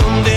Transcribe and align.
de 0.00 0.31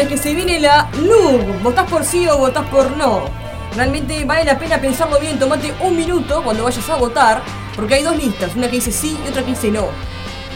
es 0.00 0.08
que 0.08 0.16
se 0.16 0.34
viene 0.34 0.60
la 0.60 0.88
LUB. 1.00 1.62
¿Votás 1.62 1.90
por 1.90 2.04
sí 2.04 2.26
o 2.28 2.38
votás 2.38 2.66
por 2.68 2.96
no? 2.96 3.24
Realmente 3.74 4.24
vale 4.24 4.44
la 4.44 4.58
pena 4.58 4.80
pensarlo 4.80 5.18
bien, 5.20 5.38
tomate 5.38 5.72
un 5.80 5.96
minuto 5.96 6.42
cuando 6.42 6.64
vayas 6.64 6.88
a 6.88 6.96
votar, 6.96 7.42
porque 7.76 7.94
hay 7.94 8.02
dos 8.02 8.16
listas, 8.16 8.56
una 8.56 8.66
que 8.66 8.76
dice 8.76 8.90
sí 8.90 9.18
y 9.24 9.28
otra 9.28 9.42
que 9.42 9.50
dice 9.50 9.70
no. 9.70 9.86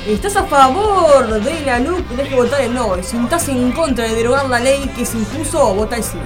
¿Estás 0.07 0.37
a 0.37 0.45
favor 0.45 1.41
de 1.41 1.61
la 1.61 1.79
LUB? 1.79 2.03
Tenés 2.09 2.29
que 2.29 2.34
votar 2.34 2.61
el 2.62 2.75
no. 2.75 3.01
Si 3.03 3.17
estás 3.17 3.49
en 3.49 3.71
contra 3.73 4.07
de 4.07 4.15
derogar 4.15 4.49
la 4.49 4.59
ley 4.59 4.91
que 4.97 5.07
se 5.07 5.19
impuso, 5.19 5.75
vota 5.75 5.97
el 5.97 6.03
sí. 6.03 6.19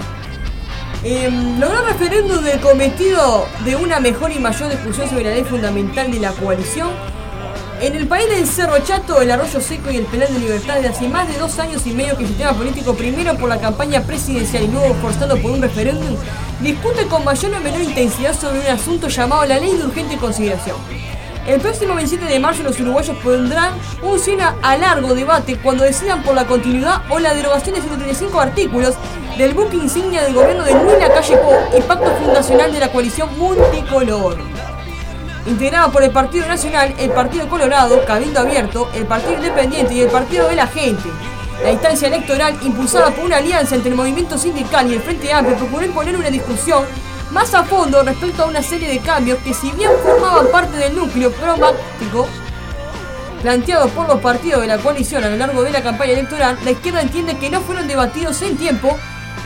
Eh, 1.05 1.31
logró 1.59 1.85
referéndum 1.85 2.43
del 2.43 2.59
cometido 2.61 3.47
de 3.65 3.77
una 3.77 4.01
mejor 4.01 4.33
y 4.33 4.39
mayor 4.39 4.71
discusión 4.71 5.09
sobre 5.09 5.25
la 5.25 5.31
ley 5.31 5.45
fundamental 5.45 6.11
de 6.11 6.19
la 6.19 6.33
coalición 6.33 6.89
en 7.81 7.95
el 7.95 8.07
país 8.07 8.29
del 8.29 8.47
Cerro 8.47 8.79
Chato, 8.85 9.21
el 9.21 9.31
Arroyo 9.31 9.61
Seco 9.61 9.91
y 9.91 9.97
el 9.97 10.07
Penal 10.07 10.33
de 10.33 10.41
Libertad, 10.41 10.81
de 10.81 10.89
hace 10.89 11.09
más 11.09 11.29
de 11.29 11.39
dos 11.39 11.59
años 11.59 11.87
y 11.87 11.93
medio 11.93 12.17
que 12.17 12.23
el 12.23 12.29
sistema 12.29 12.53
político, 12.53 12.95
primero 12.95 13.37
por 13.37 13.49
la 13.49 13.61
campaña 13.61 14.03
presidencial 14.03 14.65
y 14.65 14.69
luego 14.69 14.95
forzado 14.95 15.37
por 15.37 15.51
un 15.51 15.63
referéndum, 15.63 16.17
discute 16.61 17.07
con 17.07 17.25
mayor 17.25 17.55
o 17.55 17.61
menor 17.61 17.83
intensidad 17.83 18.39
sobre 18.39 18.61
un 18.61 18.67
asunto 18.67 19.09
llamado 19.09 19.45
la 19.45 19.59
Ley 19.59 19.77
de 19.77 19.85
Urgente 19.85 20.17
Consideración. 20.17 20.77
El 21.47 21.61
próximo 21.61 21.95
27 21.95 22.25
de 22.25 22.41
marzo 22.41 22.63
los 22.65 22.81
uruguayos 22.81 23.17
pondrán 23.19 23.75
un 24.03 24.19
cien 24.19 24.41
a 24.41 24.77
largo 24.77 25.15
debate 25.15 25.57
cuando 25.57 25.85
decidan 25.85 26.23
por 26.23 26.35
la 26.35 26.47
continuidad 26.47 27.03
o 27.09 27.21
la 27.21 27.35
derogación 27.35 27.77
de 27.77 27.83
135 27.83 28.41
artículos 28.41 28.95
del 29.39 29.55
buque 29.55 29.77
insignia 29.77 30.23
del 30.23 30.35
gobierno 30.35 30.65
de 30.65 30.73
Luis 30.73 30.99
Lacalle 30.99 31.37
Pou 31.37 31.79
y 31.79 31.81
pacto 31.83 32.11
fundacional 32.17 32.73
de 32.73 32.81
la 32.81 32.91
coalición 32.91 33.29
multicolor 33.39 34.56
integrada 35.47 35.91
por 35.91 36.03
el 36.03 36.11
Partido 36.11 36.47
Nacional, 36.47 36.95
el 36.99 37.11
Partido 37.11 37.49
Colorado, 37.49 38.05
Cabildo 38.05 38.41
Abierto, 38.41 38.91
el 38.95 39.07
Partido 39.07 39.35
Independiente 39.35 39.95
y 39.95 40.01
el 40.01 40.09
Partido 40.09 40.49
de 40.49 40.57
la 40.57 40.67
Gente. 40.67 41.09
La 41.63 41.73
instancia 41.73 42.09
electoral, 42.09 42.57
impulsada 42.63 43.11
por 43.11 43.25
una 43.25 43.39
alianza 43.39 43.75
entre 43.75 43.91
el 43.91 43.97
movimiento 43.97 44.37
sindical 44.37 44.91
y 44.91 44.95
el 44.95 45.03
Frente 45.03 45.33
Amplio, 45.33 45.57
procuró 45.57 45.85
imponer 45.85 46.17
una 46.17 46.31
discusión 46.31 46.85
más 47.31 47.55
a 47.55 47.65
fondo 47.65 48.03
respecto 48.03 48.43
a 48.43 48.47
una 48.47 48.63
serie 48.63 48.89
de 48.89 48.99
cambios 49.01 49.39
que 49.39 49.55
si 49.55 49.71
bien 49.73 49.91
formaban 50.03 50.47
parte 50.53 50.77
del 50.77 50.95
núcleo 50.95 51.33
programático 51.33 52.29
planteados 53.43 53.91
por 53.93 54.09
los 54.09 54.21
partidos 54.21 54.61
de 54.61 54.67
la 54.67 54.79
coalición 54.79 55.25
a 55.25 55.29
lo 55.29 55.37
largo 55.37 55.63
de 55.63 55.71
la 55.71 55.83
campaña 55.83 56.13
electoral, 56.13 56.59
la 56.65 56.71
izquierda 56.71 57.03
entiende 57.03 57.37
que 57.39 57.51
no 57.51 57.61
fueron 57.61 57.87
debatidos 57.89 58.43
en 58.43 58.57
tiempo 58.57 58.97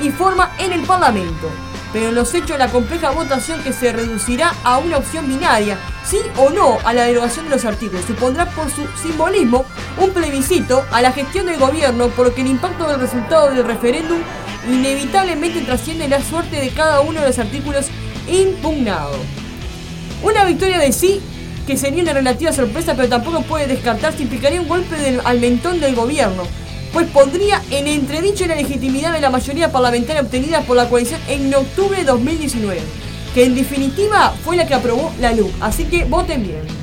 y 0.01 0.11
forma 0.11 0.53
en 0.59 0.73
el 0.73 0.83
Parlamento. 0.83 1.51
Pero 1.93 2.09
en 2.09 2.15
los 2.15 2.33
hechos 2.35 2.59
la 2.59 2.69
compleja 2.69 3.11
votación 3.11 3.63
que 3.63 3.73
se 3.73 3.93
reducirá 3.93 4.55
a 4.63 4.79
una 4.79 4.99
opción 4.99 5.29
binaria, 5.29 5.77
sí 6.11 6.19
o 6.37 6.51
no 6.51 6.79
a 6.85 6.93
la 6.93 7.05
derogación 7.05 7.45
de 7.45 7.53
los 7.53 7.65
artículos, 7.65 8.05
supondrá 8.05 8.51
por 8.51 8.69
su 8.71 8.83
simbolismo 9.01 9.65
un 9.99 10.11
plebiscito 10.11 10.85
a 10.91 11.01
la 11.01 11.13
gestión 11.13 11.47
del 11.47 11.59
gobierno, 11.59 12.09
por 12.09 12.27
lo 12.27 12.35
que 12.35 12.41
el 12.41 12.49
impacto 12.49 12.89
del 12.89 12.99
resultado 12.99 13.51
del 13.51 13.65
referéndum 13.65 14.19
inevitablemente 14.69 15.61
trasciende 15.61 16.09
la 16.09 16.21
suerte 16.21 16.57
de 16.57 16.71
cada 16.71 17.01
uno 17.01 17.21
de 17.21 17.29
los 17.29 17.39
artículos 17.39 17.87
impugnados. 18.29 19.19
Una 20.23 20.45
victoria 20.45 20.79
de 20.79 20.93
sí 20.93 21.21
que 21.67 21.77
sería 21.77 22.03
una 22.03 22.13
relativa 22.13 22.53
sorpresa, 22.53 22.95
pero 22.97 23.09
tampoco 23.09 23.43
puede 23.43 23.69
descartarse, 23.69 24.23
implicaría 24.23 24.61
un 24.61 24.69
golpe 24.69 25.21
al 25.25 25.39
mentón 25.39 25.79
del 25.79 25.95
gobierno, 25.95 26.43
pues 26.93 27.07
pondría 27.07 27.63
en 27.71 27.87
entredicho 27.87 28.47
la 28.47 28.57
legitimidad 28.57 29.13
de 29.13 29.21
la 29.21 29.31
mayoría 29.31 29.71
parlamentaria 29.71 30.23
obtenida 30.23 30.63
por 30.63 30.77
la 30.77 30.89
coalición 30.89 31.21
en 31.29 31.55
octubre 31.55 31.99
de 31.99 32.05
2019, 32.05 32.81
que 33.35 33.45
en 33.45 33.55
definitiva 33.55 34.35
fue 34.45 34.57
la 34.57 34.67
que 34.67 34.75
aprobó 34.75 35.13
la 35.21 35.33
LUC. 35.33 35.51
Así 35.61 35.85
que 35.85 36.05
voten 36.05 36.43
bien. 36.43 36.80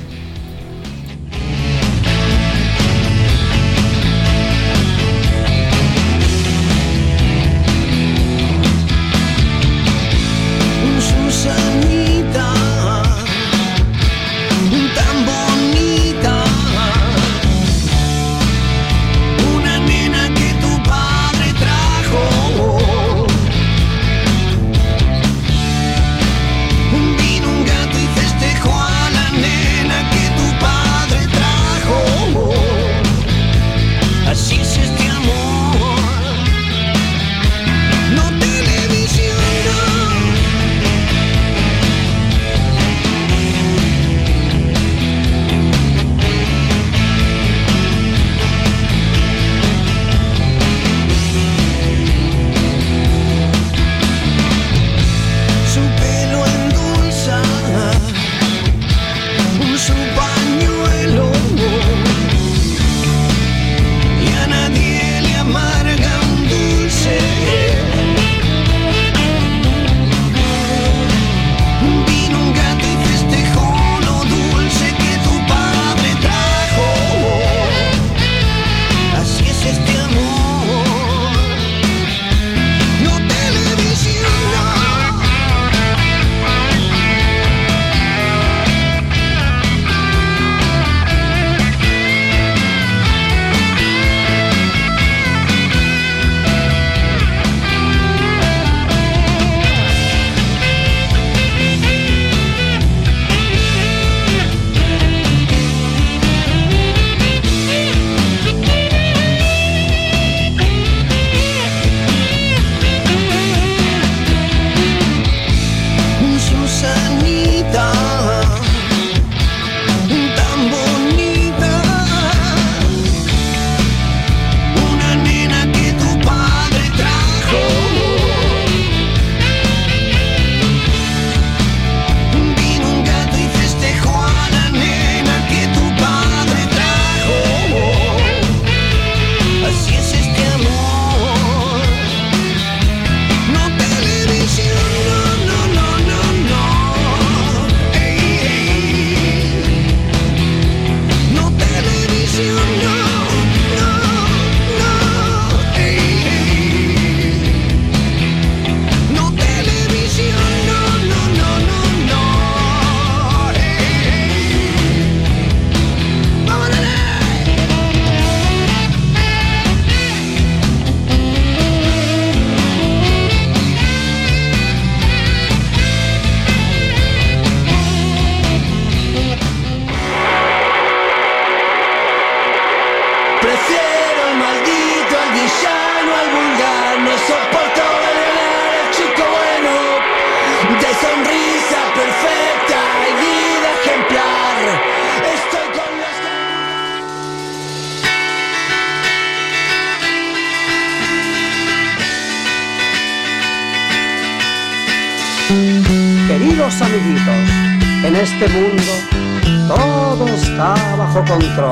Bajo 211.28 211.67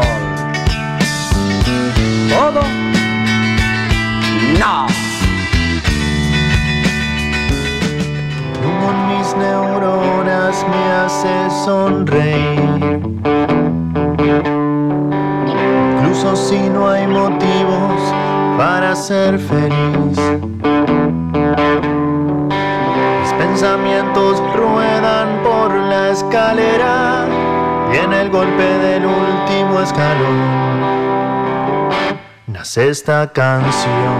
esta 33.06 33.32
canción. 33.32 34.18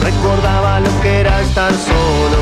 recordaba 0.00 0.78
lo 0.78 1.00
que 1.02 1.20
era 1.22 1.40
estar 1.40 1.72
solo. 1.72 2.40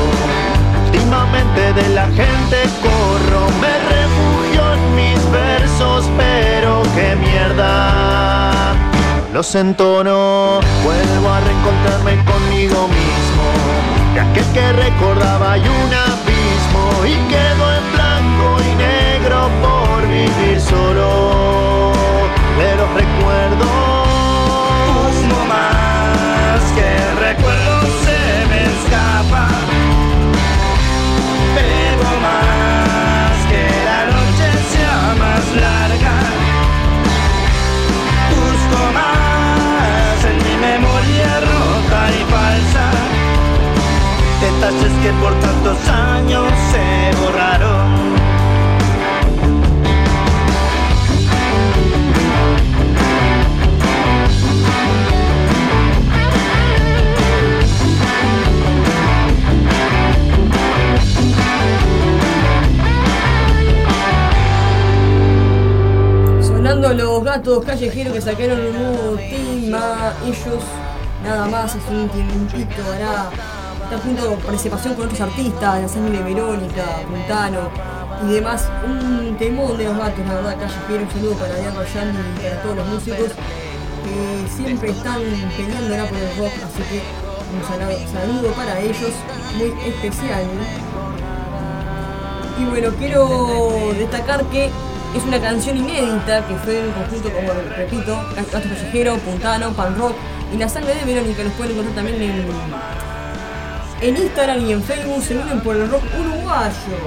Últimamente 0.85 1.73
de 1.73 1.89
la 1.95 2.05
gente 2.05 2.57
corro, 2.83 3.47
me 3.61 3.73
refugio 3.95 4.73
en 4.73 4.95
mis 4.95 5.31
versos, 5.31 6.05
pero 6.15 6.83
qué 6.93 7.15
mierda. 7.15 8.75
Los 9.33 9.55
entono, 9.55 10.59
vuelvo 10.83 11.29
a 11.33 11.39
reencontrarme 11.39 12.23
conmigo 12.31 12.87
mismo. 12.89 13.45
De 14.13 14.19
aquel 14.19 14.45
que 14.53 14.71
recordaba 14.71 15.53
hay 15.53 15.61
un 15.61 15.93
por 45.21 45.33
tantos 45.39 45.89
años 45.89 46.51
se 46.71 47.11
borraron. 47.21 48.15
Sonando 66.41 66.93
los 66.93 67.23
gatos 67.23 67.65
callejeros 67.65 68.13
que 68.13 68.21
sacaron 68.21 68.59
un 68.59 68.73
nuevo 68.73 69.17
tema. 69.17 70.13
Ellos, 70.25 70.63
nada 71.23 71.47
más, 71.47 71.75
hace 71.75 71.91
un 71.91 72.09
tiempito, 72.09 72.81
hará. 72.93 73.29
Está 73.85 73.99
junto 73.99 74.27
con 74.27 74.39
participación 74.39 74.95
con 74.95 75.05
otros 75.05 75.21
artistas, 75.21 75.79
la 75.79 75.87
sangre 75.87 76.17
de 76.17 76.23
Verónica, 76.23 76.83
Puntano 77.07 77.69
y 78.27 78.33
demás. 78.33 78.67
Un 78.83 79.35
temón 79.37 79.77
de 79.77 79.83
los 79.83 79.95
gatos, 79.95 80.25
la 80.25 80.33
verdad, 80.33 80.57
callejeros. 80.59 81.13
Un 81.13 81.21
saludo 81.21 81.33
para 81.35 81.53
Diana 81.53 81.85
Yanni 81.93 82.17
y 82.17 82.41
para 82.41 82.61
todos 82.63 82.75
los 82.77 82.87
músicos 82.87 83.29
que 84.03 84.49
siempre 84.49 84.89
están 84.89 85.21
peleando 85.55 86.07
por 86.07 86.17
el 86.17 86.35
rock. 86.35 86.53
Así 86.65 86.81
que 86.89 87.03
un 87.53 88.11
saludo 88.11 88.51
para 88.53 88.79
ellos, 88.79 89.13
muy 89.55 89.71
especial. 89.87 90.43
Y 92.59 92.65
bueno, 92.65 92.89
quiero 92.97 93.93
destacar 93.99 94.45
que 94.45 94.65
es 94.65 95.23
una 95.27 95.39
canción 95.39 95.77
inédita 95.77 96.43
que 96.47 96.55
fue 96.55 96.87
en 96.87 96.91
conjunto, 96.91 97.29
como 97.31 97.53
repito, 97.77 98.19
Gato 98.35 98.67
Callejero, 98.67 99.17
Puntano, 99.17 99.73
Pan 99.73 99.95
Rock 99.95 100.15
y 100.51 100.57
La 100.57 100.67
Sangre 100.67 100.95
de 100.95 101.05
Verónica. 101.05 101.43
Los 101.43 101.53
pueden 101.53 101.73
encontrar 101.73 102.03
también 102.03 102.19
en, 102.19 103.04
en 104.05 104.17
Instagram 104.17 104.65
y 104.65 104.71
en 104.73 104.83
Facebook. 104.83 105.23
Se 105.23 105.37
unen 105.37 105.59
por 105.61 105.75
el 105.75 105.89
rock 105.89 106.03
uruguayo. 106.19 106.97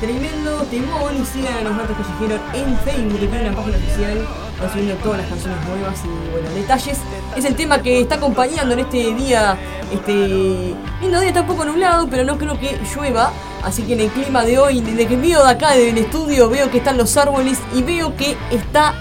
Tremendo 0.00 0.58
temón 0.70 1.16
y 1.22 1.24
sigan 1.24 1.54
a 1.58 1.62
los 1.62 1.76
Gatos 1.76 1.96
Callejeros 1.96 2.40
en 2.52 2.78
Facebook, 2.78 3.20
que 3.20 3.26
tiene 3.28 3.48
una 3.48 3.56
página 3.56 3.76
oficial. 3.78 4.28
Van 4.60 4.72
subiendo 4.72 4.94
todas 4.96 5.18
las 5.18 5.28
canciones 5.28 5.58
nuevas 5.66 6.00
y 6.04 6.30
bueno, 6.30 6.50
detalles. 6.54 6.98
Es 7.36 7.44
el 7.44 7.54
tema 7.54 7.80
que 7.80 8.00
está 8.00 8.16
acompañando 8.16 8.74
en 8.74 8.80
este 8.80 9.14
día, 9.14 9.56
este 9.92 10.74
lindo 11.00 11.20
día, 11.20 11.28
está 11.28 11.42
un 11.42 11.46
poco 11.46 11.64
nublado, 11.64 12.08
pero 12.08 12.24
no 12.24 12.36
creo 12.36 12.58
que 12.58 12.78
llueva. 12.94 13.32
Así 13.62 13.82
que 13.82 13.94
en 13.94 14.00
el 14.00 14.10
clima 14.10 14.44
de 14.44 14.58
hoy, 14.58 14.80
desde 14.80 15.06
que 15.06 15.16
veo 15.16 15.44
de 15.44 15.50
acá 15.50 15.72
del 15.72 15.96
estudio, 15.96 16.48
veo 16.48 16.70
que 16.70 16.78
están 16.78 16.98
los 16.98 17.16
árboles 17.16 17.58
y 17.74 17.82
veo 17.82 18.16
que 18.16 18.36
está, 18.50 18.94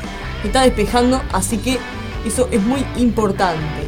está 0.43 0.61
despejando, 0.61 1.21
así 1.33 1.57
que 1.57 1.77
eso 2.25 2.47
es 2.51 2.61
muy 2.61 2.83
importante. 2.97 3.84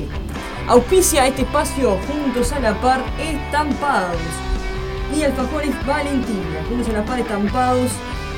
Auspicia 0.67 1.25
este 1.25 1.43
espacio 1.43 1.97
juntos 2.07 2.51
a 2.51 2.59
la 2.59 2.73
par 2.81 3.01
estampados 3.17 4.19
y 5.17 5.23
alfajores 5.23 5.73
Valentina, 5.85 6.61
juntos 6.67 6.89
a 6.89 6.91
la 6.91 7.05
par 7.05 7.19
estampados, 7.19 7.89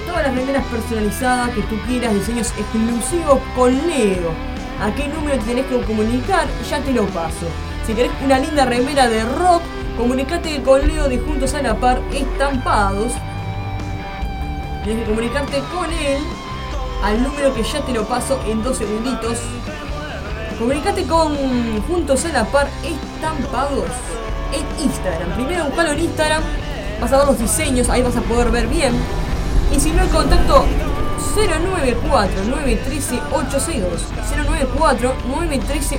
todas 0.05 0.27
las 0.27 0.35
remeras 0.35 0.63
personalizadas 0.65 1.49
que 1.55 1.61
tú 1.63 1.75
quieras, 1.87 2.13
diseños 2.13 2.53
exclusivos 2.55 3.39
con 3.55 3.75
Leo. 3.87 4.29
¿A 4.79 4.93
qué 4.93 5.07
número 5.07 5.39
te 5.39 5.45
tenés 5.45 5.65
que 5.65 5.81
comunicar? 5.81 6.47
Ya 6.69 6.79
te 6.81 6.93
lo 6.93 7.07
paso. 7.07 7.47
Si 7.87 7.95
querés 7.95 8.11
una 8.23 8.37
linda 8.37 8.63
remera 8.63 9.09
de 9.09 9.23
rock, 9.23 9.63
comunicate 9.97 10.61
con 10.61 10.87
Leo 10.87 11.09
de 11.09 11.17
Juntos 11.17 11.55
a 11.55 11.63
la 11.63 11.79
Par 11.79 11.99
Estampados. 12.13 13.11
Tienes 14.83 15.01
que 15.03 15.09
comunicarte 15.09 15.63
con 15.73 15.91
él 15.91 16.21
al 17.03 17.23
número 17.23 17.55
que 17.55 17.63
ya 17.63 17.81
te 17.81 17.91
lo 17.91 18.07
paso 18.07 18.39
en 18.45 18.61
dos 18.61 18.77
segunditos. 18.77 19.39
Comunicate 20.59 21.05
con 21.05 21.37
Juntos 21.83 22.25
a 22.25 22.33
la 22.33 22.43
Par 22.43 22.67
Estampados 22.83 23.85
en 24.51 24.83
Instagram. 24.83 25.33
Primero 25.35 25.63
buscalo 25.63 25.91
en 25.91 25.99
Instagram, 25.99 26.43
vas 26.99 27.13
a 27.13 27.17
ver 27.17 27.27
los 27.27 27.39
diseños, 27.39 27.87
ahí 27.87 28.01
vas 28.01 28.17
a 28.17 28.21
poder 28.21 28.51
ver 28.51 28.67
bien. 28.67 28.93
Y 29.73 29.79
si 29.79 29.91
no, 29.91 30.03
el 30.03 30.09
contacto 30.09 30.65
094-913-862. 31.39 33.79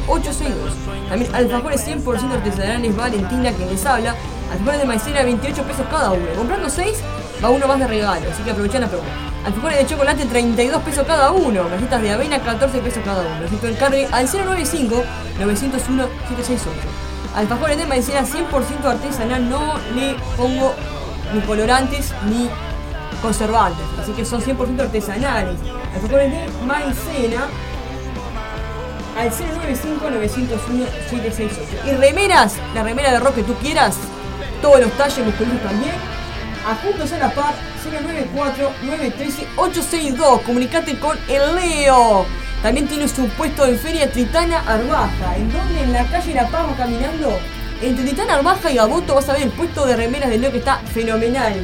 094-913-862. 0.07 1.09
También 1.09 1.35
alfajores 1.35 1.87
100% 1.87 2.33
artesanales 2.33 2.97
Valentina 2.97 3.53
que 3.53 3.67
les 3.67 3.85
habla. 3.87 4.15
Alfajores 4.53 4.81
de 4.81 4.87
maicena 4.87 5.23
28 5.23 5.63
pesos 5.63 5.87
cada 5.91 6.11
uno. 6.13 6.27
Comprando 6.37 6.69
6 6.69 6.99
va 7.43 7.49
uno 7.51 7.67
más 7.67 7.79
de 7.79 7.87
regalo, 7.87 8.31
así 8.31 8.43
que 8.43 8.51
aprovechan 8.51 8.83
la 8.83 8.89
promo. 8.89 9.05
Alfajores 9.45 9.79
de 9.79 9.87
chocolate 9.87 10.27
32 10.27 10.83
pesos 10.83 11.07
cada 11.07 11.31
uno. 11.31 11.69
Galletas 11.69 12.03
de 12.03 12.11
avena 12.11 12.41
14 12.41 12.79
pesos 12.81 13.03
cada 13.05 13.23
uno. 13.23 13.47
Así 13.47 13.57
que 13.57 13.69
encargue 13.69 14.09
al 14.11 14.27
095 14.27 15.05
901 15.39 16.09
768. 16.29 16.89
Alfajores 17.37 17.79
de 17.79 17.87
maicena 17.87 18.23
100% 18.23 18.85
artesanal. 18.85 19.49
No 19.49 19.75
le 19.95 20.17
pongo 20.37 20.75
ni 21.33 21.41
colorantes 21.43 22.13
ni 22.29 22.51
conservantes, 23.21 23.85
así 24.01 24.13
que 24.13 24.25
son 24.25 24.41
100% 24.43 24.81
artesanales. 24.81 25.57
Alfajores 25.95 26.33
de 26.33 26.49
maicena 26.65 27.47
al 29.19 29.31
095-901-768. 29.31 31.87
Y 31.87 31.91
remeras, 31.93 32.57
la 32.75 32.83
remera 32.83 33.13
de 33.13 33.21
rock 33.21 33.37
que 33.37 33.43
tú 33.43 33.55
quieras, 33.55 33.97
todos 34.63 34.81
los 34.81 34.91
talles 34.93 35.25
musculosos 35.25 35.63
también. 35.63 35.95
A 36.67 36.75
Juntos 36.75 37.11
a 37.13 37.19
la 37.19 37.31
Par 37.35 37.55
094-913-862. 39.57 40.43
Comunicate 40.43 40.99
con 40.99 41.19
el 41.29 41.55
Leo. 41.55 42.27
También 42.63 42.87
tiene 42.87 43.09
su 43.09 43.27
puesto 43.29 43.65
en 43.67 43.79
Feria 43.79 44.13
Tritana 44.13 44.59
Arbaja. 44.61 45.37
¿En 45.37 45.51
donde? 45.51 45.83
En 45.83 45.95
la 45.95 46.05
calle 46.05 46.35
La 46.35 46.47
Paz 46.49 46.67
caminando. 46.77 47.39
Entre 47.81 48.05
Tritana 48.05 48.35
Arbaja 48.35 48.71
y 48.71 48.77
Gaboto 48.77 49.15
vas 49.15 49.27
a 49.31 49.33
ver 49.33 49.43
el 49.43 49.51
puesto 49.51 49.87
de 49.87 49.97
remeras 49.97 50.29
de 50.29 50.37
Leo 50.37 50.53
que 50.53 50.59
está 50.59 50.77
fenomenal. 50.93 51.55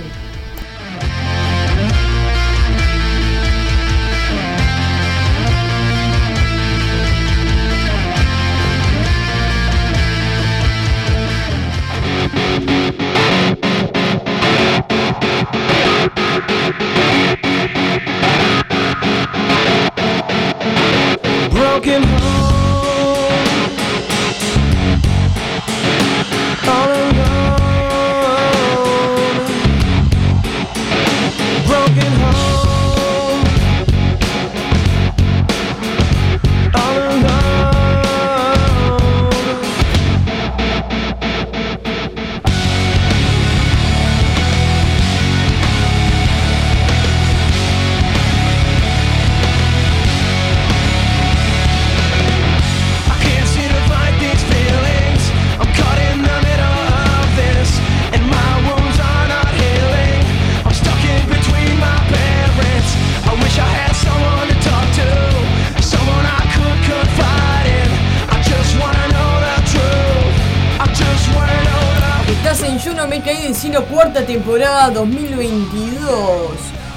Temporada 74.87 74.91
2022. 74.91 76.51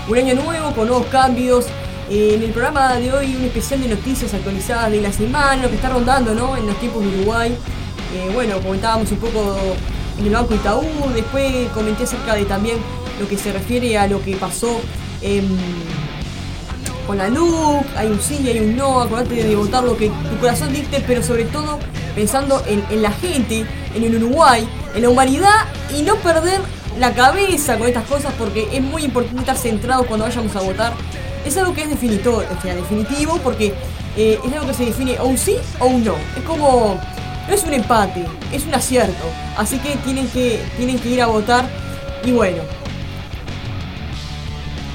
Un 0.10 0.18
año 0.18 0.36
nuevo 0.36 0.72
con 0.74 0.88
nuevos 0.88 1.08
cambios. 1.08 1.66
Eh, 2.10 2.34
en 2.36 2.44
el 2.44 2.52
programa 2.52 2.96
de 2.96 3.14
hoy 3.14 3.36
un 3.36 3.44
especial 3.44 3.82
de 3.82 3.90
noticias 3.90 4.34
actualizadas 4.34 4.92
de 4.92 5.02
la 5.02 5.12
semana, 5.12 5.62
lo 5.62 5.70
que 5.70 5.76
está 5.76 5.90
rondando 5.90 6.34
¿no? 6.34 6.58
en 6.58 6.66
los 6.66 6.80
tiempos 6.80 7.04
de 7.04 7.10
Uruguay. 7.10 7.56
Eh, 8.16 8.32
bueno, 8.34 8.60
comentábamos 8.62 9.12
un 9.12 9.18
poco 9.18 9.56
en 10.18 10.26
el 10.26 10.34
Banco 10.34 10.56
Itaú, 10.56 10.84
después 11.14 11.70
comenté 11.70 12.04
acerca 12.04 12.34
de 12.34 12.46
también 12.46 12.78
lo 13.20 13.28
que 13.28 13.38
se 13.38 13.54
refiere 13.54 13.98
a 13.98 14.08
lo 14.08 14.22
que 14.24 14.36
pasó 14.36 14.80
con 17.06 17.18
la 17.18 17.28
luz, 17.28 17.86
hay 17.96 18.08
un 18.08 18.20
sí 18.20 18.40
y 18.44 18.50
hay 18.50 18.60
un 18.60 18.76
no, 18.76 19.02
acordate 19.02 19.36
de 19.36 19.56
votar 19.56 19.84
lo 19.84 19.96
que 19.96 20.10
tu 20.10 20.38
corazón 20.40 20.74
dicte, 20.74 21.04
pero 21.06 21.22
sobre 21.22 21.46
todo 21.46 21.78
pensando 22.16 22.64
en, 22.66 22.84
en 22.90 23.02
la 23.02 23.12
gente, 23.12 23.66
en 23.94 24.04
el 24.04 24.16
Uruguay, 24.16 24.68
en 24.96 25.02
la 25.04 25.10
humanidad 25.10 25.66
y 25.96 26.02
no 26.02 26.16
perder 26.16 26.62
la 26.98 27.14
cabeza 27.14 27.78
con 27.78 27.88
estas 27.88 28.06
cosas 28.06 28.34
porque 28.38 28.68
es 28.72 28.82
muy 28.82 29.04
importante 29.04 29.40
estar 29.40 29.58
centrados 29.58 30.06
cuando 30.08 30.26
vayamos 30.26 30.56
a 30.56 30.62
votar. 30.62 30.94
Es 31.46 31.56
algo 31.58 31.74
que 31.74 31.84
es 31.84 31.90
definitorio, 31.90 32.48
o 32.58 32.62
sea, 32.62 32.76
definitivo 32.76 33.38
porque 33.44 33.74
eh, 34.18 34.40
es 34.44 34.54
algo 34.54 34.68
que 34.68 34.74
se 34.74 34.86
define 34.86 35.20
o 35.20 35.26
un 35.26 35.38
sí 35.38 35.56
o 35.80 35.86
un 35.86 36.04
no. 36.04 36.16
Es 36.38 36.44
como, 36.46 37.00
no 37.48 37.54
es 37.54 37.64
un 37.64 37.74
empate, 37.74 38.26
es 38.52 38.66
un 38.66 38.74
acierto. 38.74 39.26
Así 39.58 39.78
que 39.80 39.96
tienen 39.98 40.28
que, 40.30 40.64
tienen 40.78 41.00
que 41.00 41.10
ir 41.10 41.22
a 41.22 41.28
votar 41.28 41.66
y 42.24 42.32
bueno. 42.32 42.62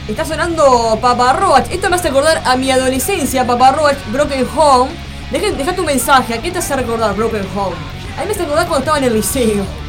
Está 0.08 0.24
sonando 0.26 0.98
Papa 1.00 1.32
Roach. 1.32 1.70
Esto 1.70 1.88
me 1.88 1.96
hace 1.96 2.08
recordar 2.08 2.42
a 2.44 2.56
mi 2.56 2.70
adolescencia, 2.70 3.46
Papa 3.46 3.72
Roach, 3.72 3.96
Broken 4.12 4.46
Home. 4.56 4.90
Deja, 5.30 5.74
tu 5.74 5.82
mensaje, 5.82 6.34
¿a 6.34 6.42
qué 6.42 6.50
te 6.50 6.58
hace 6.58 6.76
recordar 6.76 7.16
Broken 7.16 7.46
Home? 7.56 7.74
A 8.16 8.20
mí 8.20 8.26
me 8.26 8.32
hace 8.32 8.42
recordar 8.42 8.68
cuando 8.68 8.80
estaba 8.80 8.98
en 8.98 9.04
el 9.04 9.14
liceo 9.14 9.83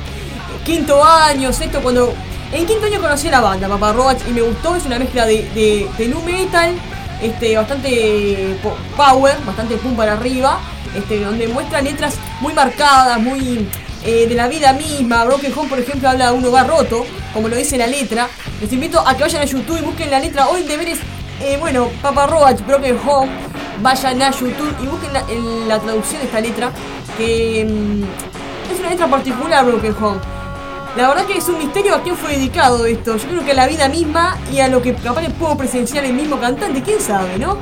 quinto 0.65 1.01
año, 1.03 1.53
sexto, 1.53 1.81
cuando... 1.81 2.13
En 2.51 2.65
quinto 2.65 2.85
año 2.85 3.01
conocí 3.01 3.27
a 3.27 3.31
la 3.31 3.41
banda, 3.41 3.67
Papa 3.67 3.93
Roach, 3.93 4.19
y 4.29 4.31
me 4.31 4.41
gustó, 4.41 4.75
es 4.75 4.85
una 4.85 4.99
mezcla 4.99 5.25
de, 5.25 5.43
de, 5.97 6.07
nu 6.07 6.21
metal, 6.21 6.73
este, 7.21 7.55
bastante 7.55 8.55
power, 8.95 9.35
bastante 9.45 9.75
pum 9.77 9.95
para 9.95 10.13
arriba, 10.13 10.59
este, 10.95 11.21
donde 11.21 11.47
muestra 11.47 11.81
letras 11.81 12.15
muy 12.41 12.53
marcadas, 12.53 13.19
muy 13.19 13.67
eh, 14.05 14.27
de 14.27 14.35
la 14.35 14.47
vida 14.47 14.73
misma. 14.73 15.25
Broken 15.25 15.53
Home, 15.55 15.69
por 15.69 15.79
ejemplo, 15.79 16.07
habla 16.07 16.31
de 16.31 16.37
un 16.37 16.45
hogar 16.45 16.67
roto, 16.67 17.05
como 17.33 17.49
lo 17.49 17.55
dice 17.55 17.77
la 17.77 17.87
letra. 17.87 18.29
Les 18.61 18.71
invito 18.71 19.05
a 19.05 19.15
que 19.15 19.23
vayan 19.23 19.41
a 19.41 19.45
YouTube 19.45 19.79
y 19.79 19.81
busquen 19.81 20.11
la 20.11 20.19
letra. 20.19 20.47
Hoy 20.47 20.63
deberes, 20.63 20.99
eh, 21.41 21.57
bueno, 21.59 21.89
Papa 22.01 22.27
Roach, 22.27 22.61
Broken 22.65 22.99
Home, 23.05 23.31
vayan 23.81 24.21
a 24.21 24.31
YouTube 24.31 24.73
y 24.81 24.87
busquen 24.87 25.11
la, 25.11 25.25
la 25.67 25.79
traducción 25.79 26.21
de 26.21 26.27
esta 26.27 26.39
letra, 26.39 26.71
que 27.17 27.65
mm, 27.65 28.71
es 28.71 28.79
una 28.79 28.89
letra 28.91 29.07
particular, 29.07 29.65
Broken 29.65 29.95
Home. 30.01 30.34
La 30.95 31.09
verdad 31.09 31.25
que 31.25 31.37
es 31.37 31.49
un 31.49 31.57
misterio 31.57 31.93
a 31.93 32.01
quién 32.01 32.15
fue 32.15 32.31
dedicado 32.31 32.85
esto. 32.85 33.17
Yo 33.17 33.27
creo 33.27 33.43
que 33.43 33.51
a 33.51 33.55
la 33.55 33.67
vida 33.67 33.89
misma 33.89 34.37
y 34.49 34.61
a 34.61 34.69
lo 34.69 34.81
que 34.81 34.95
capaz 34.95 35.23
que 35.23 35.29
puedo 35.29 35.57
presenciar 35.57 36.05
el 36.05 36.13
mismo 36.13 36.39
cantante, 36.39 36.81
quién 36.81 37.01
sabe, 37.01 37.37
¿no? 37.37 37.57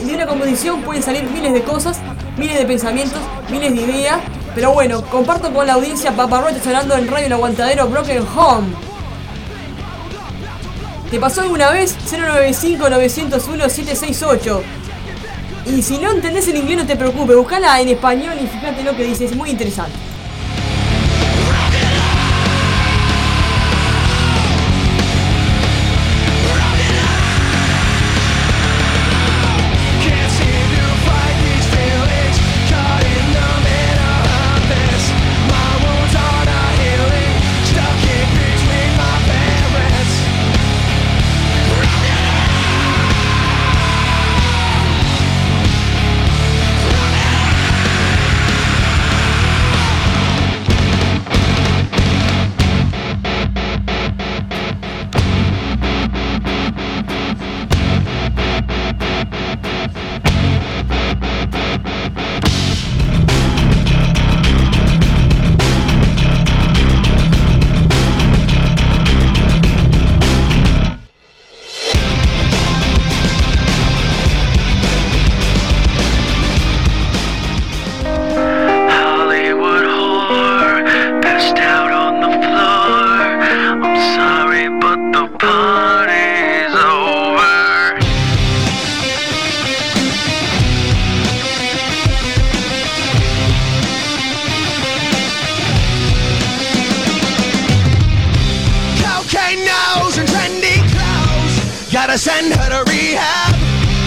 De 0.00 0.14
una 0.14 0.28
composición 0.28 0.82
pueden 0.82 1.02
salir 1.02 1.24
miles 1.24 1.52
de 1.52 1.62
cosas, 1.62 1.98
miles 2.36 2.56
de 2.56 2.64
pensamientos, 2.66 3.18
miles 3.50 3.74
de 3.74 3.80
ideas. 3.80 4.20
Pero 4.54 4.72
bueno, 4.72 5.02
comparto 5.02 5.52
con 5.52 5.66
la 5.66 5.72
audiencia 5.72 6.12
Papa 6.12 6.40
Roach 6.40 6.62
sonando 6.62 6.94
en 6.94 7.08
Radio 7.08 7.26
El 7.26 7.32
Aguantadero 7.32 7.88
Broken 7.88 8.24
Home. 8.36 8.68
¿Te 11.10 11.18
pasó 11.18 11.40
alguna 11.40 11.72
vez? 11.72 11.96
095-901-768. 12.08 14.60
Y 15.66 15.82
si 15.82 15.98
no 15.98 16.12
entendés 16.12 16.46
el 16.46 16.58
inglés 16.58 16.78
no 16.78 16.86
te 16.86 16.94
preocupes, 16.94 17.36
buscala 17.36 17.80
en 17.80 17.88
español 17.88 18.36
y 18.40 18.46
fíjate 18.46 18.84
lo 18.84 18.96
que 18.96 19.02
dice, 19.02 19.24
es 19.24 19.34
muy 19.34 19.50
interesante. 19.50 20.07
Gotta 101.90 102.18
send 102.18 102.52
her 102.52 102.68
to 102.68 102.90
rehab. 102.90 103.54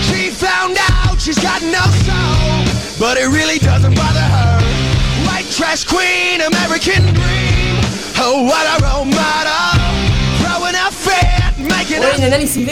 She 0.03 0.29
found 0.29 0.77
out 0.91 1.19
she's 1.19 1.39
got 1.39 1.63
no 1.63 1.81
soul, 2.05 2.99
but 2.99 3.17
it 3.17 3.27
really 3.27 3.57
doesn't 3.57 3.95
bother 3.95 4.19
her. 4.19 4.61
White 5.25 5.49
trash 5.49 5.83
queen, 5.83 6.41
American 6.41 7.01
dream. 7.13 7.75
Oh, 8.17 8.43
what 8.43 8.79
a 8.79 8.85
role 8.85 9.05
model. 9.05 9.80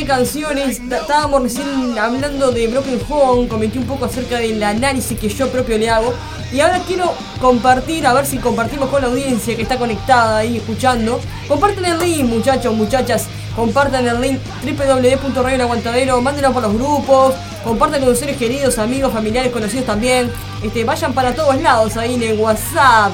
Canciones. 0.06 0.80
Estábamos 0.80 1.44
recién 1.44 1.98
hablando 1.98 2.52
de 2.52 2.68
Broken 2.68 3.00
Home, 3.10 3.48
comenté 3.48 3.78
un 3.78 3.86
poco 3.86 4.06
acerca 4.06 4.38
del 4.38 4.62
análisis 4.64 5.20
que 5.20 5.30
yo 5.30 5.50
propio 5.50 5.78
le 5.78 5.90
hago. 5.90 6.14
Y 6.52 6.60
ahora 6.62 6.82
quiero 6.88 7.14
compartir, 7.42 8.08
a 8.08 8.14
ver 8.14 8.26
si 8.26 8.38
compartimos 8.38 8.90
con 8.90 9.02
la 9.02 9.08
audiencia 9.08 9.56
que 9.56 9.62
está 9.62 9.78
conectada 9.78 10.38
ahí 10.38 10.58
escuchando. 10.58 11.20
Comparten 11.48 11.86
el 11.86 12.00
link, 12.00 12.24
muchachos, 12.26 12.74
muchachas. 12.74 13.26
Compartan 13.56 14.08
el 14.08 14.22
link 14.22 14.40
www.radioaguantadero, 14.64 16.22
mándenlo 16.22 16.54
por 16.54 16.64
los 16.64 16.74
grupos, 16.74 17.36
compartan 17.64 18.00
con 18.00 18.10
sus 18.10 18.20
seres 18.20 18.38
queridos, 18.38 18.78
amigos, 18.78 19.12
familiares, 19.12 19.52
conocidos 19.52 19.86
también. 19.86 20.32
Este, 20.64 20.84
vayan 20.84 21.14
para 21.14 21.36
todos 21.36 21.62
lados 21.62 21.98
ahí 21.98 22.16
en 22.16 22.24
el 22.24 22.40
WhatsApp. 22.40 23.12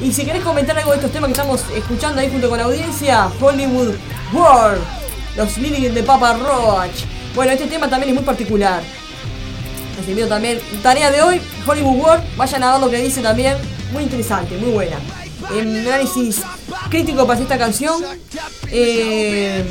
Y 0.00 0.12
si 0.12 0.24
querés 0.24 0.42
comentar 0.42 0.76
algo 0.76 0.90
de 0.90 0.96
estos 0.96 1.12
temas 1.12 1.28
que 1.28 1.32
estamos 1.32 1.62
escuchando 1.74 2.20
ahí 2.20 2.30
junto 2.30 2.48
con 2.48 2.58
la 2.58 2.64
audiencia, 2.64 3.28
Hollywood 3.40 3.94
World 4.32 4.99
los 5.36 5.58
Lilies 5.58 5.94
de 5.94 6.02
Papa 6.02 6.34
Roach. 6.34 7.04
Bueno, 7.34 7.52
este 7.52 7.66
tema 7.66 7.88
también 7.88 8.10
es 8.10 8.14
muy 8.14 8.24
particular. 8.24 8.82
También. 10.28 10.58
Tarea 10.82 11.10
de 11.10 11.22
hoy, 11.22 11.40
Hollywood 11.66 11.96
World. 11.96 12.24
Vayan 12.36 12.62
a 12.64 12.72
ver 12.72 12.80
lo 12.80 12.90
que 12.90 12.98
dice 12.98 13.20
también. 13.20 13.56
Muy 13.92 14.02
interesante, 14.02 14.56
muy 14.56 14.70
buena. 14.70 14.96
En 15.54 15.86
análisis 15.86 16.42
crítico 16.88 17.26
para 17.26 17.38
esta 17.38 17.56
canción. 17.56 18.02
Eh, 18.72 19.64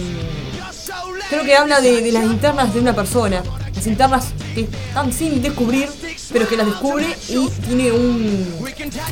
creo 1.30 1.44
que 1.44 1.56
habla 1.56 1.82
de, 1.82 2.12
las 2.12 2.24
internas 2.24 2.74
de 2.74 2.80
una 2.80 2.94
persona. 2.94 3.44
Que 4.54 4.62
están 4.62 5.12
sin 5.14 5.42
descubrir, 5.42 5.90
pero 6.32 6.48
que 6.48 6.58
las 6.58 6.66
descubre 6.68 7.06
y 7.30 7.48
tiene 7.68 7.92
un, 7.92 8.56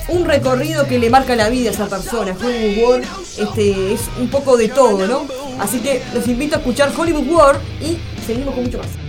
un 0.09 0.25
recorrido 0.25 0.87
que 0.87 0.99
le 0.99 1.09
marca 1.09 1.35
la 1.35 1.49
vida 1.49 1.69
a 1.69 1.73
esa 1.73 1.87
persona. 1.87 2.35
Hollywood 2.39 2.83
World 2.83 3.05
este, 3.37 3.93
es 3.93 4.01
un 4.19 4.29
poco 4.29 4.57
de 4.57 4.69
todo, 4.69 5.07
¿no? 5.07 5.27
Así 5.59 5.79
que 5.79 6.01
los 6.13 6.27
invito 6.27 6.55
a 6.55 6.59
escuchar 6.59 6.91
Hollywood 6.95 7.27
World 7.27 7.61
y 7.81 7.97
seguimos 8.25 8.53
con 8.53 8.63
mucho 8.63 8.79
más. 8.79 9.06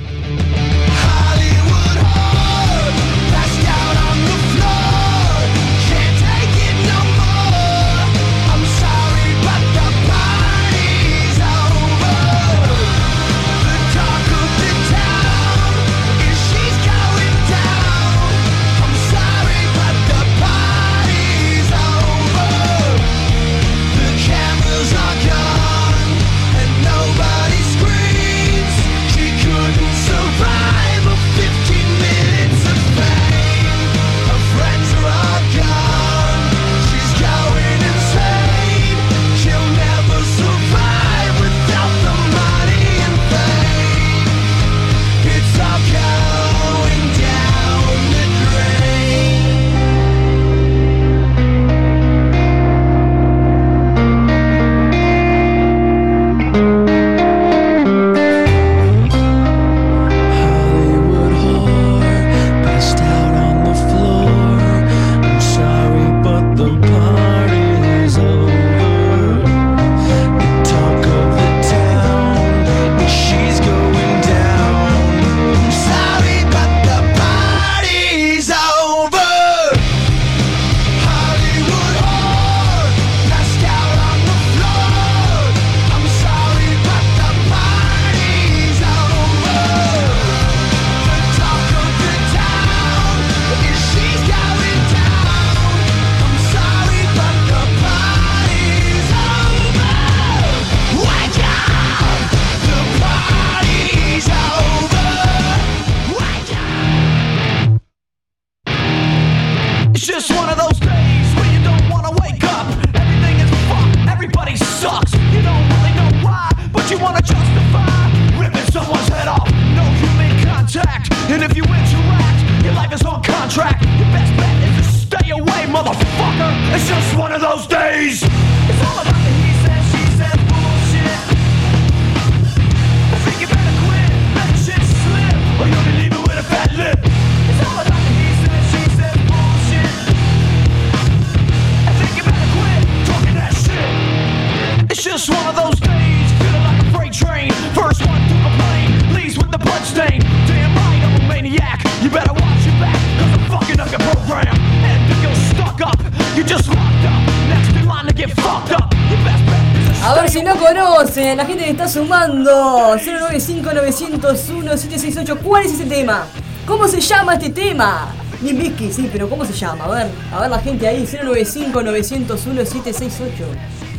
sumando. 161.89 162.97
095-901-768. 162.97 165.39
¿Cuál 165.39 165.67
es 165.67 165.75
ese 165.75 165.87
tema? 165.87 166.27
¿Cómo 166.67 166.87
se 166.87 167.01
llama 167.01 167.35
este 167.35 167.51
tema? 167.51 168.15
Limbisky, 168.43 168.93
sí, 168.93 169.09
pero 169.11 169.29
¿cómo 169.29 169.45
se 169.45 169.53
llama? 169.53 169.85
A 169.85 169.89
ver, 169.89 170.07
a 170.33 170.41
ver 170.41 170.51
la 170.51 170.61
gente 170.61 170.87
ahí. 170.87 171.05
095-901-768. 171.07 173.31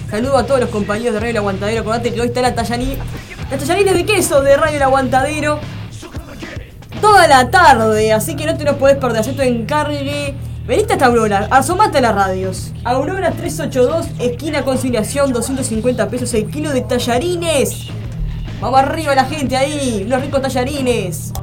Saludo 0.09 0.37
a 0.37 0.45
todos 0.45 0.61
los 0.61 0.69
compañeros 0.69 1.13
de 1.13 1.19
Radio 1.19 1.31
El 1.31 1.37
Aguantadero. 1.37 1.81
Acordate 1.81 2.13
que 2.13 2.21
hoy 2.21 2.27
está 2.27 2.41
la 2.41 2.55
tallanina. 2.55 3.03
Las 3.51 3.59
tallaninas 3.59 3.95
de 3.95 4.05
queso 4.05 4.41
de 4.41 4.55
Radio 4.57 4.77
El 4.77 4.83
Aguantadero. 4.83 5.59
Toda 7.01 7.27
la 7.27 7.49
tarde, 7.49 8.13
así 8.13 8.35
que 8.35 8.45
no 8.45 8.55
te 8.57 8.63
lo 8.65 8.77
podés 8.77 8.97
perder. 8.97 9.25
Yo 9.25 9.35
te 9.35 9.47
encargue 9.47 10.35
Venite 10.69 10.93
hasta 10.93 11.07
Aurora, 11.07 11.47
asomate 11.49 11.97
a 11.97 12.01
las 12.01 12.13
radios. 12.13 12.71
Aurora 12.83 13.31
382, 13.31 14.05
esquina 14.19 14.63
conciliación, 14.63 15.33
250 15.33 16.07
pesos 16.09 16.31
el 16.35 16.45
kilo 16.45 16.69
de 16.69 16.81
tallarines. 16.81 17.87
Vamos 18.61 18.79
arriba 18.79 19.15
la 19.15 19.25
gente 19.25 19.57
ahí, 19.57 20.05
los 20.07 20.21
ricos 20.21 20.43
tallarines. 20.43 21.33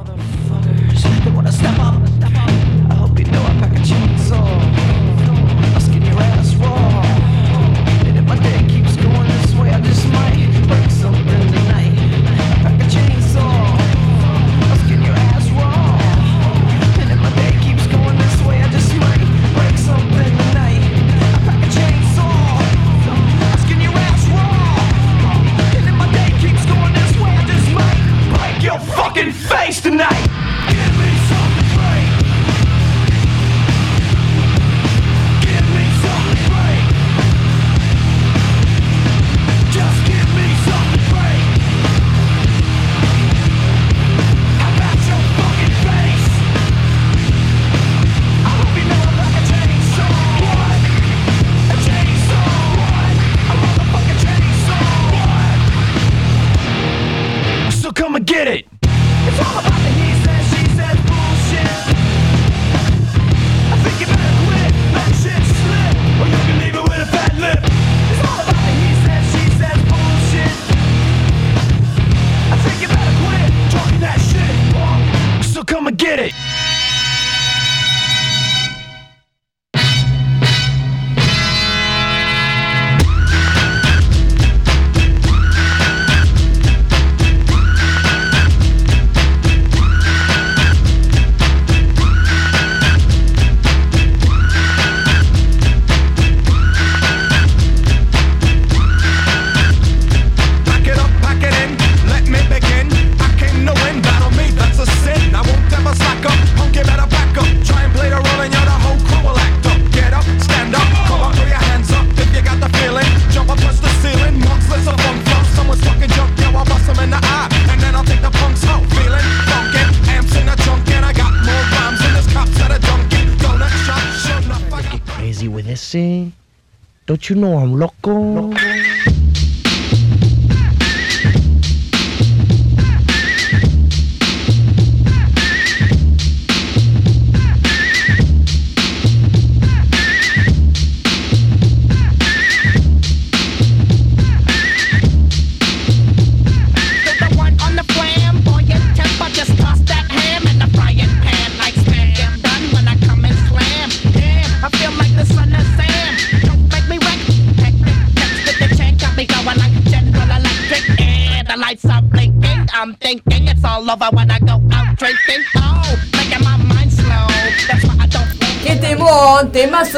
you 127.29 127.35
know 127.35 127.57
I'm 127.57 127.77
locked 127.79 127.96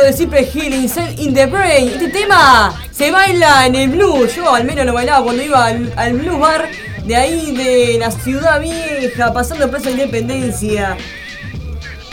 de 0.09 0.17
Cypress 0.17 0.55
Hill, 0.55 0.73
in 1.19 1.33
the 1.35 1.45
Brain. 1.45 1.89
Este 1.89 2.07
tema 2.07 2.73
se 2.91 3.11
baila 3.11 3.67
en 3.67 3.75
el 3.75 3.89
blues. 3.89 4.35
Yo 4.35 4.53
al 4.53 4.63
menos 4.63 4.85
lo 4.85 4.93
bailaba 4.93 5.23
cuando 5.23 5.43
iba 5.43 5.67
al, 5.67 6.13
blues 6.13 6.39
bar 6.39 6.67
de 7.05 7.15
ahí 7.15 7.55
de 7.55 7.99
la 7.99 8.09
ciudad 8.09 8.59
vieja, 8.59 9.31
pasando 9.31 9.69
por 9.69 9.81
Plaza 9.81 9.91
Independencia. 9.91 10.97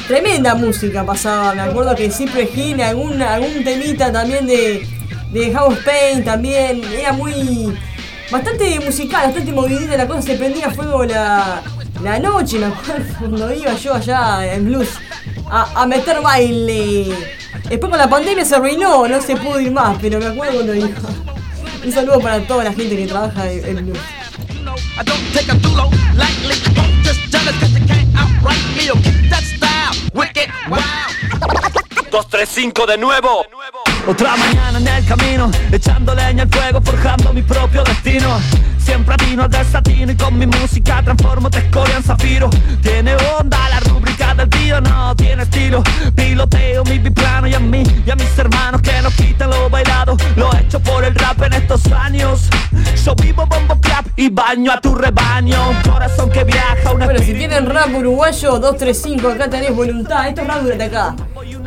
Tremenda 0.06 0.54
música 0.54 1.04
pasaba, 1.04 1.54
me 1.54 1.62
acuerdo 1.62 1.94
que 1.94 2.10
Cypress 2.10 2.56
Hill, 2.56 2.82
algún, 2.82 3.22
algún 3.22 3.64
temita 3.64 4.12
también 4.12 4.46
de, 4.46 4.86
de 5.32 5.52
House 5.52 5.78
Pain 5.84 6.22
también, 6.22 6.82
era 6.84 7.12
muy... 7.12 7.76
Bastante 8.30 8.78
musical, 8.80 9.26
bastante 9.26 9.52
movidita 9.52 9.96
la 9.96 10.06
cosa, 10.06 10.22
se 10.22 10.34
prendía 10.34 10.66
a 10.66 10.70
fuego 10.70 11.04
la, 11.04 11.62
la 12.02 12.18
noche, 12.18 12.58
me 12.58 12.66
acuerdo, 12.66 13.04
cuando 13.18 13.54
iba 13.54 13.74
yo 13.74 13.94
allá 13.94 14.54
en 14.54 14.66
blues 14.66 14.88
a, 15.48 15.82
a 15.82 15.86
meter 15.86 16.20
baile. 16.20 17.35
Después 17.68 17.90
con 17.90 17.98
la 17.98 18.08
pandemia 18.08 18.44
se 18.44 18.54
arruinó, 18.54 19.08
no 19.08 19.20
se 19.20 19.36
pudo 19.36 19.60
ir 19.60 19.72
más, 19.72 19.96
pero 20.00 20.18
me 20.18 20.26
acuerdo 20.26 20.54
cuando 20.54 20.72
dijo. 20.72 20.88
Un 21.84 21.92
saludo 21.92 22.20
para 22.20 22.40
toda 22.40 22.64
la 22.64 22.72
gente 22.72 22.96
que 22.96 23.06
trabaja 23.06 23.50
en 23.50 23.86
blues. 23.86 23.98
Dos, 32.10 32.28
tres, 32.28 32.48
cinco 32.52 32.86
de 32.86 32.96
nuevo. 32.96 33.44
Otra 34.06 34.36
mañana 34.36 34.78
en 34.78 34.86
el 34.86 35.04
camino, 35.04 35.50
echando 35.72 36.14
leña 36.14 36.44
al 36.44 36.48
fuego, 36.48 36.80
forjando 36.80 37.32
mi 37.32 37.42
propio 37.42 37.82
destino 37.82 38.40
siempre 38.86 39.14
atino 39.14 39.42
al 39.42 39.50
desatino 39.50 40.12
y 40.12 40.16
con 40.16 40.38
mi 40.38 40.46
música 40.46 41.02
transformo 41.02 41.50
te 41.50 41.58
escoria 41.58 41.96
en 41.96 42.02
zafiro. 42.04 42.48
Tiene 42.82 43.16
onda 43.38 43.58
la 43.68 43.80
rúbrica 43.80 44.32
del 44.34 44.48
tío, 44.48 44.80
no 44.80 45.14
tiene 45.16 45.42
estilo. 45.42 45.82
Piloteo 46.14 46.84
mi 46.84 46.98
biplano 46.98 47.48
y 47.48 47.54
a 47.54 47.60
mí 47.60 47.82
y 48.06 48.10
a 48.10 48.14
mis 48.14 48.38
hermanos 48.38 48.80
que 48.80 49.02
nos 49.02 49.12
quitan 49.14 49.50
lo 49.50 49.68
bailado. 49.68 50.16
Lo 50.36 50.52
he 50.52 50.60
hecho 50.60 50.78
por 50.80 51.04
el 51.04 51.14
rap 51.16 51.42
en 51.42 51.54
estos 51.54 51.84
años. 51.92 52.48
Yo 53.04 53.14
vivo 53.16 53.44
bombo 53.46 53.78
clap 53.80 54.06
y 54.16 54.28
baño 54.30 54.72
a 54.72 54.80
tu 54.80 54.94
rebaño. 54.94 55.70
Un 55.70 55.82
corazón 55.82 56.30
que 56.30 56.44
viaja, 56.44 56.92
una 56.92 57.06
Bueno, 57.06 57.20
si 57.20 57.34
tienen 57.34 57.66
rap 57.66 57.88
uruguayo 57.92 58.58
235, 58.58 59.28
acá 59.28 59.50
tenés 59.50 59.74
voluntad. 59.74 60.28
Esto 60.28 60.42
es 60.42 60.46
rap 60.46 60.62
de 60.62 60.84
acá. 60.84 61.16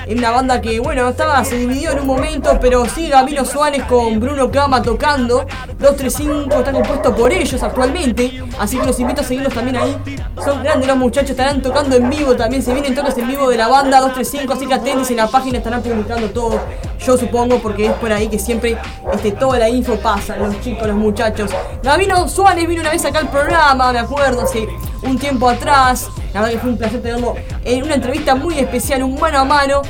Es 0.07 0.17
una 0.17 0.31
banda 0.31 0.59
que, 0.61 0.79
bueno, 0.79 1.09
estaba, 1.09 1.43
se 1.43 1.57
dividió 1.57 1.91
en 1.91 1.99
un 1.99 2.07
momento, 2.07 2.57
pero 2.59 2.85
sigue 2.85 3.09
Gabino 3.09 3.45
Suárez 3.45 3.83
con 3.83 4.19
Bruno 4.19 4.49
Cama 4.49 4.81
tocando. 4.81 5.45
235 5.79 6.55
está 6.59 6.71
compuesto 6.71 7.08
por 7.15 7.31
ellos 7.31 7.61
actualmente, 7.61 8.43
así 8.59 8.77
que 8.77 8.85
los 8.85 8.99
invito 8.99 9.21
a 9.21 9.23
seguirlos 9.23 9.53
también 9.53 9.77
ahí. 9.77 9.97
Son 10.43 10.63
grandes 10.63 10.87
los 10.87 10.97
muchachos, 10.97 11.31
estarán 11.31 11.61
tocando 11.61 11.95
en 11.95 12.09
vivo 12.09 12.35
también. 12.35 12.63
Se 12.63 12.73
vienen 12.73 12.95
toques 12.95 13.17
en 13.17 13.27
vivo 13.27 13.49
de 13.49 13.57
la 13.57 13.67
banda 13.67 13.99
235, 13.99 14.53
así 14.53 14.67
que 14.67 14.73
atentos 14.73 15.09
en 15.11 15.17
la 15.17 15.27
página 15.27 15.57
estarán 15.57 15.81
publicando 15.81 16.29
todo. 16.29 16.59
Yo 17.05 17.17
supongo, 17.17 17.59
porque 17.59 17.87
es 17.87 17.93
por 17.93 18.11
ahí 18.11 18.27
que 18.27 18.39
siempre 18.39 18.77
este, 19.13 19.31
toda 19.31 19.59
la 19.59 19.69
info 19.69 19.95
pasa, 19.97 20.35
los 20.37 20.59
chicos, 20.61 20.87
los 20.87 20.97
muchachos. 20.97 21.51
Gabino 21.83 22.27
Suárez 22.27 22.67
vino 22.67 22.81
una 22.81 22.91
vez 22.91 23.03
acá 23.05 23.19
al 23.19 23.29
programa, 23.29 23.91
me 23.91 23.99
acuerdo, 23.99 24.41
hace 24.41 24.67
un 25.03 25.17
tiempo 25.17 25.49
atrás. 25.49 26.07
La 26.33 26.41
verdad 26.41 26.53
que 26.53 26.59
fue 26.59 26.69
un 26.69 26.77
placer 26.77 27.01
tenerlo 27.01 27.35
en 27.63 27.83
una 27.83 27.95
entrevista 27.95 28.35
muy 28.35 28.59
especial, 28.59 29.03
un 29.03 29.19
mano 29.19 29.39
a 29.39 29.45
mano. 29.45 29.81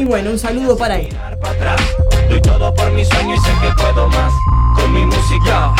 Y 0.00 0.04
bueno, 0.06 0.30
un 0.30 0.38
saludo 0.38 0.78
para 0.78 0.98
él. 0.98 1.14
para 1.42 1.52
atrás. 1.52 1.80
Doy 2.30 2.40
todo 2.40 2.74
por 2.74 2.90
mi 2.92 3.04
sueño 3.04 3.34
y 3.34 3.38
sé 3.38 3.50
que 3.60 3.70
puedo 3.82 4.08
más 4.08 4.32
con 4.74 4.94
mi 4.94 5.04
música. 5.04 5.74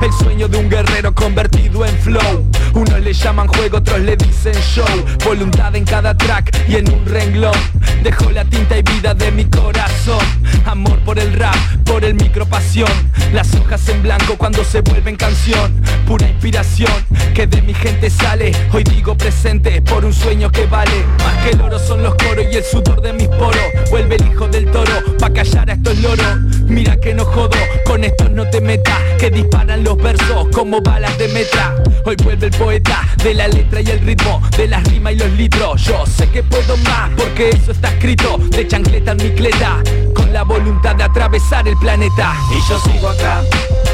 El 0.00 0.12
sueño 0.12 0.48
de 0.48 0.58
un 0.58 0.70
guerrero 0.70 1.14
convertido 1.14 1.84
en 1.84 1.94
flow. 1.98 2.44
Unos 2.72 3.00
le 3.00 3.12
llaman 3.12 3.48
juego, 3.48 3.78
otros 3.78 4.00
le 4.00 4.16
dicen 4.16 4.54
show. 4.54 4.86
Voluntad 5.24 5.74
en 5.76 5.84
cada 5.84 6.16
track 6.16 6.56
y 6.68 6.76
en 6.76 6.90
un 6.90 7.04
renglón. 7.04 7.54
Dejo 8.02 8.30
la 8.30 8.44
tinta 8.44 8.78
y 8.78 8.82
vida 8.82 9.12
de 9.12 9.30
mi 9.30 9.44
corazón. 9.44 10.24
Amor 10.64 10.98
por 11.00 11.18
el 11.18 11.32
rap, 11.34 11.56
por 11.84 12.04
el 12.04 12.14
micro 12.14 12.46
pasión. 12.46 12.90
Las 13.32 13.54
hojas 13.54 13.88
en 13.88 14.02
blanco 14.02 14.36
cuando 14.36 14.64
se 14.64 14.80
vuelven 14.80 15.16
canción. 15.16 15.82
Pura 16.06 16.28
inspiración 16.28 16.92
que 17.34 17.46
de 17.46 17.62
mi 17.62 17.74
gente 17.74 18.10
sale. 18.10 18.52
Hoy 18.72 18.84
digo 18.84 19.16
presente 19.16 19.82
por 19.82 20.04
un 20.04 20.12
sueño 20.12 20.50
que 20.50 20.66
vale. 20.66 21.04
Más 21.18 21.44
que 21.44 21.50
el 21.50 21.60
oro 21.60 21.78
son 21.78 22.02
los 22.02 22.14
coros 22.14 22.46
y 22.50 22.56
el 22.56 22.64
sudor 22.64 23.00
de 23.00 23.12
mis 23.12 23.28
poros. 23.28 23.65
Vuelve 23.90 24.16
el 24.16 24.26
hijo 24.26 24.48
del 24.48 24.70
toro 24.70 24.92
pa' 25.18 25.30
callar 25.30 25.70
a 25.70 25.74
estos 25.74 25.98
loros. 25.98 26.40
Mira 26.66 26.96
que 26.96 27.14
no 27.14 27.24
jodo, 27.24 27.56
con 27.84 28.04
estos 28.04 28.30
no 28.30 28.48
te 28.48 28.60
metas. 28.60 28.98
Que 29.18 29.30
disparan 29.30 29.84
los 29.84 29.96
versos 29.96 30.48
como 30.52 30.80
balas 30.80 31.16
de 31.18 31.28
metra. 31.28 31.74
Hoy 32.04 32.16
vuelve 32.22 32.46
el 32.46 32.52
poeta 32.52 33.02
de 33.22 33.34
la 33.34 33.48
letra 33.48 33.80
y 33.80 33.90
el 33.90 34.00
ritmo, 34.00 34.40
de 34.56 34.68
las 34.68 34.84
rimas 34.84 35.14
y 35.14 35.16
los 35.16 35.30
litros. 35.30 35.82
Yo 35.82 36.04
sé 36.06 36.28
que 36.30 36.42
puedo 36.42 36.76
más 36.78 37.10
porque 37.16 37.50
eso 37.50 37.72
está 37.72 37.88
escrito. 37.88 38.38
De 38.50 38.66
chancleta 38.66 39.12
en 39.12 39.16
mi 39.18 39.30
cleta, 39.30 39.82
con 40.14 40.32
la 40.32 40.42
voluntad 40.42 40.94
de 40.96 41.04
atravesar 41.04 41.66
el 41.66 41.76
planeta. 41.78 42.34
Y 42.50 42.68
yo 42.68 42.78
sigo 42.80 43.08
acá, 43.08 43.42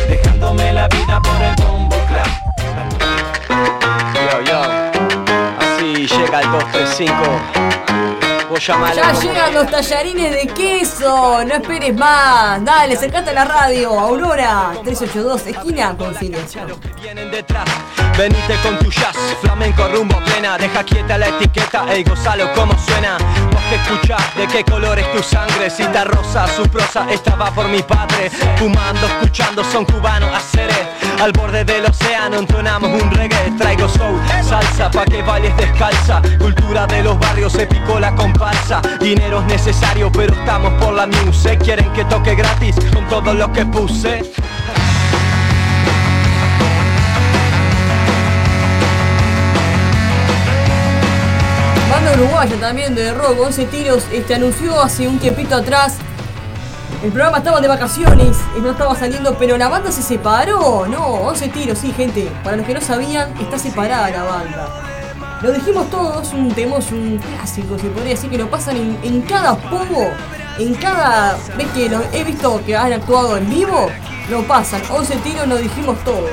dejándome 0.09 0.73
la 0.73 0.89
vida 0.89 1.21
por 1.23 1.43
el 1.43 1.55
bombo 1.65 1.97
clap. 2.09 2.53
Yo, 4.15 4.43
yo. 4.45 4.63
Así 5.59 6.07
llega 6.07 6.41
el 6.41 6.51
235. 6.53 7.92
Llamalo. 8.59 8.95
Ya 8.95 9.13
llegan 9.13 9.55
los 9.55 9.71
tallarines 9.71 10.33
de 10.33 10.47
queso, 10.49 11.45
no 11.45 11.55
esperes 11.55 11.97
más. 11.97 12.65
Dale, 12.65 12.95
acercate 12.95 13.31
a 13.31 13.33
la 13.33 13.45
radio. 13.45 13.99
Aurora 13.99 14.73
382, 14.85 15.47
esquina 15.47 15.97
detrás, 17.31 17.65
venite 18.17 18.57
con 18.63 18.79
tu 18.79 18.91
jazz, 18.91 19.17
flamenco 19.41 19.87
rumbo 19.89 20.17
plena, 20.25 20.57
deja 20.57 20.85
quieta 20.85 21.19
la 21.19 21.29
etiqueta, 21.29 21.85
ey 21.93 22.05
gozalo 22.05 22.53
como 22.55 22.73
suena. 22.79 23.19
Vos 23.53 23.63
que 23.69 23.75
escuchás, 23.77 24.37
de 24.37 24.47
qué 24.47 24.65
color 24.65 24.99
es 24.99 25.13
tu 25.13 25.23
sangre, 25.23 25.69
cita 25.69 26.05
rosa, 26.05 26.47
su 26.49 26.63
prosa, 26.69 27.07
esta 27.11 27.35
va 27.37 27.51
por 27.51 27.69
mi 27.69 27.83
padre. 27.83 28.31
Fumando, 28.57 29.07
escuchando, 29.07 29.65
son 29.65 29.85
cubanos, 29.85 30.31
haceré. 30.35 30.89
Al 31.21 31.33
borde 31.33 31.65
del 31.65 31.85
océano 31.85 32.39
entonamos 32.39 32.91
un 32.91 33.11
reggae, 33.11 33.53
traigo 33.59 33.89
soul, 33.89 34.21
salsa 34.43 34.91
pa' 34.91 35.05
que 35.05 35.23
bailes 35.23 35.57
descalza. 35.57 36.23
Cultura 36.39 36.87
de 36.87 37.03
los 37.03 37.19
barrios, 37.19 37.53
se 37.53 37.67
picó 37.67 37.99
la 37.99 38.15
comparsa. 38.43 38.83
Dinero 39.01 39.41
es 39.41 39.47
necesario, 39.47 40.11
pero 40.11 40.35
estamos 40.35 40.73
por 40.83 40.95
la 40.95 41.07
music. 41.07 41.63
Quieren 41.63 41.93
que 41.93 42.05
toque 42.05 42.35
gratis 42.35 42.75
con 42.93 43.07
todo 43.09 43.35
lo 43.35 43.53
que 43.53 43.65
puse. 43.67 44.23
Banda 51.91 52.13
uruguaya 52.15 52.57
también 52.59 52.95
de 52.95 53.13
rock, 53.13 53.39
11 53.41 53.67
tiros, 53.67 54.05
este, 54.13 54.35
anunció 54.35 54.81
hace 54.81 55.07
un 55.07 55.19
tiempito 55.19 55.55
atrás. 55.55 55.99
El 57.05 57.11
programa 57.11 57.39
estaba 57.39 57.61
de 57.61 57.69
vacaciones, 57.69 58.37
y 58.57 58.61
no 58.61 58.71
estaba 58.71 58.95
saliendo, 58.95 59.37
pero 59.37 59.57
la 59.57 59.69
banda 59.69 59.91
se 59.91 60.03
separó. 60.03 60.87
No, 60.89 61.05
11 61.05 61.49
tiros, 61.49 61.79
sí, 61.79 61.93
gente. 61.93 62.31
Para 62.45 62.57
los 62.57 62.67
que 62.67 62.75
no 62.75 62.81
sabían, 62.81 63.33
está 63.41 63.59
separada 63.59 64.11
la 64.11 64.23
banda. 64.23 64.92
Lo 65.43 65.51
dijimos 65.51 65.91
todos, 65.91 66.33
un 66.35 66.53
temos, 66.53 66.93
un 66.93 67.19
clásico, 67.19 67.77
se 67.77 67.89
podría 67.89 68.11
decir 68.11 68.31
que 68.31 68.39
lo 68.39 68.49
pasan 68.49 68.77
en, 68.77 68.99
en 69.03 69.23
cada 69.23 69.57
pogo, 69.57 70.09
en 70.59 70.73
cada 70.75 71.37
vez 71.57 71.67
que 71.75 71.89
lo 71.89 72.01
he 72.13 72.23
visto 72.23 72.63
que 72.65 72.77
han 72.77 72.93
actuado 72.93 73.37
en 73.37 73.51
vivo, 73.51 73.89
lo 74.31 74.47
pasan. 74.47 74.81
11 74.89 75.17
tiros 75.17 75.49
lo 75.49 75.57
dijimos 75.57 75.99
todos. 76.05 76.31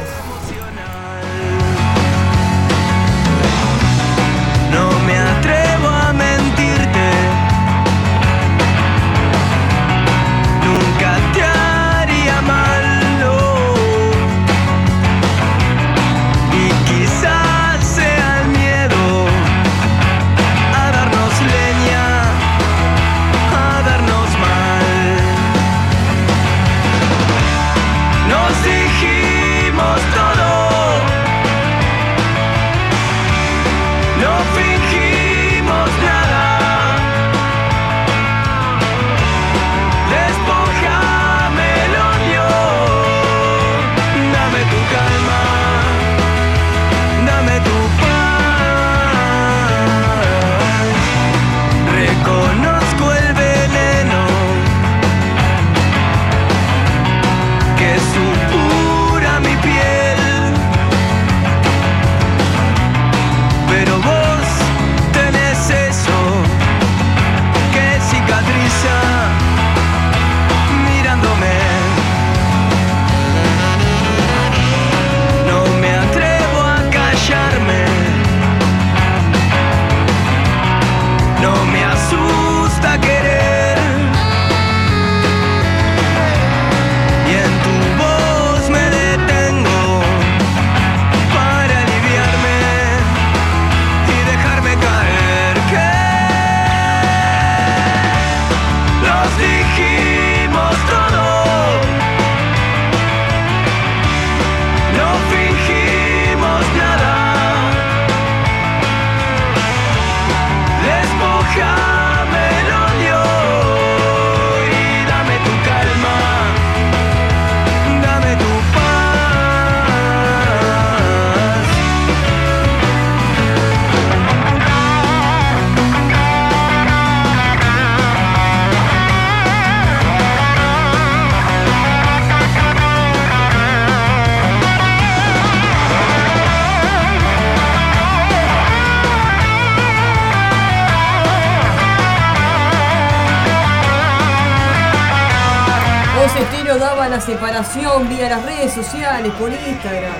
Separación 147.30 148.10
vía 148.10 148.28
las 148.28 148.44
redes 148.44 148.74
sociales, 148.74 149.32
por 149.34 149.52
Instagram. 149.52 150.16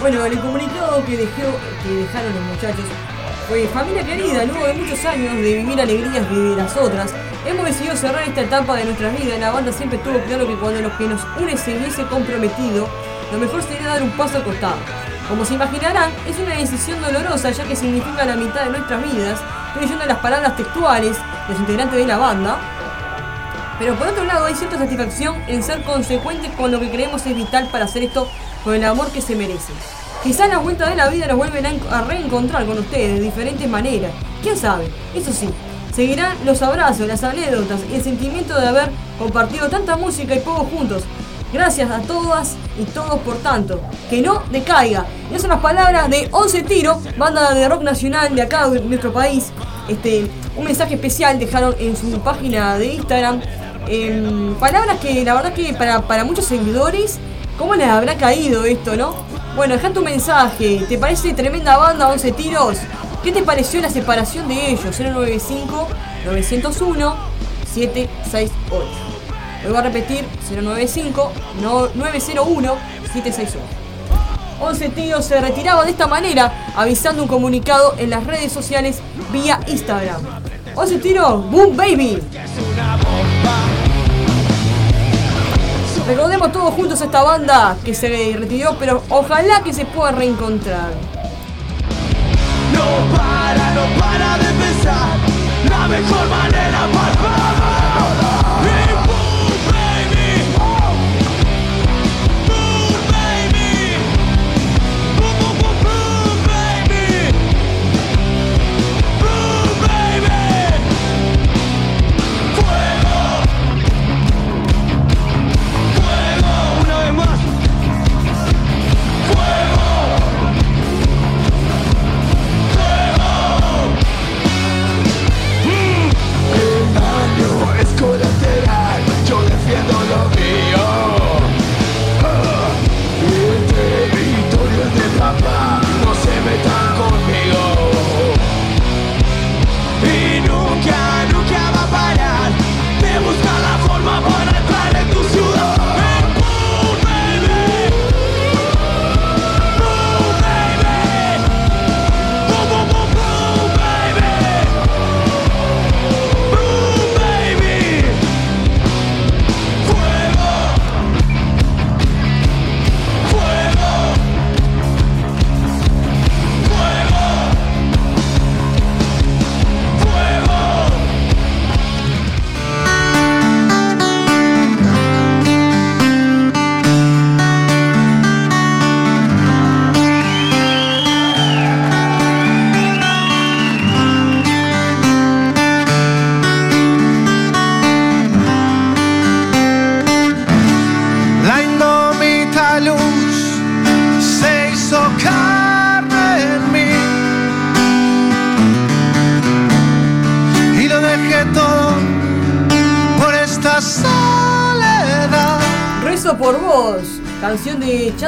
Bueno, 0.00 0.24
el 0.24 0.40
comunicado 0.40 1.04
que, 1.04 1.16
dejó, 1.16 1.56
que 1.84 1.94
dejaron 1.94 2.34
los 2.34 2.44
muchachos 2.46 2.84
fue 3.46 3.68
familia 3.68 4.04
querida, 4.04 4.44
luego 4.44 4.66
de 4.66 4.74
muchos 4.74 5.04
años 5.04 5.36
de 5.36 5.58
vivir 5.58 5.80
alegrías 5.80 6.28
de 6.28 6.56
las 6.56 6.76
otras, 6.76 7.14
hemos 7.46 7.64
decidido 7.64 7.94
cerrar 7.94 8.24
esta 8.24 8.40
etapa 8.40 8.74
de 8.74 8.86
nuestras 8.86 9.16
vidas. 9.16 9.38
La 9.38 9.52
banda 9.52 9.72
siempre 9.72 9.98
tuvo 9.98 10.18
claro 10.22 10.48
que 10.48 10.56
cuando 10.56 10.80
lo 10.80 10.98
que 10.98 11.06
nos 11.06 11.20
une 11.40 11.56
se 11.56 11.76
hubiese 11.76 12.04
comprometido, 12.06 12.88
lo 13.30 13.38
mejor 13.38 13.62
sería 13.62 13.86
dar 13.86 14.02
un 14.02 14.10
paso 14.10 14.38
al 14.38 14.42
costado. 14.42 14.78
Como 15.28 15.44
se 15.44 15.54
imaginarán, 15.54 16.10
es 16.26 16.36
una 16.40 16.56
decisión 16.56 17.00
dolorosa 17.00 17.52
ya 17.52 17.62
que 17.62 17.76
significa 17.76 18.24
la 18.24 18.34
mitad 18.34 18.64
de 18.64 18.70
nuestras 18.70 19.00
vidas, 19.00 19.40
estoy 19.68 19.82
leyendo 19.82 20.06
las 20.06 20.18
palabras 20.18 20.56
textuales 20.56 21.16
de 21.16 21.52
los 21.52 21.60
integrantes 21.60 21.98
de 22.00 22.06
la 22.06 22.18
banda, 22.18 22.58
pero 23.82 23.96
por 23.96 24.06
otro 24.06 24.24
lado 24.24 24.44
hay 24.44 24.54
cierta 24.54 24.78
satisfacción 24.78 25.34
en 25.48 25.60
ser 25.64 25.82
consecuentes 25.82 26.52
con 26.52 26.70
lo 26.70 26.78
que 26.78 26.88
creemos 26.88 27.26
es 27.26 27.34
vital 27.34 27.66
para 27.72 27.86
hacer 27.86 28.04
esto 28.04 28.28
con 28.62 28.74
el 28.76 28.84
amor 28.84 29.08
que 29.10 29.20
se 29.20 29.34
merece. 29.34 29.72
Quizás 30.22 30.48
la 30.48 30.58
vuelta 30.58 30.88
de 30.88 30.94
la 30.94 31.08
vida 31.08 31.26
nos 31.26 31.36
vuelven 31.36 31.66
a, 31.66 31.70
en- 31.70 31.80
a 31.90 32.02
reencontrar 32.02 32.64
con 32.64 32.78
ustedes 32.78 33.14
de 33.14 33.20
diferentes 33.20 33.68
maneras. 33.68 34.12
¿Quién 34.40 34.56
sabe? 34.56 34.88
Eso 35.16 35.32
sí, 35.32 35.48
seguirán 35.96 36.36
los 36.44 36.62
abrazos, 36.62 37.08
las 37.08 37.24
anécdotas 37.24 37.80
y 37.90 37.96
el 37.96 38.04
sentimiento 38.04 38.56
de 38.60 38.68
haber 38.68 38.88
compartido 39.18 39.68
tanta 39.68 39.96
música 39.96 40.32
y 40.36 40.40
juegos 40.44 40.68
juntos. 40.70 41.02
Gracias 41.52 41.90
a 41.90 41.98
todas 42.02 42.54
y 42.80 42.84
todos 42.84 43.18
por 43.22 43.36
tanto. 43.38 43.80
Que 44.08 44.22
no 44.22 44.44
decaiga. 44.52 45.06
Y 45.28 45.30
esas 45.32 45.42
son 45.42 45.50
las 45.50 45.58
palabras 45.60 46.08
de 46.08 46.28
11 46.30 46.62
Tiro, 46.62 47.02
banda 47.18 47.52
de 47.52 47.68
rock 47.68 47.82
nacional 47.82 48.32
de 48.32 48.42
acá 48.42 48.68
de 48.68 48.80
nuestro 48.80 49.12
país. 49.12 49.50
Este, 49.88 50.30
un 50.56 50.64
mensaje 50.64 50.94
especial 50.94 51.38
dejaron 51.40 51.74
en 51.80 51.96
su 51.96 52.20
página 52.20 52.78
de 52.78 52.94
Instagram. 52.94 53.40
Em, 53.88 54.54
palabras 54.54 54.98
que 55.00 55.24
la 55.24 55.34
verdad 55.34 55.52
que 55.52 55.72
para, 55.74 56.02
para 56.02 56.24
muchos 56.24 56.44
seguidores, 56.46 57.18
¿cómo 57.58 57.74
les 57.74 57.88
habrá 57.88 58.16
caído 58.16 58.64
esto, 58.64 58.96
no? 58.96 59.14
Bueno, 59.56 59.74
deja 59.74 59.90
tu 59.92 60.02
mensaje. 60.02 60.84
¿Te 60.88 60.98
parece 60.98 61.32
tremenda 61.34 61.76
banda 61.76 62.08
11 62.08 62.32
tiros? 62.32 62.78
¿Qué 63.22 63.32
te 63.32 63.42
pareció 63.42 63.80
la 63.80 63.90
separación 63.90 64.48
de 64.48 64.70
ellos? 64.70 64.98
095 64.98 65.88
901 66.24 67.16
768. 67.72 68.52
Vuelvo 69.62 69.78
a 69.78 69.82
repetir, 69.82 70.24
095 70.50 71.32
no- 71.60 71.88
901 71.94 72.74
761. 73.12 73.64
11 74.60 74.88
tiros 74.90 75.24
se 75.24 75.40
retiraba 75.40 75.84
de 75.84 75.90
esta 75.90 76.06
manera, 76.06 76.70
avisando 76.76 77.22
un 77.22 77.28
comunicado 77.28 77.94
en 77.98 78.10
las 78.10 78.24
redes 78.24 78.52
sociales 78.52 78.98
vía 79.32 79.60
Instagram. 79.66 80.22
11 80.74 80.98
tiros, 80.98 81.50
boom 81.50 81.76
baby. 81.76 82.22
Recordemos 86.06 86.52
todos 86.52 86.74
juntos 86.74 87.00
a 87.00 87.04
esta 87.04 87.22
banda 87.22 87.76
que 87.84 87.94
se 87.94 88.36
retiró, 88.38 88.76
pero 88.78 89.02
ojalá 89.08 89.62
que 89.62 89.72
se 89.72 89.84
pueda 89.84 90.12
reencontrar. 90.12 90.90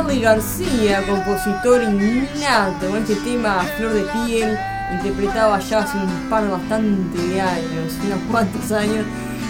Charlie 0.04 0.20
García, 0.20 1.02
compositor 1.06 1.82
innato 1.82 2.88
con 2.90 2.98
este 2.98 3.14
tema 3.16 3.62
Flor 3.78 3.94
de 3.94 4.02
Piel, 4.02 4.58
interpretaba 4.92 5.58
ya 5.60 5.78
hace 5.78 5.96
un 5.96 6.28
par 6.28 6.46
bastante 6.46 7.18
de 7.18 7.40
años, 7.40 7.94
unos 8.04 8.18
cuantos 8.30 8.70
años. 8.70 9.06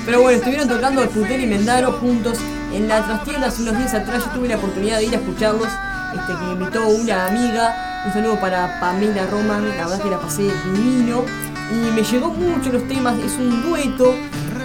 Pero 0.07 0.23
bueno, 0.23 0.39
estuvieron 0.39 0.69
tocando 0.69 1.03
el 1.03 1.09
Putel 1.09 1.41
y 1.41 1.47
Mendaro 1.47 1.93
juntos 1.95 2.39
en 2.73 2.87
la 2.87 3.05
trastienda 3.05 3.49
hace 3.49 3.63
unos 3.63 3.79
días 3.79 3.95
atrás. 3.95 4.27
Yo 4.27 4.31
tuve 4.31 4.49
la 4.49 4.57
oportunidad 4.57 4.99
de 4.99 5.07
ir 5.07 5.15
a 5.15 5.19
escucharlos, 5.19 5.69
este, 6.15 6.33
que 6.33 6.45
me 6.45 6.53
invitó 6.53 6.87
una 6.87 7.27
amiga. 7.27 8.03
Un 8.07 8.13
saludo 8.13 8.39
para 8.39 8.79
Pamela 8.79 9.27
Roman, 9.27 9.69
la 9.71 9.89
verdad 9.89 10.03
que 10.03 10.11
la 10.11 10.21
pasé 10.21 10.43
divino. 10.43 11.25
Y 11.73 11.91
me 11.91 12.05
llegó 12.05 12.29
mucho 12.29 12.71
los 12.71 12.87
temas, 12.87 13.19
es 13.19 13.33
un 13.33 13.61
dueto 13.63 14.15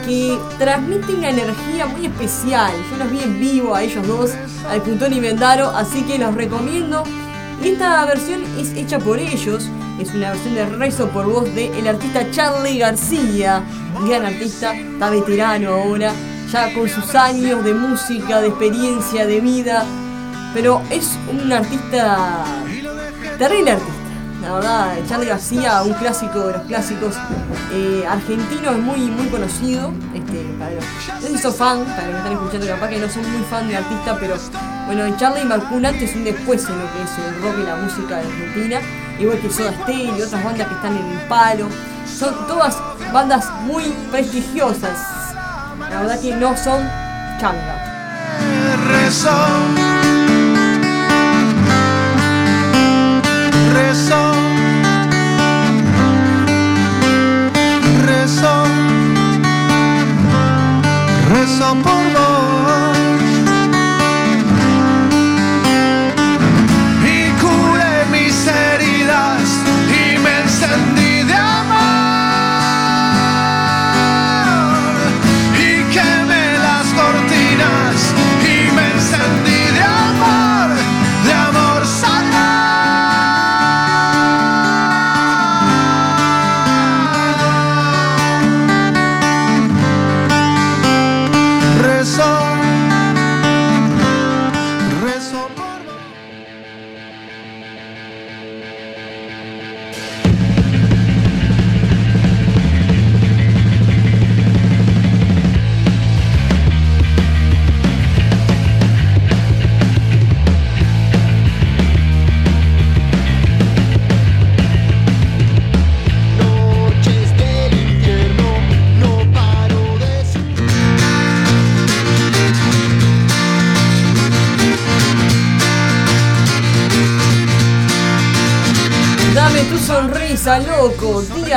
que 0.06 0.38
transmite 0.60 1.14
una 1.14 1.30
energía 1.30 1.88
muy 1.88 2.06
especial. 2.06 2.72
Yo 2.92 2.98
los 2.98 3.12
vi 3.12 3.24
en 3.24 3.40
vivo 3.40 3.74
a 3.74 3.82
ellos 3.82 4.06
dos, 4.06 4.32
al 4.70 4.82
Puntón 4.82 5.14
y 5.14 5.20
Mendaro, 5.20 5.70
así 5.70 6.04
que 6.04 6.18
los 6.18 6.34
recomiendo. 6.36 7.04
Esta 7.64 8.06
versión 8.06 8.42
es 8.58 8.74
hecha 8.74 9.00
por 9.00 9.20
ellos, 9.20 9.68
es 10.00 10.14
una 10.14 10.32
versión 10.32 10.56
de 10.56 10.66
Rezo 10.66 11.10
por 11.10 11.26
voz 11.26 11.54
del 11.54 11.74
el 11.74 11.88
artista 11.88 12.30
Charlie 12.32 12.78
García, 12.78 13.64
gran 14.08 14.26
artista, 14.26 14.74
está 14.74 15.10
veterano 15.10 15.72
ahora, 15.72 16.14
ya 16.52 16.74
con 16.74 16.88
sus 16.88 17.14
años 17.16 17.64
de 17.66 17.74
música, 17.74 18.40
de 18.40 18.48
experiencia, 18.48 19.26
de 19.26 19.42
vida, 19.42 19.84
pero 20.54 20.82
es 20.90 21.18
un 21.32 21.52
artista, 21.52 22.46
terrible 23.38 23.72
artista. 23.72 23.94
La 24.42 24.54
verdad, 24.54 24.98
Charlie 25.08 25.28
García, 25.28 25.84
un 25.84 25.94
clásico 25.94 26.40
de 26.40 26.54
los 26.54 26.62
clásicos 26.62 27.16
eh, 27.74 28.06
argentino, 28.08 28.72
es 28.72 28.78
muy, 28.78 29.00
muy 29.00 29.28
conocido. 29.28 29.92
Sos 31.42 31.56
fan, 31.56 31.86
para 31.86 32.08
los 32.08 32.12
que 32.12 32.18
están 32.18 32.34
escuchando, 32.34 32.68
capaz 32.68 32.88
que 32.90 33.00
no 33.00 33.10
son 33.10 33.32
muy 33.32 33.42
fan 33.50 33.68
de 33.70 33.78
artista, 33.78 34.18
pero 34.20 34.36
bueno, 34.88 35.18
Charlie 35.18 35.46
marcó 35.46 35.76
un 35.76 35.86
antes 35.86 36.14
y 36.14 36.18
un 36.18 36.26
después 36.26 36.68
en 36.68 36.78
lo 36.78 36.86
que 36.92 37.02
es 37.02 37.18
el 37.18 37.42
rock 37.42 37.60
y 37.60 37.64
la 37.64 37.76
música 37.78 38.18
de 38.18 38.28
Argentina. 38.28 38.82
Igual 39.18 39.40
que 39.40 39.50
Soda 39.50 39.72
Stereo 39.84 40.18
y 40.18 40.22
otras 40.22 40.44
bandas 40.44 40.68
que 40.68 40.74
están 40.74 40.98
en 40.98 41.06
el 41.06 41.20
palo. 41.28 41.70
Son 42.06 42.48
todas 42.48 42.78
bandas 43.14 43.50
muy 43.62 43.86
prestigiosas. 44.12 45.00
La 45.90 46.02
verdad 46.02 46.20
que 46.20 46.36
no 46.36 46.58
son 46.58 46.84
changa. 47.40 47.76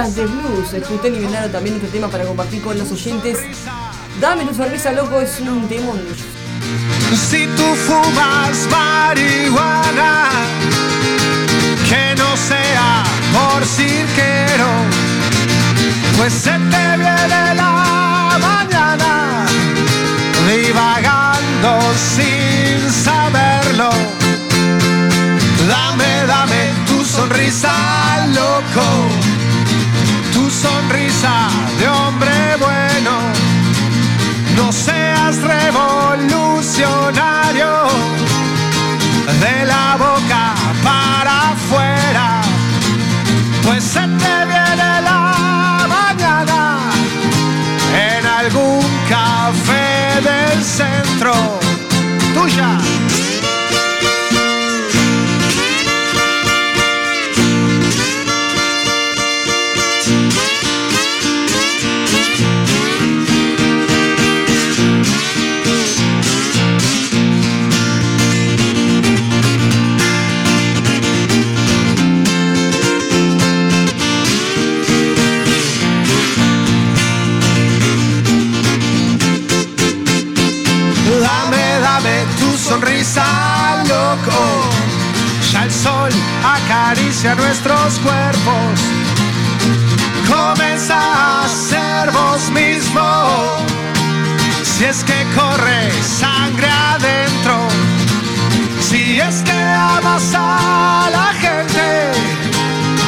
Días 0.03 0.16
de 0.16 0.26
blues. 0.26 0.72
Escuché 0.72 1.09
y 1.09 1.20
vendaron 1.20 1.53
también 1.53 1.76
este 1.76 1.88
tema 1.88 2.09
para 2.09 2.24
compartir 2.24 2.62
con 2.62 2.78
los 2.78 2.90
oyentes. 2.90 3.38
Dame 4.20 4.44
tu 4.44 4.55
sonrisa, 4.55 4.92
loco, 4.92 5.20
es 5.20 5.38
un 5.40 5.68
temón. 5.68 6.00
Si 7.14 7.46
tú 7.46 7.62
fumas 7.86 8.68
marihuana, 8.70 10.28
que 11.88 12.14
no 12.16 12.36
sea 12.36 13.05
por 13.32 13.64
cirquero, 13.64 14.70
pues 16.16 16.32
se 16.32 16.50
te 16.50 16.96
viene 16.96 17.55
la 17.55 18.38
mañana 18.40 19.46
divagando 20.48 21.80
sin 21.96 22.90
saberlo. 22.90 23.90
Dame, 25.68 26.26
dame 26.26 26.70
tu 26.86 27.05
sonrisa, 27.05 27.72
loco, 28.34 29.22
sonrisa 30.62 31.48
de 31.78 31.88
hombre 31.88 32.56
bueno. 32.58 33.12
No 34.56 34.72
seas 34.72 35.36
revolucionario 35.54 37.72
de 39.44 39.64
la 39.66 39.96
boca 39.98 40.54
para 40.84 41.50
afuera, 41.52 42.26
pues 43.64 43.82
se 43.82 44.04
te 44.22 44.34
viene 44.52 44.90
la 45.10 45.20
mañana 45.96 46.60
en 48.10 48.22
algún 48.26 48.84
café 49.08 50.20
del 50.28 50.58
centro. 50.64 51.32
Tuya. 52.34 52.91
Sonrisa, 83.12 83.84
loco. 83.88 84.70
Ya 85.52 85.64
el 85.64 85.70
sol 85.70 86.10
acaricia 86.44 87.34
nuestros 87.34 87.98
cuerpos. 87.98 88.80
Comienza 90.26 91.44
a 91.44 91.48
ser 91.48 92.10
vos 92.10 92.50
mismo. 92.50 93.56
Si 94.62 94.84
es 94.84 95.04
que 95.04 95.26
corre 95.34 95.90
sangre 96.02 96.68
adentro. 96.68 97.68
Si 98.80 99.20
es 99.20 99.42
que 99.42 99.52
amas 99.52 100.32
a 100.34 101.08
la 101.10 101.32
gente. 101.34 102.12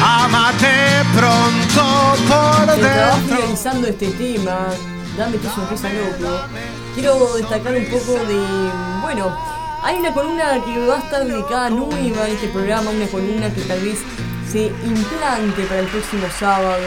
Amate 0.03 1.03
pronto 1.15 2.15
por 2.27 2.75
dentro. 2.75 3.37
finalizando 3.37 3.87
este 3.87 4.09
tema. 4.11 4.57
Dame 5.17 5.37
tu 5.37 5.49
sonrisa, 5.49 5.89
loco. 5.89 6.41
Quiero 6.93 7.33
destacar 7.35 7.73
un 7.73 7.85
poco 7.85 8.13
de. 8.25 8.69
Bueno, 9.01 9.54
hay 9.85 9.97
una 9.97 10.11
columna 10.11 10.59
que 10.65 10.87
va 10.87 10.95
a 10.95 10.99
estar 10.99 11.23
dedicada 11.27 11.69
nueva 11.69 12.23
a 12.23 12.27
este 12.27 12.47
programa, 12.47 12.89
una 12.89 13.05
columna 13.05 13.53
que 13.53 13.61
tal 13.61 13.79
vez 13.81 13.99
se 14.51 14.71
implante 14.83 15.63
para 15.65 15.81
el 15.81 15.87
próximo 15.87 16.25
sábado. 16.39 16.83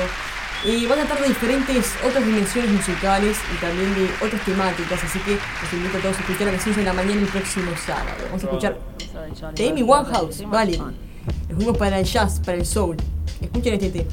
Y 0.65 0.85
va 0.87 0.97
a 0.97 0.99
tratar 0.99 1.21
de 1.21 1.29
diferentes 1.29 1.95
otras 2.05 2.27
dimensiones 2.27 2.73
musicales 2.73 3.37
y 3.55 3.61
también 3.61 3.95
de 3.95 4.11
otras 4.21 4.45
temáticas, 4.45 5.05
así 5.05 5.21
que 5.21 5.35
los 5.35 5.73
invito 5.73 5.99
a 5.99 6.01
todos 6.01 6.17
a 6.17 6.21
escuchar 6.21 6.49
a 6.49 6.53
las 6.53 6.67
11 6.67 6.81
de 6.81 6.87
la 6.87 6.93
mañana 6.93 7.21
el 7.21 7.29
próximo 7.29 7.71
sábado. 7.87 8.17
Vamos 8.25 8.43
a 8.43 8.47
escuchar 8.47 8.79
Amy 9.57 9.83
Winehouse, 9.85 10.51
vale. 10.51 10.79
Nos 10.79 11.55
fuimos 11.55 11.79
para 11.79 12.01
el 12.01 12.05
jazz, 12.05 12.41
para 12.45 12.59
el 12.59 12.67
soul. 12.67 12.97
Escuchen 13.41 13.75
este 13.75 13.91
tema. 13.91 14.11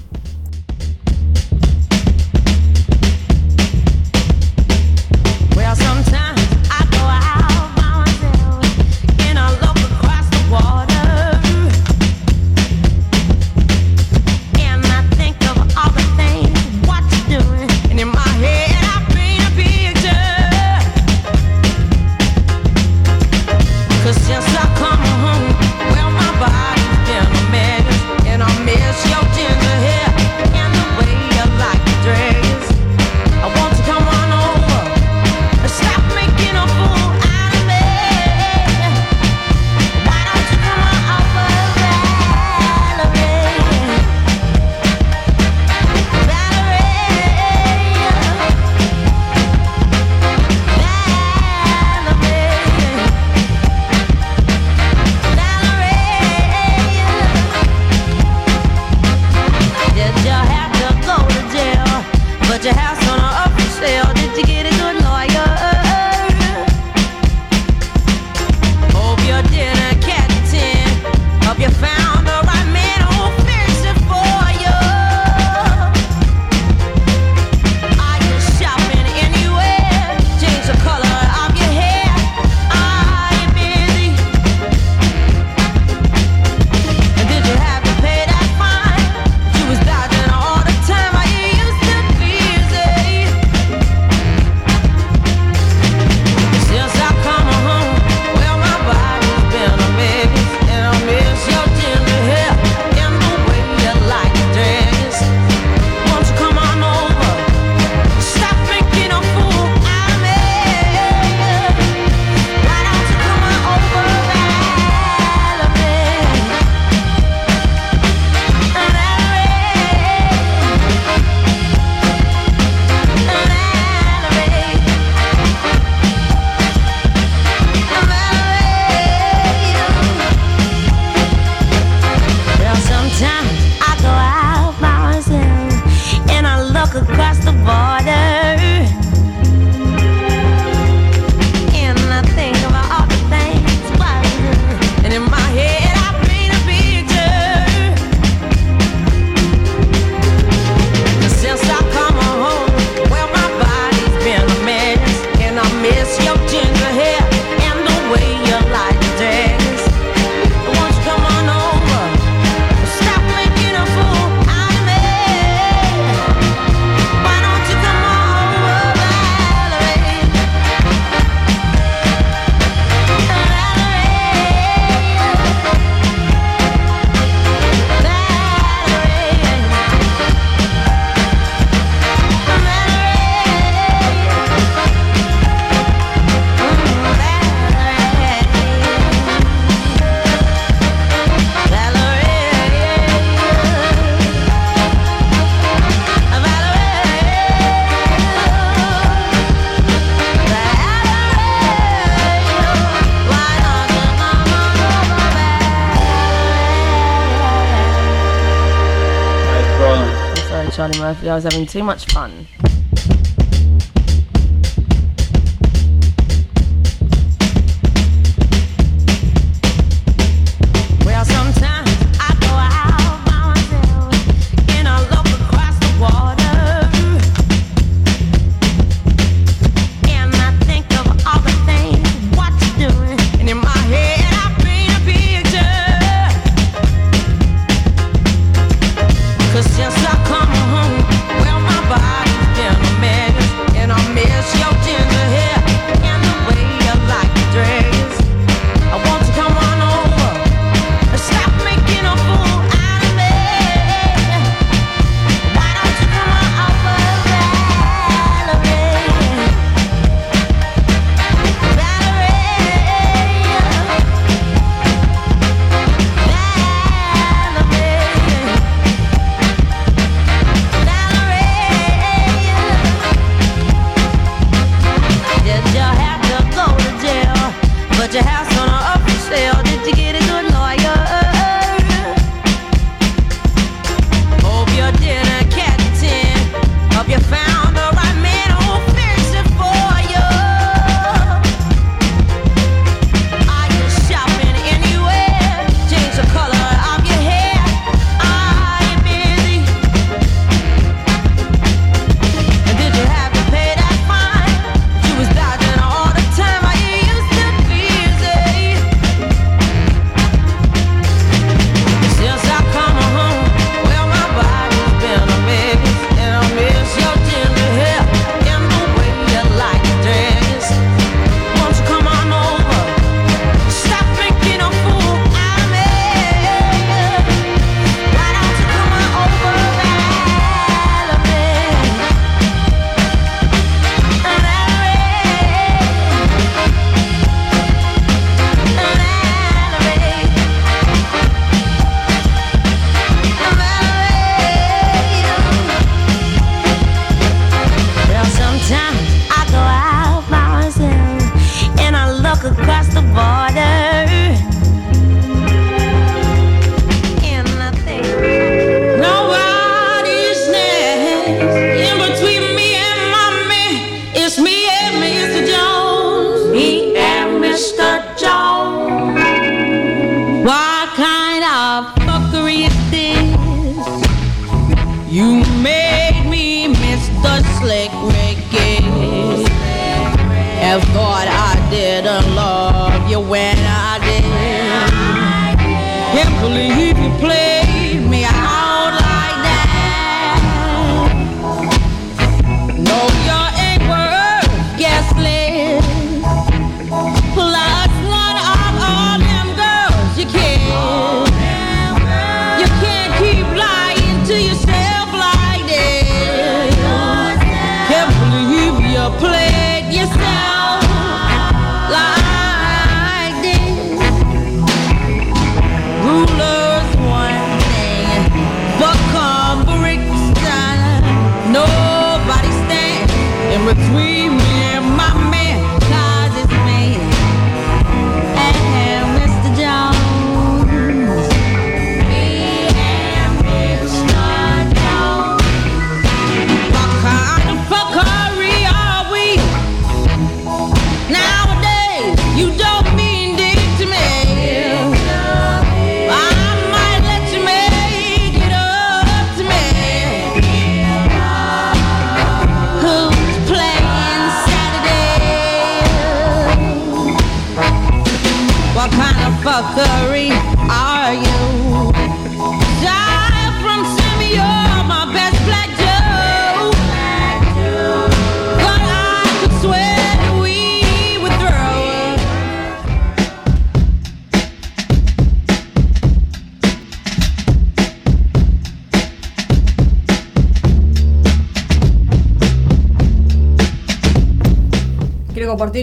I 211.36 211.40
was 211.40 211.44
having 211.44 211.66
too 211.66 211.84
much 211.84 212.06
fun. 212.06 212.45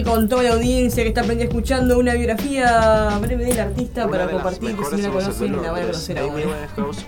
con 0.01 0.27
toda 0.27 0.43
la 0.43 0.53
audiencia 0.53 1.03
que 1.03 1.09
está 1.09 1.21
escuchando 1.21 1.99
una 1.99 2.13
biografía 2.15 3.19
breve 3.21 3.45
del 3.45 3.59
artista 3.59 4.07
para 4.07 4.27
compartir 4.27 4.75
que 4.75 4.85
si 4.85 4.95
no 4.95 5.09
la 5.09 5.09
conocen 5.09 5.61
la 5.61 5.71
van 5.71 5.83
a 5.83 5.85
conocer 5.85 6.17
ahora. 6.17 6.43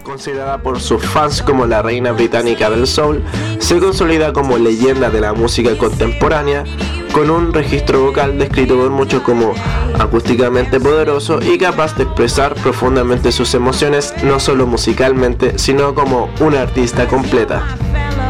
Considerada 0.04 0.58
por 0.62 0.80
sus 0.80 1.04
fans 1.04 1.42
como 1.42 1.66
la 1.66 1.82
reina 1.82 2.12
británica 2.12 2.70
del 2.70 2.86
soul, 2.86 3.24
se 3.58 3.80
consolida 3.80 4.34
como 4.34 4.58
leyenda 4.58 5.10
de 5.10 5.22
la 5.22 5.34
música 5.34 5.76
contemporánea 5.78 6.64
con 7.12 7.32
un 7.32 7.54
registro 7.54 8.04
vocal 8.04 8.38
descrito 8.38 8.76
por 8.76 8.90
muchos 8.90 9.24
como 9.24 9.54
acústicamente 10.00 10.80
poderoso 10.80 11.40
y 11.42 11.58
capaz 11.58 11.96
de 11.96 12.04
expresar 12.04 12.54
profundamente 12.56 13.32
sus 13.32 13.54
emociones 13.56 14.14
no 14.24 14.40
solo 14.40 14.68
musicalmente, 14.68 15.58
sino 15.58 15.96
como 15.96 16.30
una 16.42 16.62
artista 16.62 17.08
completa. 17.08 17.64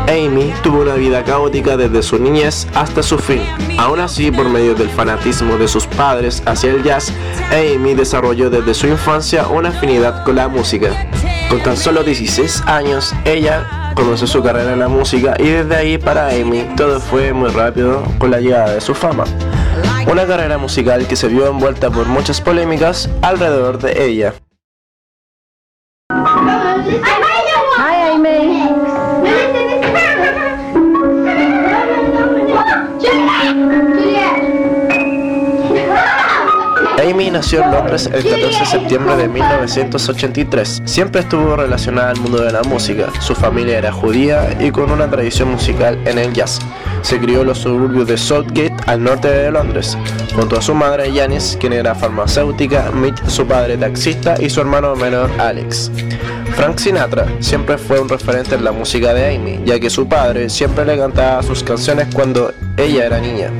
Amy 0.08 0.53
tuvo 0.62 0.82
una 0.82 0.93
vida 0.93 1.24
caótica 1.24 1.78
desde 1.78 2.03
su 2.03 2.20
niñez 2.20 2.68
hasta 2.76 3.01
su 3.01 3.18
fin. 3.18 3.41
Aún 3.78 3.99
así, 3.99 4.32
por 4.32 4.47
medio 4.47 4.76
del 4.76 4.89
fanatismo 4.89 5.58
de 5.58 5.68
sus 5.68 5.88
padres 5.88 6.43
hacia 6.45 6.72
el 6.72 6.84
jazz, 6.84 7.12
Amy 7.51 7.95
desarrolló 7.95 8.49
desde 8.49 8.74
su 8.74 8.88
infancia 8.88 9.47
una 9.47 9.70
afinidad 9.70 10.24
con 10.24 10.36
la 10.36 10.47
música. 10.47 10.89
Con 11.49 11.62
tan 11.62 11.76
solo 11.76 12.03
16 12.03 12.64
años, 12.68 13.14
ella 13.26 13.91
comenzó 13.95 14.28
su 14.28 14.43
carrera 14.43 14.74
en 14.74 14.80
la 14.80 14.88
música 14.88 15.36
y 15.39 15.49
desde 15.49 15.76
ahí 15.76 15.97
para 15.97 16.30
Amy 16.30 16.68
todo 16.78 16.99
fue 16.99 17.34
muy 17.34 17.49
rápido 17.49 18.03
con 18.20 18.30
la 18.30 18.39
llegada 18.39 18.74
de 18.74 18.82
su 18.82 18.93
fama. 18.93 19.24
Una 20.08 20.26
carrera 20.28 20.58
musical 20.60 21.08
que 21.08 21.16
se 21.16 21.28
vio 21.28 21.47
envuelta 21.47 21.89
por 21.89 22.06
muchas 22.06 22.41
polémicas 22.41 23.10
alrededor 23.22 23.80
de 23.80 24.06
ella. 24.06 24.34
El 37.96 38.24
14 38.24 38.60
de 38.60 38.66
septiembre 38.66 39.16
de 39.16 39.30
1983. 39.30 40.82
Siempre 40.84 41.22
estuvo 41.22 41.56
relacionada 41.56 42.10
al 42.10 42.20
mundo 42.20 42.43
de 42.43 42.52
la 42.52 42.62
música. 42.64 43.08
Su 43.22 43.36
familia 43.36 43.78
era 43.78 43.93
judía 43.93 44.54
y 44.60 44.70
con 44.72 44.91
una 44.91 45.10
tradición 45.10 45.52
musical 45.52 45.98
en 46.06 46.18
el 46.18 46.34
jazz. 46.34 46.60
Se 47.04 47.20
crió 47.20 47.41
en 47.41 47.48
los 47.48 47.60
suburbios 47.60 48.08
de 48.08 48.18
Southgate, 48.18 48.76
al 48.88 49.02
norte 49.02 49.30
de 49.30 49.50
Londres, 49.50 49.98
junto 50.36 50.58
a 50.58 50.62
su 50.62 50.76
madre 50.76 51.10
Janice, 51.14 51.58
quien 51.58 51.72
era 51.72 51.96
farmacéutica, 51.96 52.91
Mitch, 52.91 53.26
su 53.28 53.48
padre 53.48 53.78
taxista 53.78 54.36
y 54.41 54.50
su 54.50 54.60
hermano 54.60 54.93
menor 54.98 55.30
Alex. 55.39 55.89
Frank 56.56 56.78
Sinatra 56.80 57.28
siempre 57.39 57.78
fue 57.78 58.00
un 58.02 58.10
referente 58.10 58.56
en 58.56 58.66
la 58.66 58.74
música 58.74 59.14
de 59.14 59.36
Amy, 59.36 59.62
ya 59.64 59.80
que 59.80 59.89
su 59.89 60.06
padre 60.06 60.50
siempre 60.50 60.84
le 60.84 60.98
cantaba 60.98 61.43
sus 61.43 61.64
canciones 61.64 62.08
cuando 62.14 62.54
ella 62.76 63.06
era 63.06 63.20
niña. 63.20 63.52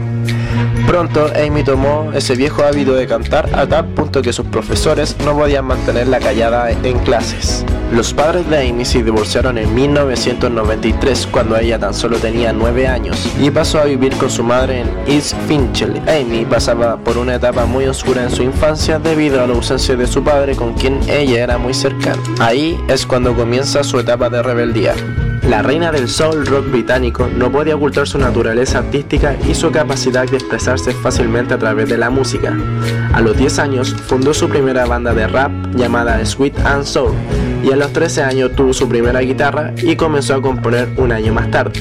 Pronto 0.96 1.30
Amy 1.36 1.62
tomó 1.62 2.14
ese 2.14 2.36
viejo 2.36 2.64
hábito 2.64 2.93
de 2.93 3.06
cantar 3.06 3.50
a 3.54 3.68
tal 3.68 3.84
punto 3.88 4.22
que 4.22 4.32
sus 4.32 4.46
profesores 4.46 5.18
no 5.26 5.38
podían 5.38 5.66
mantenerla 5.66 6.20
callada 6.20 6.72
en 6.72 7.00
clases. 7.00 7.66
Los 7.91 8.14
padres 8.14 8.50
de 8.50 8.70
Amy 8.70 8.86
se 8.86 9.04
divorciaron 9.04 9.58
en 9.58 9.76
1993 9.76 11.28
cuando 11.30 11.58
ella 11.58 11.78
tan 11.78 11.93
solo 11.93 12.18
tenía 12.18 12.54
9 12.54 12.88
años 12.88 13.30
y 13.41 13.52
pasó 13.52 13.82
a 13.82 13.84
vivir 13.84 14.16
con 14.16 14.30
su 14.30 14.41
madre 14.41 14.84
en 14.84 14.89
East 15.06 15.36
Finchley. 15.50 16.02
Amy 16.08 16.46
pasaba 16.46 16.96
por 16.96 17.18
una 17.18 17.36
etapa 17.36 17.66
muy 17.66 17.88
oscura 17.88 18.24
en 18.24 18.32
su 18.32 18.43
infancia 18.43 18.98
debido 18.98 19.43
a 19.43 19.48
la 19.48 19.54
ausencia 19.54 19.98
de 19.98 20.08
su 20.08 20.24
padre 20.24 20.56
con 20.56 20.76
quien 20.76 21.02
ella 21.10 21.43
era 21.43 21.58
muy 21.58 21.74
cercana. 21.74 22.24
Ahí 22.39 22.80
es 22.88 23.06
cuando 23.06 23.36
comienza 23.36 23.84
su 23.84 24.00
etapa 24.00 24.30
de 24.30 24.41
rebeldía. 24.41 24.96
La 25.50 25.62
reina 25.62 25.91
del 25.91 26.10
soul 26.10 26.43
rock 26.46 26.72
británico 26.72 27.28
no 27.28 27.52
podía 27.52 27.76
ocultar 27.76 28.08
su 28.08 28.18
naturaleza 28.18 28.80
artística 28.80 29.38
y 29.48 29.54
su 29.54 29.72
capacidad 29.72 30.28
de 30.28 30.38
expresarse 30.38 30.91
fácilmente 30.91 31.54
a 31.54 31.60
través 31.60 31.88
de 31.88 32.00
la 32.00 32.10
música. 32.10 32.58
A 33.14 33.22
los 33.22 33.38
10 33.38 33.60
años 33.60 33.93
fundó 33.93 34.34
su 34.34 34.50
primera 34.50 34.88
banda 34.88 35.14
de 35.14 35.28
rap 35.28 35.52
llamada 35.76 36.26
Sweet 36.26 36.58
and 36.66 36.84
Soul 36.84 37.14
y 37.64 37.72
a 37.72 37.76
los 37.76 37.93
13 37.93 38.24
años 38.24 38.56
tuvo 38.56 38.74
su 38.74 38.89
primera 38.89 39.20
guitarra 39.20 39.72
y 39.78 39.96
comenzó 39.96 40.34
a 40.34 40.41
componer 40.41 40.89
un 40.98 41.12
año 41.12 41.32
más 41.32 41.52
tarde. 41.52 41.80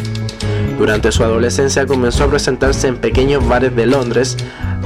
Durante 0.78 1.10
su 1.10 1.24
adolescencia 1.24 1.86
comenzó 1.86 2.24
a 2.24 2.28
presentarse 2.28 2.88
en 2.88 2.96
pequeños 2.96 3.48
bares 3.48 3.74
de 3.74 3.86
Londres 3.86 4.36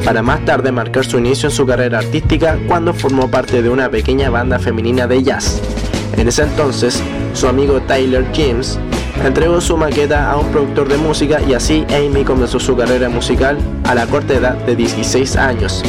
para 0.05 0.23
más 0.23 0.45
tarde 0.45 0.71
marcar 0.71 1.05
su 1.05 1.19
inicio 1.19 1.49
en 1.49 1.55
su 1.55 1.67
carrera 1.67 1.99
artística 1.99 2.57
cuando 2.69 2.95
formó 2.95 3.29
parte 3.29 3.61
de 3.61 3.71
una 3.71 3.91
pequeña 3.91 4.31
banda 4.31 4.61
femenina 4.61 5.09
de 5.09 5.25
jazz. 5.25 5.61
En 6.17 6.29
ese 6.29 6.43
entonces, 6.43 7.03
su 7.35 7.47
amigo 7.49 7.81
Tyler 7.83 8.27
James 8.35 8.79
entregó 9.25 9.61
su 9.61 9.77
maqueta 9.77 10.31
a 10.31 10.37
un 10.37 10.47
productor 10.51 10.89
de 10.89 10.97
música 10.97 11.41
y 11.43 11.55
así 11.55 11.85
Amy 11.91 12.25
comenzó 12.25 12.59
su 12.61 12.77
carrera 12.77 13.09
musical 13.09 13.59
a 13.85 13.95
la 13.95 14.07
corta 14.07 14.35
edad 14.35 14.55
de 14.55 14.77
16 14.77 15.37
años. 15.37 15.83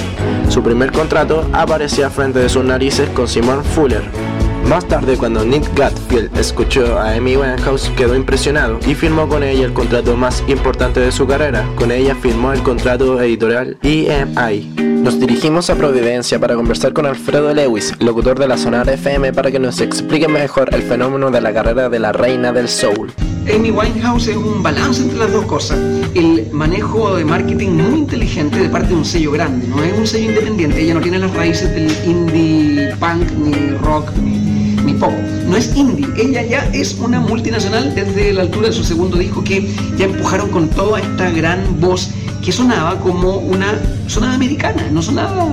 Su 0.49 0.63
primer 0.63 0.91
contrato 0.91 1.47
aparecía 1.53 2.09
frente 2.09 2.39
de 2.39 2.49
sus 2.49 2.63
narices 2.63 3.09
con 3.09 3.27
Simon 3.27 3.63
Fuller. 3.63 4.28
Más 4.69 4.87
tarde, 4.87 5.17
cuando 5.17 5.43
Nick 5.43 5.75
Gatfield 5.75 6.37
escuchó 6.37 6.99
a 6.99 7.15
Amy 7.15 7.35
Winehouse, 7.35 7.89
quedó 7.97 8.15
impresionado 8.15 8.77
y 8.85 8.93
firmó 8.93 9.27
con 9.27 9.41
ella 9.41 9.65
el 9.65 9.73
contrato 9.73 10.15
más 10.15 10.43
importante 10.47 10.99
de 10.99 11.11
su 11.11 11.25
carrera. 11.25 11.67
Con 11.75 11.91
ella 11.91 12.13
firmó 12.13 12.53
el 12.53 12.61
contrato 12.61 13.19
editorial 13.19 13.79
EMI. 13.81 14.75
Nos 15.01 15.19
dirigimos 15.19 15.71
a 15.71 15.75
Providencia 15.75 16.39
para 16.39 16.53
conversar 16.53 16.93
con 16.93 17.07
Alfredo 17.07 17.51
Lewis, 17.51 17.95
locutor 17.99 18.37
de 18.37 18.47
la 18.47 18.57
Sonar 18.57 18.87
FM, 18.87 19.33
para 19.33 19.49
que 19.49 19.57
nos 19.57 19.81
explique 19.81 20.27
mejor 20.27 20.69
el 20.71 20.83
fenómeno 20.83 21.31
de 21.31 21.41
la 21.41 21.51
carrera 21.51 21.89
de 21.89 21.97
la 21.97 22.11
reina 22.11 22.51
del 22.51 22.69
soul. 22.69 23.11
Amy 23.51 23.71
Winehouse 23.71 24.27
es 24.27 24.37
un 24.37 24.61
balance 24.61 25.01
entre 25.01 25.17
las 25.17 25.31
dos 25.31 25.45
cosas. 25.45 25.79
El 26.13 26.47
manejo 26.51 27.15
de 27.15 27.25
marketing 27.25 27.69
muy 27.69 27.99
inteligente 27.99 28.59
de 28.59 28.69
parte 28.69 28.89
de 28.89 28.95
un 28.95 29.05
sello 29.05 29.31
grande, 29.31 29.67
no 29.67 29.81
es 29.81 29.97
un 29.97 30.05
sello 30.05 30.29
independiente, 30.29 30.79
ella 30.79 30.93
no 30.93 31.01
tiene 31.01 31.17
las 31.17 31.33
raíces 31.33 31.73
del 31.73 31.91
indie 32.05 32.93
punk, 32.99 33.31
ni 33.31 33.71
rock, 33.77 34.11
ni, 34.17 34.58
pop. 34.99 35.13
No 35.47 35.57
es 35.57 35.75
indie, 35.75 36.07
ella 36.17 36.43
ya 36.43 36.69
es 36.73 36.95
una 36.95 37.19
multinacional 37.19 37.93
desde 37.95 38.33
la 38.33 38.41
altura 38.41 38.67
de 38.67 38.73
su 38.73 38.83
segundo 38.83 39.17
disco 39.17 39.43
que 39.43 39.67
ya 39.97 40.05
empujaron 40.05 40.49
con 40.49 40.69
toda 40.69 40.99
esta 40.99 41.29
gran 41.31 41.79
voz 41.79 42.09
que 42.43 42.51
sonaba 42.51 42.99
como 42.99 43.37
una 43.37 43.79
sonada 44.07 44.35
americana, 44.35 44.87
no 44.91 45.01
sonaba 45.01 45.47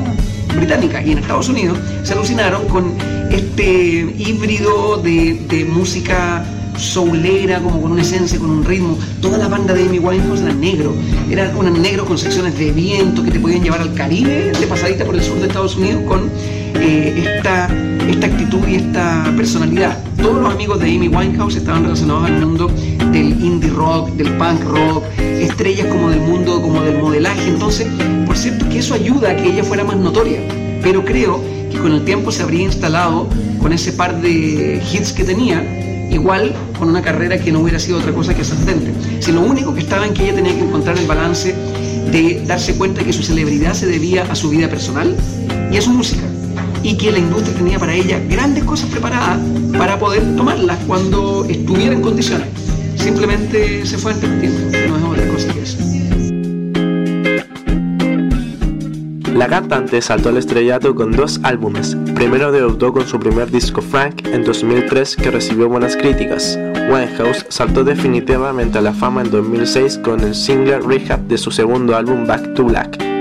británica. 0.57 1.03
Y 1.03 1.13
en 1.13 1.19
Estados 1.19 1.49
Unidos 1.49 1.79
se 2.03 2.13
alucinaron 2.13 2.67
con 2.69 2.95
este 3.31 4.15
híbrido 4.19 4.99
de, 4.99 5.67
música 5.71 6.45
soulera, 6.77 7.61
como 7.61 7.81
con 7.81 7.93
una 7.93 8.03
esencia, 8.03 8.39
con 8.39 8.51
un 8.51 8.65
ritmo. 8.65 8.99
Toda 9.21 9.39
la 9.39 9.49
banda 9.49 9.75
de 9.75 9.85
Amy 9.85 9.99
Winehouse 9.99 10.41
era 10.41 10.53
negro. 10.53 10.95
Era 11.31 11.53
un 11.57 11.81
negro 11.81 12.05
con 12.05 12.19
secciones 12.19 12.59
de 12.59 12.73
viento 12.73 13.23
que 13.23 13.31
te 13.31 13.41
podían 13.41 13.63
llevar 13.63 13.81
al 13.81 13.95
Caribe, 13.95 14.53
de 14.59 14.67
pasadita 14.67 15.05
por 15.05 15.15
el 15.15 15.23
sur 15.23 15.39
de 15.39 15.47
Estados 15.47 15.77
Unidos, 15.77 16.03
con 16.07 16.31
eh, 16.75 17.37
esta, 17.37 17.69
esta 18.09 18.27
actitud 18.27 18.56
y 18.69 18.75
esta 18.77 19.33
personalidad. 19.37 19.99
Todos 20.17 20.43
los 20.43 20.53
amigos 20.53 20.81
de 20.81 20.87
Amy 20.87 21.09
Winehouse 21.09 21.57
estaban 21.57 21.85
relacionados 21.85 22.25
al 22.25 22.47
mundo 22.47 22.69
del 23.13 23.45
indie 23.45 23.71
rock, 23.71 24.11
del 24.11 24.33
punk 24.37 24.63
rock, 24.65 25.05
estrellas 25.19 25.87
como 25.87 26.11
del 26.11 26.21
mundo, 26.21 26.61
como 26.61 26.83
del 26.83 26.99
modelaje. 26.99 27.49
Entonces, 27.49 27.87
por 28.27 28.37
cierto 28.37 28.69
que 28.69 28.79
eso 28.79 28.95
ayuda 28.95 29.31
a 29.31 29.37
que 29.37 29.53
ella 29.53 29.63
fuera 29.63 29.85
más 29.85 29.97
notoria. 29.97 30.41
Pero 30.83 31.05
creo 31.05 31.43
que 31.71 31.79
con 31.79 31.93
el 31.93 32.05
tiempo 32.05 32.33
se 32.33 32.43
habría 32.43 32.63
instalado 32.63 33.29
con 33.61 33.73
ese 33.73 33.93
par 33.93 34.21
de 34.21 34.83
hits 34.93 35.13
que 35.13 35.25
tenía, 35.25 35.63
igual 36.11 36.55
con 36.79 36.89
una 36.89 37.03
carrera 37.03 37.39
que 37.39 37.53
no 37.53 37.61
hubiera 37.61 37.79
sido 37.79 37.99
otra 37.99 38.13
cosa 38.13 38.35
que 38.35 38.43
ascendente. 38.43 38.93
Si 39.21 39.33
lo 39.33 39.43
único 39.43 39.75
que 39.75 39.81
estaba 39.81 40.07
en 40.07 40.15
que 40.15 40.25
ella 40.25 40.35
tenía 40.35 40.55
que 40.55 40.65
encontrar 40.65 40.99
el 40.99 41.07
balance 41.07 41.55
de 42.11 42.43
darse 42.47 42.75
cuenta 42.75 43.05
que 43.05 43.13
su 43.13 43.23
celebridad 43.23 43.75
se 43.75 43.87
debía 43.87 44.25
a 44.25 44.35
su 44.35 44.51
vida 44.51 44.69
personal 44.69 45.17
y 45.71 45.77
a 45.77 45.83
su 45.83 45.91
música. 45.91 46.23
Y 46.87 46.97
que 46.97 47.11
la 47.11 47.19
industria 47.19 47.53
tenía 47.57 47.81
para 47.81 47.95
ella 47.95 48.21
grandes 48.29 48.63
cosas 48.63 48.89
preparadas 48.91 49.41
para 49.77 49.99
poder 49.99 50.23
tomarlas 50.37 50.79
cuando 50.87 51.45
estuviera 51.45 51.93
en 51.93 52.01
condiciones. 52.01 52.47
Simplemente 52.95 53.85
se 53.85 53.99
fue 53.99 54.15
tiempo, 54.15 54.39
no 54.89 54.97
es 54.97 55.03
otra 55.03 55.27
cosa 55.27 55.53
que 55.53 55.63
eso. 55.63 55.79
La 59.35 59.49
cantante 59.49 60.01
saltó 60.01 60.29
al 60.29 60.37
estrellato 60.37 60.95
con 60.95 61.11
dos 61.11 61.41
álbumes. 61.43 61.97
Primero 62.15 62.53
debutó 62.53 62.93
con 62.93 63.05
su 63.05 63.19
primer 63.19 63.51
disco 63.51 63.83
Frank 63.83 64.25
en 64.29 64.45
2003 64.45 65.17
que 65.17 65.33
recibió 65.33 65.69
buenas 65.69 65.97
críticas. 65.97 66.57
Winehouse 66.89 67.47
saltó 67.49 67.83
definitivamente 67.83 68.79
a 68.79 68.83
la 68.83 68.93
fama 68.93 69.23
en 69.23 69.33
2006 69.33 69.99
con 70.05 70.21
el 70.21 70.37
single 70.37 70.79
Rehab 70.79 71.23
de 71.23 71.37
su 71.37 71.51
segundo 71.51 71.97
álbum 71.97 72.29
Back 72.29 72.55
to 72.55 72.63
Black. 72.63 73.16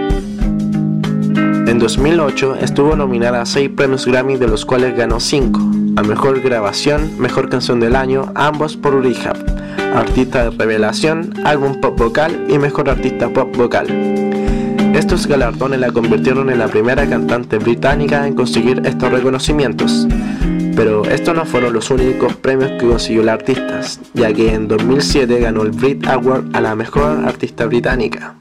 En 1.76 1.80
2008 1.80 2.55
estuvo 2.61 2.95
nominada 2.95 3.41
a 3.41 3.45
6 3.45 3.71
premios 3.76 4.05
Grammy 4.05 4.38
de 4.38 4.47
los 4.47 4.63
cuales 4.65 4.95
ganó 4.95 5.19
5, 5.19 5.59
a 5.97 6.03
Mejor 6.03 6.39
Grabación, 6.39 7.19
Mejor 7.19 7.49
Canción 7.49 7.82
del 7.82 7.97
Año, 7.97 8.32
ambos 8.34 8.78
por 8.78 9.03
Rehab, 9.03 9.36
Artista 9.93 10.45
de 10.45 10.51
Revelación, 10.51 11.34
Álbum 11.43 11.82
Pop 11.82 11.99
Vocal 11.99 12.45
y 12.47 12.57
Mejor 12.59 12.89
Artista 12.89 13.28
Pop 13.28 13.53
Vocal. 13.57 13.88
Estos 14.95 15.28
galardones 15.28 15.82
la 15.82 15.91
convirtieron 15.91 16.49
en 16.49 16.59
la 16.59 16.69
primera 16.69 17.05
cantante 17.09 17.57
británica 17.57 18.26
en 18.26 18.36
conseguir 18.36 18.82
estos 18.86 19.11
reconocimientos. 19.11 20.07
Pero 20.78 21.03
estos 21.03 21.36
no 21.36 21.43
fueron 21.43 21.73
los 21.73 21.91
únicos 21.91 22.38
premios 22.38 22.71
que 22.80 22.88
consiguió 22.88 23.21
la 23.21 23.34
artista, 23.34 23.82
ya 24.13 24.32
que 24.32 24.53
en 24.53 24.69
2007 24.69 25.41
ganó 25.41 25.63
el 25.63 25.71
Brit 25.71 26.07
Award 26.07 26.55
a 26.55 26.61
la 26.61 26.73
mejor 26.73 27.26
artista 27.26 27.65
británica. 27.65 28.38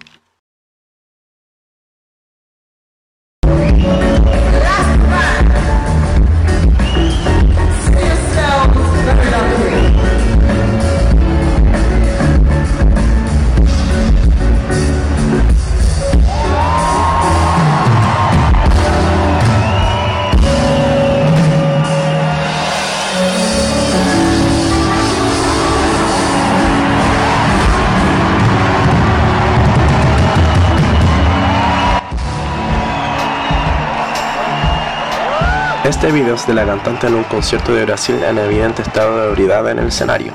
Este 36.05 36.19
video 36.19 36.35
es 36.35 36.47
de 36.47 36.53
la 36.53 36.67
cantante 36.67 37.07
en 37.07 37.15
un 37.15 37.25
concierto 37.25 37.75
de 37.75 37.87
Brasil 37.87 38.17
en 38.23 38.37
evidente 38.37 38.83
estado 38.83 39.23
de 39.23 39.29
ebriedad 39.29 39.71
en 39.71 39.79
el 39.79 39.87
escenario. 39.89 40.35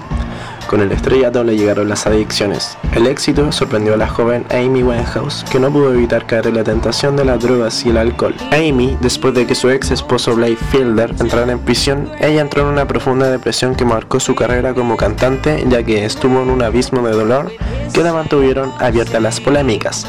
Con 0.65 0.82
el 0.82 0.91
estrellato 0.91 1.43
le 1.43 1.55
llegaron 1.55 1.88
las 1.88 2.07
adicciones. 2.07 2.76
El 2.95 3.05
éxito 3.05 3.51
sorprendió 3.51 3.93
a 3.93 3.97
la 3.97 4.07
joven 4.07 4.47
Amy 4.49 4.82
Winehouse, 4.82 5.45
que 5.51 5.59
no 5.59 5.72
pudo 5.72 5.93
evitar 5.93 6.26
caer 6.26 6.47
en 6.47 6.55
la 6.55 6.63
tentación 6.63 7.15
de 7.15 7.24
las 7.24 7.39
drogas 7.39 7.86
y 7.86 7.89
el 7.89 7.97
alcohol. 7.97 8.36
Amy, 8.51 8.97
después 8.99 9.36
de 9.36 9.45
que 9.45 9.53
su 9.53 9.70
ex 9.70 9.91
esposo 9.91 10.36
Blake 10.36 10.57
Fielder 10.72 11.11
entrara 11.20 11.51
en 11.51 11.59
prisión, 11.59 12.09
ella 12.20 12.41
entró 12.41 12.63
en 12.63 12.70
una 12.70 12.88
profunda 12.88 13.30
depresión 13.30 13.76
que 13.76 13.86
marcó 13.86 14.20
su 14.20 14.34
carrera 14.34 14.74
como 14.74 14.97
cantante, 14.97 15.63
ya 15.70 15.84
que 15.84 16.03
estuvo 16.03 16.41
en 16.41 16.49
un 16.49 16.63
abismo 16.63 17.07
de 17.07 17.13
dolor 17.13 17.51
que 17.93 18.01
la 18.01 18.11
mantuvieron 18.11 18.74
abierta 18.80 19.17
a 19.17 19.22
las 19.22 19.39
polémicas, 19.39 20.07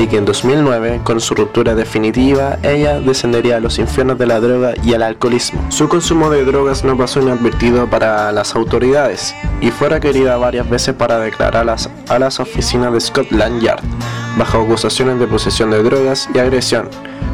y 0.00 0.06
que 0.06 0.16
en 0.16 0.24
2009, 0.24 1.00
con 1.02 1.20
su 1.20 1.34
ruptura 1.34 1.74
definitiva, 1.74 2.58
ella 2.62 3.00
descendería 3.00 3.56
a 3.56 3.60
los 3.60 3.78
infiernos 3.78 4.16
de 4.16 4.26
la 4.26 4.38
droga 4.38 4.74
y 4.84 4.92
el 4.92 5.02
alcoholismo. 5.02 5.60
Su 5.70 5.88
consumo 5.88 6.30
de 6.30 6.44
drogas 6.44 6.84
no 6.84 6.96
pasó 6.96 7.20
inadvertido 7.20 7.88
para 7.90 8.30
las 8.30 8.54
autoridades, 8.54 9.34
y 9.60 9.70
fue 9.70 9.88
requerida 9.88 10.36
varias 10.36 10.70
veces 10.70 10.94
para 10.94 11.18
declarar 11.18 11.62
a 11.62 11.64
las, 11.64 11.90
a 12.08 12.18
las 12.18 12.38
oficinas 12.38 12.92
de 12.92 13.00
Scotland 13.00 13.60
Yard, 13.60 13.82
bajo 14.38 14.58
acusaciones 14.58 15.18
de 15.18 15.26
posesión 15.26 15.70
de 15.70 15.82
drogas 15.82 16.28
y 16.32 16.38
agresión, 16.38 16.88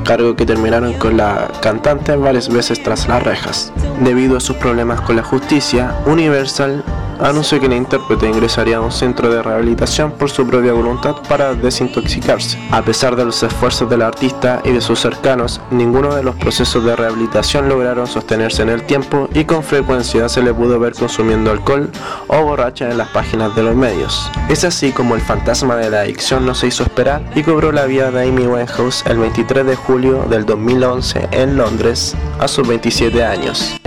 cargo 0.04 0.34
que 0.34 0.46
terminaron 0.46 0.94
con 0.94 1.18
la 1.18 1.48
cantante 1.60 2.16
varias 2.16 2.48
veces 2.48 2.82
tras 2.82 3.06
las 3.08 3.22
rejas. 3.22 3.72
Debido 4.00 4.38
a 4.38 4.40
sus 4.40 4.56
problemas 4.56 5.02
con 5.02 5.16
la 5.16 5.22
justicia, 5.22 5.94
Universal 6.06 6.82
anunció 7.20 7.60
que 7.60 7.68
la 7.68 7.76
intérprete 7.76 8.28
ingresaría 8.28 8.78
a 8.78 8.80
un 8.80 8.92
centro 8.92 9.32
de 9.32 9.42
rehabilitación 9.42 10.12
por 10.12 10.30
su 10.30 10.46
propia 10.46 10.72
voluntad 10.72 11.16
para 11.28 11.54
desintoxicarse. 11.54 12.58
A 12.70 12.82
pesar 12.82 13.16
de 13.16 13.24
los 13.24 13.42
esfuerzos 13.42 13.88
del 13.88 14.02
artista 14.02 14.60
y 14.64 14.72
de 14.72 14.80
sus 14.80 15.00
cercanos, 15.00 15.60
ninguno 15.70 16.14
de 16.14 16.22
los 16.22 16.34
procesos 16.36 16.84
de 16.84 16.96
rehabilitación 16.96 17.68
lograron 17.68 18.06
sostenerse 18.06 18.62
en 18.62 18.68
el 18.68 18.82
tiempo 18.82 19.28
y 19.34 19.44
con 19.44 19.62
frecuencia 19.62 20.28
se 20.28 20.42
le 20.42 20.54
pudo 20.54 20.78
ver 20.78 20.94
consumiendo 20.94 21.50
alcohol 21.50 21.90
o 22.28 22.42
borracha 22.42 22.90
en 22.90 22.98
las 22.98 23.08
páginas 23.08 23.54
de 23.54 23.62
los 23.62 23.76
medios. 23.76 24.30
Es 24.48 24.64
así 24.64 24.92
como 24.92 25.14
el 25.14 25.20
fantasma 25.20 25.76
de 25.76 25.90
la 25.90 26.00
adicción 26.00 26.46
no 26.46 26.54
se 26.54 26.68
hizo 26.68 26.82
esperar 26.82 27.22
y 27.34 27.42
cobró 27.42 27.72
la 27.72 27.86
vida 27.86 28.10
de 28.10 28.28
Amy 28.28 28.46
Winehouse 28.46 29.04
el 29.06 29.18
23 29.18 29.66
de 29.66 29.76
julio 29.76 30.26
del 30.28 30.44
2011 30.44 31.28
en 31.32 31.56
Londres 31.56 32.14
a 32.38 32.48
sus 32.48 32.66
27 32.66 33.24
años. 33.24 33.80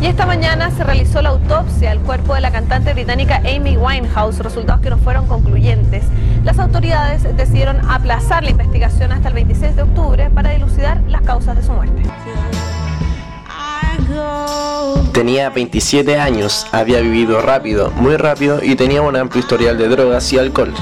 Y 0.00 0.06
esta 0.06 0.26
mañana 0.26 0.70
se 0.70 0.84
realizó 0.84 1.22
la 1.22 1.30
autopsia 1.30 1.90
al 1.90 2.00
cuerpo 2.00 2.34
de 2.34 2.42
la 2.42 2.50
cantante 2.50 2.92
británica 2.92 3.36
Amy 3.38 3.78
Winehouse, 3.78 4.38
resultados 4.40 4.82
que 4.82 4.90
no 4.90 4.98
fueron 4.98 5.26
concluyentes. 5.26 6.04
Las 6.44 6.58
autoridades 6.58 7.22
decidieron 7.36 7.80
aplazar 7.88 8.44
la 8.44 8.50
investigación 8.50 9.12
hasta 9.12 9.28
el 9.28 9.34
26 9.34 9.76
de 9.76 9.82
octubre 9.82 10.30
para 10.30 10.50
dilucidar 10.50 11.00
las 11.08 11.22
causas 11.22 11.56
de 11.56 11.62
su 11.62 11.72
muerte. 11.72 12.02
Tenía 15.12 15.48
27 15.48 16.18
años, 16.18 16.66
había 16.72 17.00
vivido 17.00 17.40
rápido, 17.40 17.90
muy 17.92 18.16
rápido 18.16 18.62
y 18.62 18.76
tenía 18.76 19.00
un 19.00 19.16
amplio 19.16 19.40
historial 19.40 19.78
de 19.78 19.88
drogas 19.88 20.30
y 20.32 20.38
alcohol. 20.38 20.74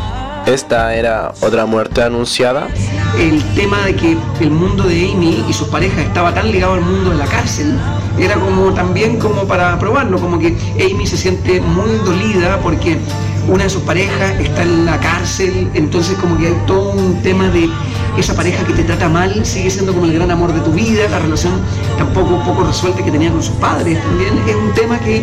Esta 0.46 0.94
era 0.94 1.32
otra 1.40 1.64
muerte 1.66 2.02
anunciada. 2.02 2.68
El 3.18 3.42
tema 3.54 3.80
de 3.86 3.94
que 3.94 4.16
el 4.40 4.50
mundo 4.50 4.84
de 4.84 5.10
Amy 5.12 5.44
y 5.48 5.52
sus 5.52 5.68
parejas 5.68 6.00
estaba 6.00 6.34
tan 6.34 6.50
ligado 6.50 6.74
al 6.74 6.80
mundo 6.80 7.10
de 7.10 7.16
la 7.16 7.26
cárcel, 7.26 7.78
era 8.18 8.34
como 8.34 8.72
también 8.74 9.18
como 9.18 9.44
para 9.44 9.78
probarlo, 9.78 10.18
como 10.18 10.38
que 10.38 10.56
Amy 10.74 11.06
se 11.06 11.16
siente 11.16 11.60
muy 11.60 11.90
dolida 12.04 12.58
porque 12.60 12.98
una 13.48 13.64
de 13.64 13.70
sus 13.70 13.82
parejas 13.82 14.40
está 14.40 14.62
en 14.62 14.84
la 14.84 14.98
cárcel, 14.98 15.70
entonces 15.74 16.16
como 16.18 16.36
que 16.38 16.48
hay 16.48 16.56
todo 16.66 16.90
un 16.90 17.22
tema 17.22 17.48
de 17.48 17.68
esa 18.16 18.34
pareja 18.34 18.64
que 18.64 18.72
te 18.72 18.84
trata 18.84 19.08
mal, 19.08 19.44
sigue 19.44 19.70
siendo 19.70 19.92
como 19.92 20.06
el 20.06 20.14
gran 20.14 20.30
amor 20.30 20.52
de 20.52 20.60
tu 20.60 20.70
vida, 20.72 21.08
la 21.10 21.18
relación 21.18 21.52
tampoco 21.98 22.42
poco 22.44 22.64
resuelta 22.64 23.04
que 23.04 23.10
tenía 23.10 23.30
con 23.30 23.42
sus 23.42 23.54
padres, 23.56 24.02
también 24.02 24.38
es 24.46 24.54
un 24.54 24.72
tema 24.74 24.98
que 24.98 25.22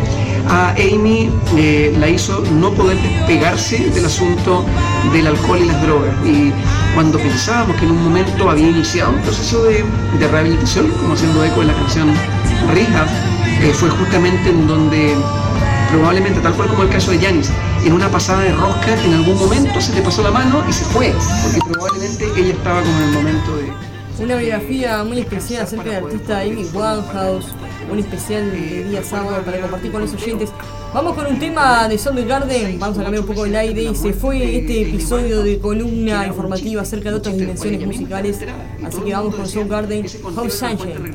a 0.50 0.72
Amy 0.72 1.30
eh, 1.56 1.96
la 2.00 2.10
hizo 2.10 2.44
no 2.60 2.72
poder 2.72 2.98
despegarse 3.02 3.90
del 3.92 4.06
asunto 4.06 4.66
del 5.14 5.28
alcohol 5.28 5.60
y 5.62 5.66
las 5.66 5.82
drogas. 5.82 6.14
Y 6.26 6.52
cuando 6.94 7.18
pensábamos 7.18 7.78
que 7.78 7.86
en 7.86 7.92
un 7.92 8.04
momento 8.04 8.50
había 8.50 8.70
iniciado 8.70 9.12
un 9.12 9.22
proceso 9.22 9.64
de, 9.64 9.84
rehabilitación, 10.20 10.90
como 11.02 11.14
haciendo 11.14 11.44
eco 11.44 11.62
de 11.62 11.68
la 11.68 11.74
canción 11.74 12.10
Rehab, 12.74 13.08
eh, 13.62 13.72
fue 13.74 13.90
justamente 13.90 14.50
en 14.50 14.68
donde 14.68 15.16
probablemente, 15.92 16.40
tal 16.40 16.54
cual 16.54 16.70
como 16.70 16.84
el 16.84 16.90
caso 16.90 17.12
de 17.12 17.20
Janis, 17.20 17.52
en 17.86 17.94
una 17.94 18.10
pasada 18.10 18.42
de 18.42 18.54
rosca, 18.54 18.94
en 19.04 19.14
algún 19.14 19.38
momento 19.38 19.80
se 19.82 19.94
le 19.94 20.02
pasó 20.02 20.24
la 20.24 20.32
mano 20.32 20.64
y 20.68 20.74
se 20.74 20.86
fue, 20.86 21.14
porque 21.44 21.60
probablemente 21.72 22.26
ella 22.38 22.54
estaba 22.54 22.82
como 22.82 22.98
en 22.98 23.04
el 23.04 23.12
momento 23.12 23.58
de... 23.58 24.24
Una 24.24 24.36
biografía 24.36 25.04
muy 25.04 25.20
especial 25.20 25.64
acerca 25.64 25.90
del 25.90 26.06
artista 26.06 26.42
Amy 26.42 26.66
Winehouse, 26.74 27.48
un 27.92 28.00
especial 28.00 28.52
de 28.52 28.84
día 28.84 29.04
sábado 29.04 29.42
para 29.44 29.60
compartir 29.62 29.92
con 29.92 30.02
los 30.02 30.14
oyentes. 30.14 30.52
Vamos 30.94 31.16
con 31.16 31.26
un 31.26 31.40
tema 31.40 31.88
de 31.88 31.98
Soundgarden, 31.98 32.78
vamos 32.78 33.00
a 33.00 33.04
cambiar 33.04 33.22
un 33.22 33.28
poco 33.28 33.46
el 33.46 33.56
aire 33.56 33.84
y 33.84 33.96
se 33.96 34.14
fue 34.14 34.58
este 34.60 34.84
episodio 34.84 35.42
de 35.42 35.58
columna 35.58 36.28
informativa 36.28 36.84
acerca 36.84 37.10
de 37.10 37.16
otras 37.16 37.36
dimensiones 37.36 37.86
musicales, 37.86 38.40
así 38.86 39.02
que 39.02 39.14
vamos 39.14 39.36
con 39.36 39.48
Soundgarden, 39.48 40.06
House 40.36 40.54
Sunshine. 40.54 41.12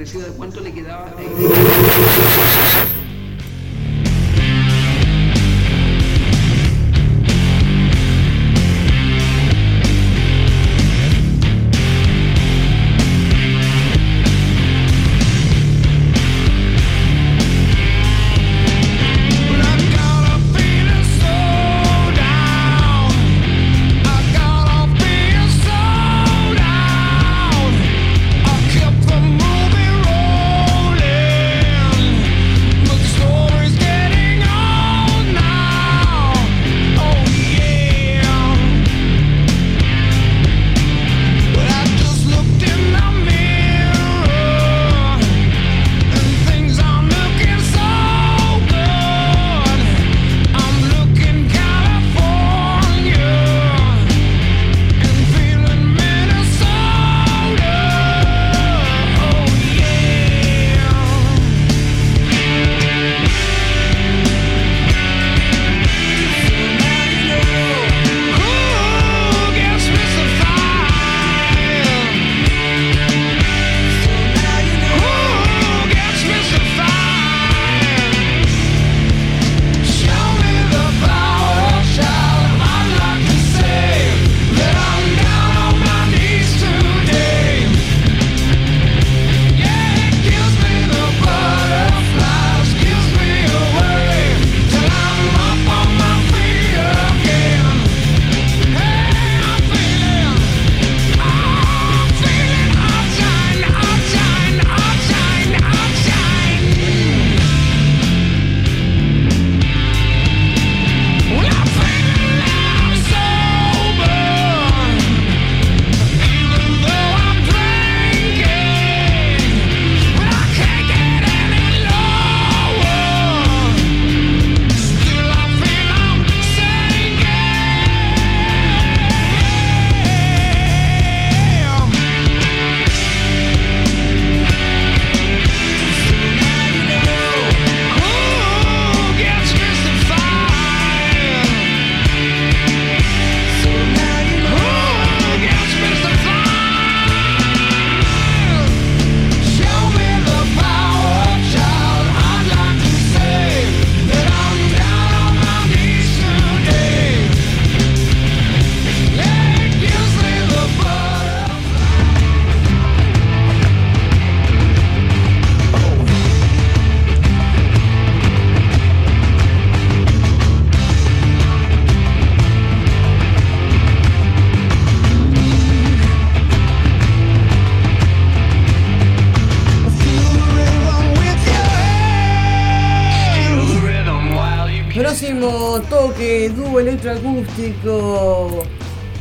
Electroacústico. 187.67 188.63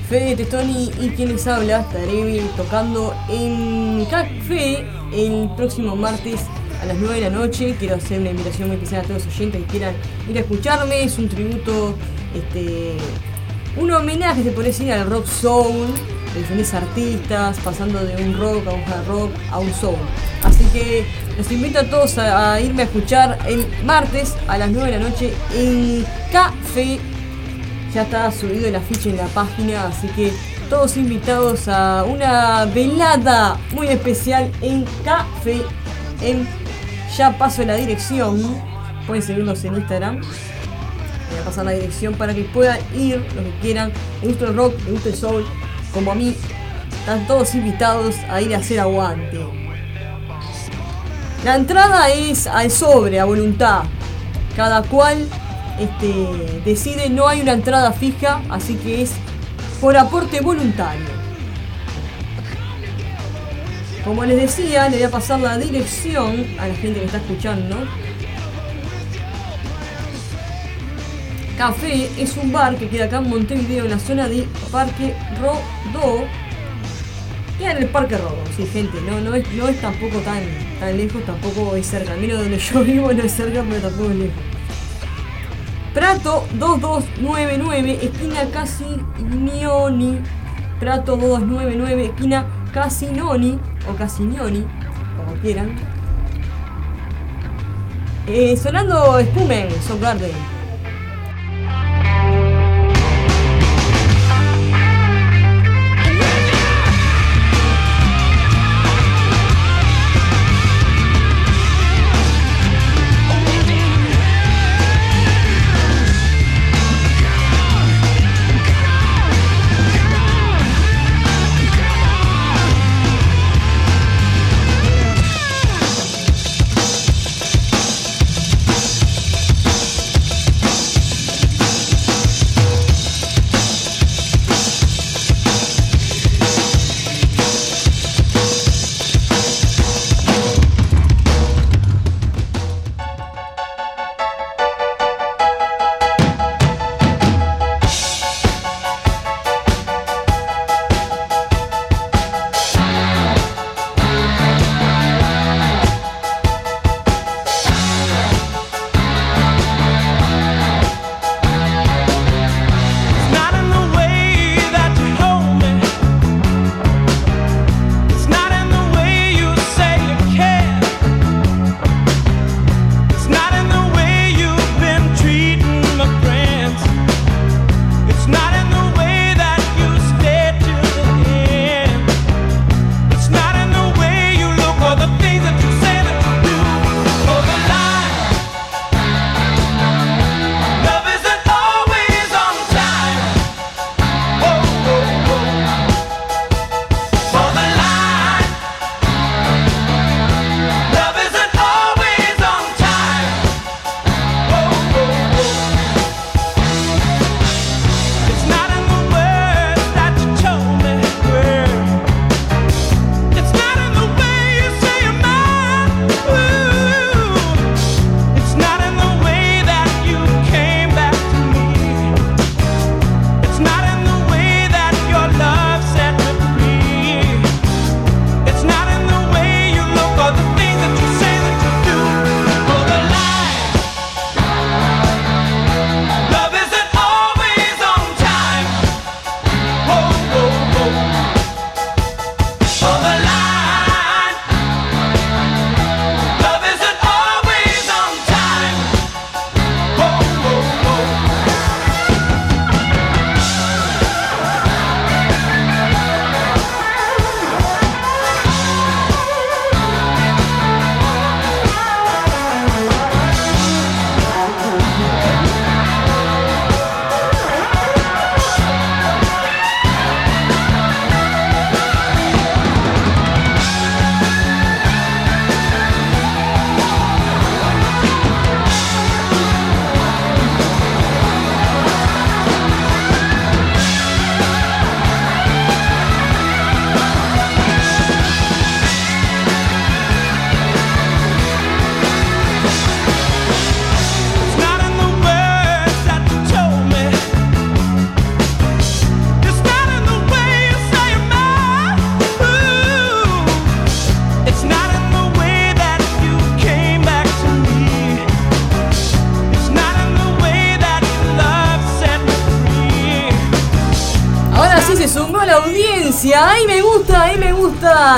Fede 0.09 0.35
Testoni 0.35 0.91
y 1.01 1.09
quien 1.09 1.29
les 1.29 1.47
habla, 1.47 1.79
estaré 1.79 2.39
tocando 2.55 3.15
en 3.27 4.05
Café 4.05 4.85
el 5.11 5.49
próximo 5.57 5.95
martes 5.95 6.41
a 6.79 6.85
las 6.85 6.95
9 6.97 7.15
de 7.15 7.21
la 7.21 7.29
noche. 7.31 7.75
Quiero 7.79 7.95
hacer 7.95 8.19
una 8.19 8.29
invitación 8.29 8.67
muy 8.67 8.77
especial 8.77 9.01
a 9.01 9.07
todos 9.07 9.25
los 9.25 9.35
oyentes 9.35 9.63
que 9.63 9.67
quieran 9.67 9.95
ir 10.29 10.37
a 10.37 10.41
escucharme. 10.41 11.03
Es 11.03 11.17
un 11.17 11.27
tributo, 11.27 11.95
este, 12.35 12.97
un 13.77 13.91
homenaje, 13.91 14.43
se 14.43 14.51
puede 14.51 14.67
decir, 14.67 14.91
al 14.91 15.09
rock 15.09 15.25
soul, 15.25 15.87
de 16.35 16.39
diferentes 16.39 16.75
artistas, 16.75 17.57
pasando 17.63 17.97
de 18.05 18.23
un 18.23 18.37
rock 18.37 18.67
a 18.67 18.73
un 18.73 18.83
hard 18.83 19.07
rock 19.07 19.31
a 19.49 19.57
un 19.57 19.73
soul. 19.73 19.97
Así 20.43 20.65
que 20.65 21.03
los 21.35 21.51
invito 21.51 21.79
a 21.79 21.83
todos 21.83 22.19
a, 22.19 22.53
a 22.53 22.61
irme 22.61 22.83
a 22.83 22.85
escuchar 22.85 23.39
el 23.47 23.65
martes 23.83 24.35
a 24.47 24.59
las 24.59 24.69
9 24.69 24.91
de 24.91 24.99
la 24.99 25.09
noche 25.09 25.33
en 25.55 26.05
Café 26.31 26.99
ya 27.95 28.01
está 28.01 28.29
subido 28.29 28.67
el 28.67 28.75
afiche 28.75 29.09
en 29.09 29.15
la 29.15 29.27
página, 29.27 29.87
así 29.87 30.07
que 30.09 30.33
todos 30.69 30.97
invitados 30.97 31.69
a 31.69 32.03
una 32.03 32.65
velada 32.65 33.57
muy 33.73 33.87
especial 33.87 34.51
en 34.61 34.83
Café. 35.05 35.61
En 36.21 36.45
ya 37.15 37.37
paso 37.37 37.63
la 37.63 37.75
dirección, 37.75 38.41
pueden 39.07 39.23
seguirnos 39.23 39.63
en 39.63 39.75
Instagram. 39.75 40.17
Voy 40.17 41.39
a 41.39 41.45
pasar 41.45 41.63
la 41.63 41.71
dirección 41.71 42.15
para 42.15 42.33
que 42.33 42.43
puedan 42.43 42.79
ir 42.93 43.19
los 43.33 43.45
que 43.45 43.59
quieran. 43.61 43.93
Les 44.21 44.31
gusta 44.31 44.47
el 44.47 44.57
rock, 44.57 44.73
les 44.83 44.91
gusta 44.91 45.09
el 45.09 45.15
soul, 45.15 45.45
como 45.93 46.11
a 46.11 46.15
mí. 46.15 46.35
Están 46.99 47.25
todos 47.27 47.55
invitados 47.55 48.15
a 48.29 48.41
ir 48.41 48.53
a 48.53 48.57
hacer 48.57 48.81
aguante. 48.81 49.39
La 51.45 51.55
entrada 51.55 52.09
es 52.09 52.45
al 52.45 52.69
sobre, 52.69 53.21
a 53.21 53.25
voluntad. 53.25 53.83
Cada 54.57 54.81
cual 54.83 55.29
este, 55.79 56.61
decide, 56.63 57.09
no 57.09 57.27
hay 57.27 57.41
una 57.41 57.53
entrada 57.53 57.91
fija, 57.91 58.41
así 58.49 58.75
que 58.75 59.01
es 59.01 59.11
por 59.81 59.97
aporte 59.97 60.41
voluntario. 60.41 61.15
Como 64.03 64.23
les 64.23 64.37
decía, 64.37 64.87
le 64.87 64.97
voy 64.97 65.05
a 65.05 65.09
pasar 65.09 65.39
la 65.39 65.57
dirección 65.57 66.45
a 66.59 66.67
la 66.67 66.75
gente 66.75 66.99
que 66.99 67.05
está 67.05 67.17
escuchando. 67.17 67.75
Café 71.57 72.09
es 72.17 72.37
un 72.37 72.51
bar 72.51 72.75
que 72.75 72.87
queda 72.87 73.05
acá 73.05 73.17
en 73.17 73.29
Montevideo, 73.29 73.85
en 73.85 73.91
la 73.91 73.99
zona 73.99 74.27
de 74.27 74.47
Parque 74.71 75.15
Rodó. 75.41 76.25
Queda 77.57 77.71
en 77.71 77.77
el 77.77 77.87
Parque 77.87 78.17
Rodó, 78.17 78.43
sí, 78.55 78.67
gente, 78.71 78.99
no, 79.09 79.19
no, 79.21 79.33
es, 79.33 79.49
no 79.53 79.67
es 79.67 79.79
tampoco 79.81 80.19
tan, 80.19 80.43
tan 80.79 80.97
lejos, 80.97 81.23
tampoco 81.25 81.75
es 81.75 81.87
cerca. 81.87 82.15
Mira 82.15 82.35
donde 82.35 82.59
yo 82.59 82.83
vivo 82.83 83.11
no 83.11 83.23
es 83.23 83.31
cerca, 83.31 83.63
pero 83.67 83.81
tampoco 83.89 84.11
es 84.11 84.17
lejos. 84.17 84.54
Prato 85.95 86.43
2299, 86.59 87.99
esquina 88.03 88.45
Casinoni. 88.51 90.21
Prato 90.77 91.15
2299, 91.15 92.05
esquina 92.07 92.45
Casinoni 92.73 93.57
o 93.89 93.95
Casignoni, 93.95 94.67
como 95.15 95.41
quieran. 95.41 95.73
Eh, 98.27 98.57
sonando 98.57 99.21
Spumen, 99.21 99.69
Soul 99.87 100.01
Garden. 100.01 100.54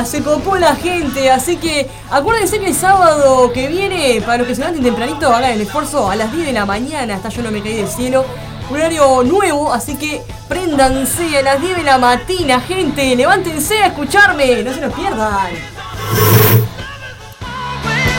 Se 0.05 0.21
copó 0.21 0.57
la 0.57 0.75
gente. 0.75 1.31
Así 1.31 1.57
que 1.57 1.89
acuérdense 2.09 2.59
que 2.59 2.67
el 2.67 2.75
sábado 2.75 3.51
que 3.51 3.67
viene, 3.67 4.21
para 4.21 4.39
los 4.39 4.47
que 4.47 4.55
se 4.55 4.61
levanten 4.61 4.83
tempranito, 4.83 5.33
hagan 5.33 5.51
el 5.51 5.61
esfuerzo 5.61 6.09
a 6.09 6.15
las 6.15 6.31
10 6.31 6.47
de 6.47 6.53
la 6.53 6.65
mañana. 6.65 7.15
Hasta 7.15 7.29
yo 7.29 7.41
no 7.41 7.51
me 7.51 7.61
caí 7.61 7.75
del 7.75 7.87
cielo. 7.87 8.25
Un 8.69 8.77
horario 8.77 9.23
nuevo, 9.23 9.73
así 9.73 9.95
que 9.95 10.21
préndanse 10.47 11.37
a 11.37 11.41
las 11.41 11.61
10 11.61 11.77
de 11.77 11.83
la 11.83 11.97
mañana, 11.97 12.59
gente. 12.61 13.15
Levántense 13.15 13.79
a 13.79 13.87
escucharme. 13.87 14.63
No 14.63 14.73
se 14.73 14.81
nos 14.81 14.93
pierdan. 14.93 15.77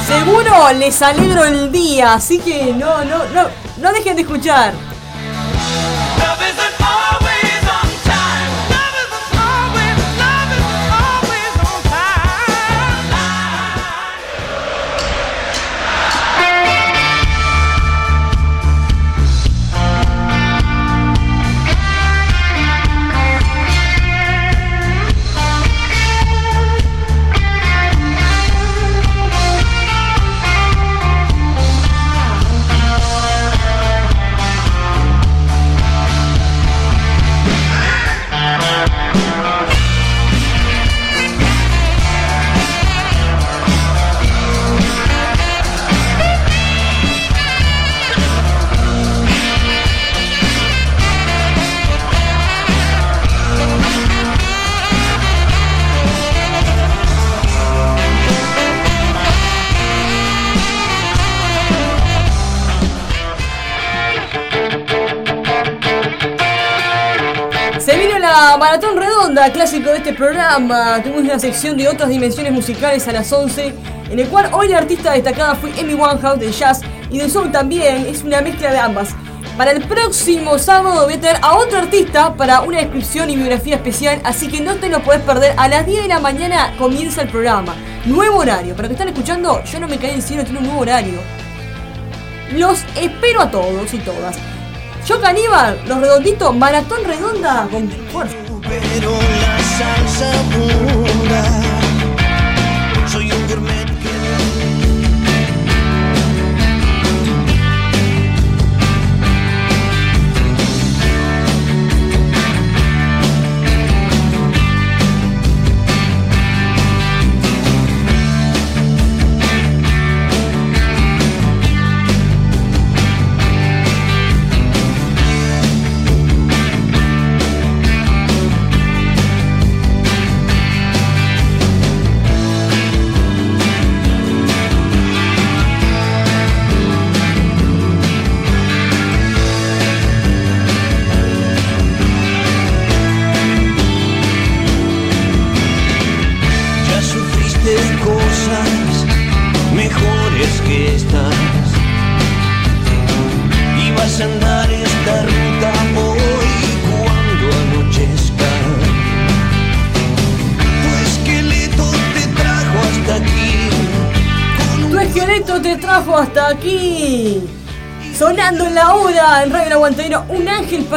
Seguro 0.07 0.73
les 0.73 1.03
alegro 1.03 1.45
el 1.45 1.71
día, 1.71 2.15
así 2.15 2.39
que 2.39 2.73
no, 2.73 3.05
no, 3.05 3.27
no, 3.35 3.45
no 3.77 3.93
dejen 3.93 4.17
de 4.17 4.23
escuchar. 4.23 4.73
De 69.85 69.97
este 69.97 70.13
programa. 70.13 71.01
Tuvimos 71.03 71.23
una 71.23 71.39
sección 71.39 71.77
de 71.77 71.87
otras 71.87 72.09
dimensiones 72.09 72.53
musicales 72.53 73.07
a 73.07 73.13
las 73.13 73.33
11, 73.33 73.73
en 74.11 74.19
el 74.19 74.27
cual 74.27 74.51
hoy 74.53 74.69
la 74.69 74.79
artista 74.79 75.13
destacada 75.13 75.55
fue 75.55 75.71
Amy 75.79 75.95
Winehouse 75.95 76.41
de 76.41 76.51
jazz 76.51 76.81
y 77.11 77.19
de 77.19 77.31
soul 77.31 77.53
también. 77.53 78.05
Es 78.07 78.23
una 78.25 78.41
mezcla 78.41 78.73
de 78.73 78.79
ambas. 78.79 79.15
Para 79.57 79.71
el 79.71 79.83
próximo 79.85 80.59
sábado 80.59 81.05
voy 81.05 81.15
a 81.15 81.21
traer 81.21 81.39
a 81.43 81.57
otro 81.57 81.79
artista 81.79 82.35
para 82.35 82.63
una 82.63 82.79
descripción 82.79 83.31
y 83.31 83.37
biografía 83.37 83.77
especial, 83.77 84.21
así 84.25 84.49
que 84.49 84.61
no 84.61 84.75
te 84.75 84.89
lo 84.89 85.01
puedes 85.01 85.23
perder. 85.23 85.55
A 85.57 85.69
las 85.69 85.87
10 85.87 86.03
de 86.03 86.09
la 86.09 86.19
mañana 86.19 86.75
comienza 86.77 87.23
el 87.23 87.29
programa. 87.29 87.77
Nuevo 88.05 88.39
horario. 88.39 88.75
Para 88.75 88.89
que 88.89 88.95
están 88.95 89.09
escuchando, 89.09 89.63
yo 89.63 89.79
no 89.79 89.87
me 89.87 89.97
caí 89.99 90.11
del 90.11 90.23
cielo, 90.23 90.43
tiene 90.43 90.59
un 90.59 90.67
nuevo 90.67 90.81
horario. 90.81 91.21
Los 92.53 92.85
espero 92.97 93.43
a 93.43 93.51
todos 93.51 93.95
y 93.95 93.99
todas. 93.99 94.37
Yo 95.07 95.21
Caníbal, 95.21 95.81
los 95.87 96.01
redonditos, 96.01 96.55
maratón 96.55 97.05
redonda 97.05 97.69
con 97.71 97.89
fuerza. 98.13 98.37
Pero 99.79 99.91
la 99.91 100.09
salsa 100.09 101.08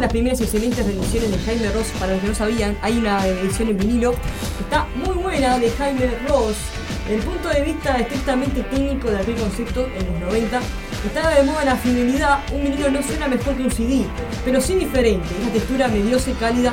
Las 0.00 0.10
primeras 0.10 0.40
excelentes 0.40 0.84
reediciones 0.84 1.30
de 1.30 1.38
Jaime 1.38 1.70
Ross. 1.70 1.88
Para 2.00 2.12
los 2.12 2.22
que 2.22 2.28
no 2.28 2.34
sabían, 2.34 2.76
hay 2.80 2.96
una 2.96 3.26
edición 3.26 3.68
en 3.68 3.78
vinilo 3.78 4.12
que 4.12 4.64
está 4.64 4.86
muy 4.96 5.14
buena 5.22 5.58
de 5.58 5.70
Jaime 5.70 6.10
Ross. 6.26 6.56
Desde 7.04 7.16
el 7.16 7.22
punto 7.22 7.48
de 7.50 7.60
vista 7.62 7.98
estrictamente 7.98 8.62
técnico 8.62 9.10
de 9.10 9.18
aquel 9.18 9.34
concepto 9.36 9.86
en 9.86 10.20
los 10.20 10.32
90, 10.32 10.60
estaba 11.06 11.30
de 11.34 11.42
moda 11.44 11.64
la 11.64 11.76
fidelidad. 11.76 12.40
Un 12.52 12.64
vinilo 12.64 12.90
no 12.90 13.02
suena 13.02 13.28
mejor 13.28 13.54
que 13.54 13.62
un 13.64 13.70
CD, 13.70 14.04
pero 14.44 14.60
sí 14.60 14.74
diferente. 14.74 15.28
Una 15.40 15.52
textura 15.52 15.88
mediosa 15.88 16.30
y 16.30 16.34
cálida 16.34 16.72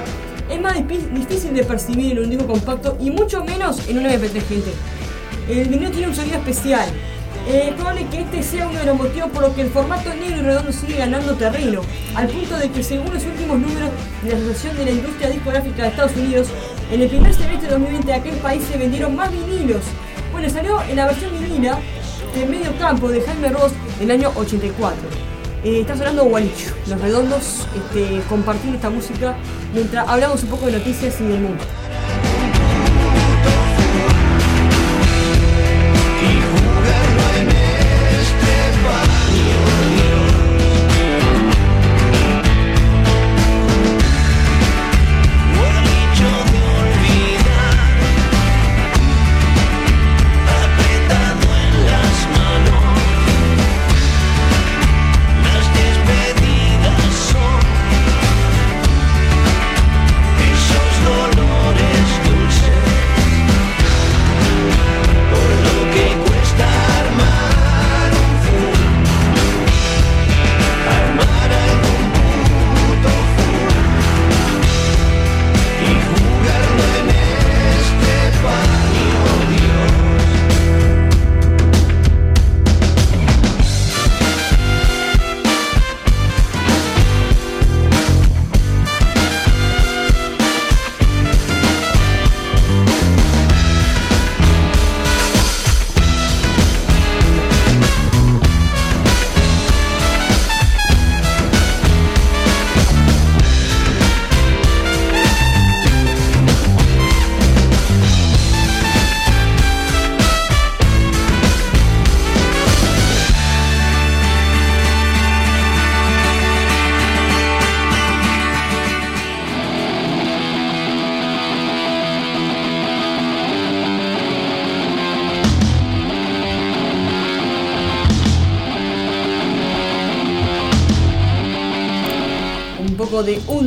es 0.50 0.62
más 0.62 0.76
difícil 0.76 1.54
de 1.54 1.64
percibir 1.64 2.14
en 2.14 2.24
un 2.24 2.30
disco 2.30 2.48
compacto 2.48 2.98
y 3.00 3.12
mucho 3.12 3.44
menos 3.44 3.88
en 3.90 4.00
un 4.00 4.06
MP3 4.06 4.42
gente. 4.42 4.72
El 5.50 5.68
vinilo 5.68 5.92
tiene 5.92 6.08
un 6.08 6.16
sonido 6.16 6.38
especial. 6.38 6.90
Eh, 7.52 7.74
probable 7.76 8.06
que 8.12 8.20
este 8.20 8.44
sea 8.44 8.68
uno 8.68 8.78
de 8.78 8.86
los 8.86 8.96
motivos 8.96 9.32
por 9.32 9.42
los 9.42 9.56
que 9.56 9.62
el 9.62 9.72
formato 9.72 10.14
negro 10.14 10.38
y 10.38 10.42
redondo 10.42 10.72
sigue 10.72 10.98
ganando 10.98 11.34
terreno, 11.34 11.82
al 12.14 12.28
punto 12.28 12.56
de 12.58 12.70
que 12.70 12.84
según 12.84 13.12
los 13.12 13.26
últimos 13.26 13.58
números 13.58 13.90
de 14.22 14.30
la 14.30 14.38
Asociación 14.38 14.78
de 14.78 14.86
la 14.86 14.92
Industria 14.92 15.30
Discográfica 15.32 15.82
de 15.82 15.90
Estados 15.90 16.16
Unidos, 16.16 16.48
en 16.92 17.02
el 17.02 17.10
primer 17.10 17.34
semestre 17.34 17.68
de 17.68 17.70
2020 17.70 18.06
de 18.06 18.14
aquel 18.14 18.36
país 18.36 18.62
se 18.72 18.78
vendieron 18.78 19.16
más 19.16 19.32
vinilos. 19.32 19.82
Bueno, 20.32 20.48
salió 20.48 20.80
en 20.84 20.96
la 20.96 21.08
versión 21.08 21.32
vinila 21.40 21.80
de 22.36 22.46
medio 22.46 22.78
campo 22.78 23.10
de 23.10 23.20
Jaime 23.20 23.50
Ross 23.50 23.72
en 24.00 24.12
el 24.12 24.12
año 24.12 24.32
84. 24.36 24.96
Eh, 25.64 25.82
está 25.82 25.98
sonando 25.98 26.26
Gualicho, 26.26 26.76
los 26.88 27.02
redondos, 27.02 27.68
este, 27.76 28.22
compartiendo 28.30 28.76
esta 28.76 28.92
música 28.92 29.36
mientras 29.74 30.08
hablamos 30.08 30.44
un 30.44 30.50
poco 30.50 30.68
de 30.68 30.74
noticias 30.74 31.20
y 31.20 31.24
del 31.24 31.42
mundo. 31.42 31.64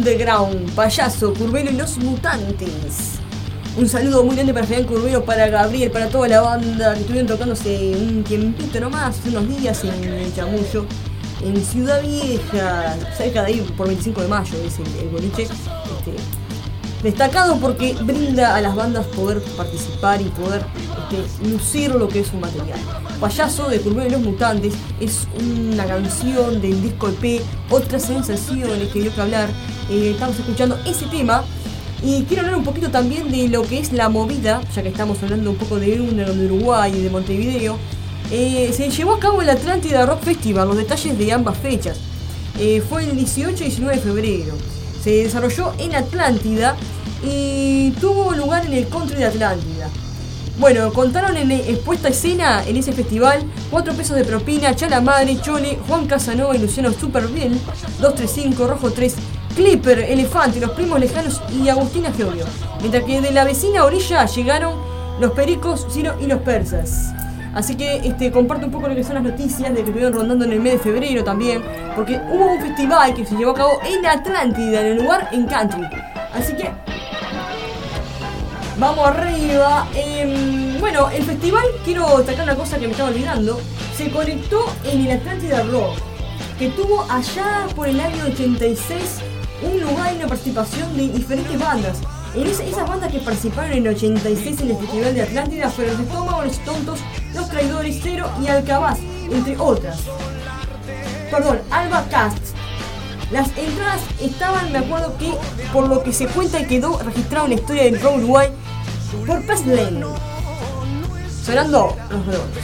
Underground, 0.02 0.74
payaso, 0.74 1.32
Curbelo 1.32 1.70
y 1.70 1.74
los 1.74 1.96
mutantes. 1.98 3.20
Un 3.76 3.88
saludo 3.88 4.24
muy 4.24 4.34
grande 4.34 4.52
para 4.52 4.66
Fabián 4.66 4.84
Curbelo, 4.84 5.24
para 5.24 5.46
Gabriel, 5.46 5.92
para 5.92 6.08
toda 6.08 6.26
la 6.26 6.40
banda 6.40 6.92
que 6.94 7.00
estuvieron 7.00 7.28
tocándose 7.28 7.94
un 7.96 8.24
tiempito 8.24 8.80
nomás, 8.80 9.20
unos 9.24 9.48
días 9.48 9.84
en 9.84 10.02
el 10.02 10.34
Chamullo, 10.34 10.86
en 11.44 11.64
Ciudad 11.64 12.02
Vieja, 12.02 12.96
cerca 13.16 13.42
de 13.42 13.46
ahí 13.46 13.74
por 13.76 13.86
25 13.86 14.22
de 14.22 14.28
mayo, 14.28 14.54
es 14.66 14.78
el, 14.80 14.86
el 15.04 15.08
boliche. 15.08 15.44
Este, 15.44 16.16
destacado 17.04 17.56
porque 17.58 17.94
brinda 18.02 18.56
a 18.56 18.60
las 18.60 18.74
bandas 18.74 19.06
poder 19.06 19.40
participar 19.56 20.20
y 20.20 20.24
poder 20.24 20.64
este, 21.12 21.48
lucir 21.48 21.94
lo 21.94 22.08
que 22.08 22.20
es 22.20 22.26
su 22.26 22.36
material. 22.38 22.80
Payaso 23.22 23.68
de 23.68 23.78
Curbelo 23.78 24.08
y 24.08 24.10
los 24.10 24.20
Mutantes 24.20 24.74
es 24.98 25.28
una 25.38 25.86
canción 25.86 26.60
del 26.60 26.82
disco 26.82 27.08
EP, 27.08 27.40
otras 27.70 28.02
sensaciones 28.02 28.88
que 28.88 29.00
dio 29.00 29.14
que 29.14 29.20
hablar. 29.20 29.48
Eh, 29.88 30.10
estamos 30.10 30.36
escuchando 30.40 30.76
ese 30.84 31.06
tema 31.06 31.44
y 32.02 32.24
quiero 32.24 32.42
hablar 32.42 32.56
un 32.56 32.64
poquito 32.64 32.90
también 32.90 33.30
de 33.30 33.46
lo 33.46 33.62
que 33.62 33.78
es 33.78 33.92
la 33.92 34.08
movida, 34.08 34.60
ya 34.74 34.82
que 34.82 34.88
estamos 34.88 35.22
hablando 35.22 35.50
un 35.50 35.56
poco 35.56 35.78
de 35.78 36.00
Uruguay 36.00 36.92
y 36.96 37.00
de 37.00 37.10
Montevideo. 37.10 37.78
Eh, 38.32 38.72
se 38.76 38.90
llevó 38.90 39.12
a 39.12 39.20
cabo 39.20 39.40
el 39.40 39.50
Atlántida 39.50 40.04
Rock 40.04 40.24
Festival, 40.24 40.66
los 40.66 40.76
detalles 40.76 41.16
de 41.16 41.32
ambas 41.32 41.56
fechas. 41.58 41.98
Eh, 42.58 42.82
fue 42.88 43.04
el 43.04 43.14
18 43.14 43.62
y 43.62 43.66
19 43.68 43.96
de 43.98 44.02
febrero. 44.02 44.54
Se 45.00 45.22
desarrolló 45.22 45.74
en 45.78 45.94
Atlántida 45.94 46.74
y 47.22 47.92
tuvo 48.00 48.32
lugar 48.32 48.66
en 48.66 48.72
el 48.72 48.88
country 48.88 49.18
de 49.18 49.26
Atlántida. 49.26 49.88
Bueno, 50.62 50.92
contaron 50.92 51.36
en 51.36 51.50
expuesta 51.50 52.08
escena 52.08 52.62
en 52.64 52.76
ese 52.76 52.92
festival 52.92 53.42
4 53.72 53.94
pesos 53.94 54.16
de 54.16 54.24
propina, 54.24 54.76
Chala 54.76 55.00
Madre, 55.00 55.36
Chole, 55.40 55.76
Juan 55.88 56.06
Casanova 56.06 56.54
y 56.54 56.60
Luciano 56.60 56.92
Superbiel, 56.92 57.58
235, 57.98 58.68
Rojo 58.68 58.92
3, 58.92 59.16
Clipper, 59.56 59.98
Elefante, 59.98 60.60
Los 60.60 60.70
Primos 60.70 61.00
Lejanos 61.00 61.42
y 61.52 61.68
Agustina 61.68 62.12
Georgio. 62.12 62.44
Mientras 62.78 63.02
que 63.02 63.20
de 63.20 63.32
la 63.32 63.42
vecina 63.42 63.82
orilla 63.84 64.24
llegaron 64.26 64.74
los 65.18 65.32
Pericos, 65.32 65.84
Ciro 65.90 66.14
y 66.20 66.26
los 66.26 66.38
Persas. 66.42 67.12
Así 67.54 67.74
que 67.74 67.96
este, 67.96 68.30
comparto 68.30 68.66
un 68.66 68.70
poco 68.70 68.86
lo 68.86 68.94
que 68.94 69.02
son 69.02 69.14
las 69.14 69.24
noticias 69.24 69.68
de 69.68 69.82
que 69.82 69.90
estuvieron 69.90 70.12
rondando 70.12 70.44
en 70.44 70.52
el 70.52 70.60
mes 70.60 70.74
de 70.74 70.78
febrero 70.78 71.24
también, 71.24 71.60
porque 71.96 72.20
hubo 72.30 72.52
un 72.52 72.60
festival 72.60 73.12
que 73.14 73.26
se 73.26 73.34
llevó 73.34 73.50
a 73.50 73.54
cabo 73.54 73.80
en 73.84 74.06
Atlántida, 74.06 74.80
en 74.82 74.86
el 74.92 75.02
lugar 75.02 75.28
en 75.32 75.44
country. 75.44 75.88
Así 76.32 76.54
que 76.54 76.70
Vamos 78.78 79.06
arriba. 79.06 79.86
Em, 79.94 80.80
bueno, 80.80 81.08
el 81.10 81.22
festival, 81.24 81.64
quiero 81.84 82.18
destacar 82.18 82.44
una 82.44 82.56
cosa 82.56 82.78
que 82.78 82.86
me 82.86 82.92
estaba 82.92 83.10
olvidando. 83.10 83.60
Se 83.96 84.10
conectó 84.10 84.64
en 84.84 85.06
el 85.06 85.12
Atlántida 85.18 85.62
Rock, 85.64 85.96
que 86.58 86.68
tuvo 86.70 87.06
allá 87.10 87.66
por 87.76 87.86
el 87.88 88.00
año 88.00 88.24
86 88.26 89.20
un 89.62 89.80
lugar 89.80 90.12
y 90.12 90.16
una 90.16 90.26
participación 90.28 90.96
de 90.96 91.08
diferentes 91.08 91.58
bandas. 91.58 91.98
En 92.34 92.46
esa- 92.46 92.64
esas 92.64 92.88
bandas 92.88 93.12
que 93.12 93.18
participaron 93.18 93.72
en 93.72 93.86
el 93.86 93.94
86 93.94 94.60
en 94.62 94.70
el 94.70 94.76
Festival 94.78 95.14
de 95.14 95.22
Atlántida 95.22 95.68
fueron 95.68 95.98
Los 95.98 96.06
Estómagos, 96.06 96.46
Los 96.46 96.58
Tontos, 96.64 97.00
Los 97.34 97.48
Traidores, 97.50 98.00
Cero 98.02 98.26
y 98.42 98.46
Alcabaz, 98.48 98.98
entre 99.30 99.56
otras. 99.58 99.98
Perdón, 101.30 101.60
Alba 101.70 102.04
Cast. 102.10 102.38
Las 103.32 103.48
entradas 103.56 104.02
estaban, 104.20 104.70
me 104.72 104.78
acuerdo 104.80 105.16
que, 105.16 105.32
por 105.72 105.88
lo 105.88 106.02
que 106.02 106.12
se 106.12 106.26
cuenta 106.26 106.66
quedó 106.66 106.98
registrado 106.98 107.46
en 107.46 107.54
la 107.54 107.60
historia 107.60 107.84
del 107.84 107.98
rock 107.98 108.16
Uruguay, 108.18 108.48
por 109.26 109.46
Pest 109.46 109.66
Lane. 109.66 110.04
Sonando 111.42 111.96
los 112.10 112.26
redondos. 112.26 112.62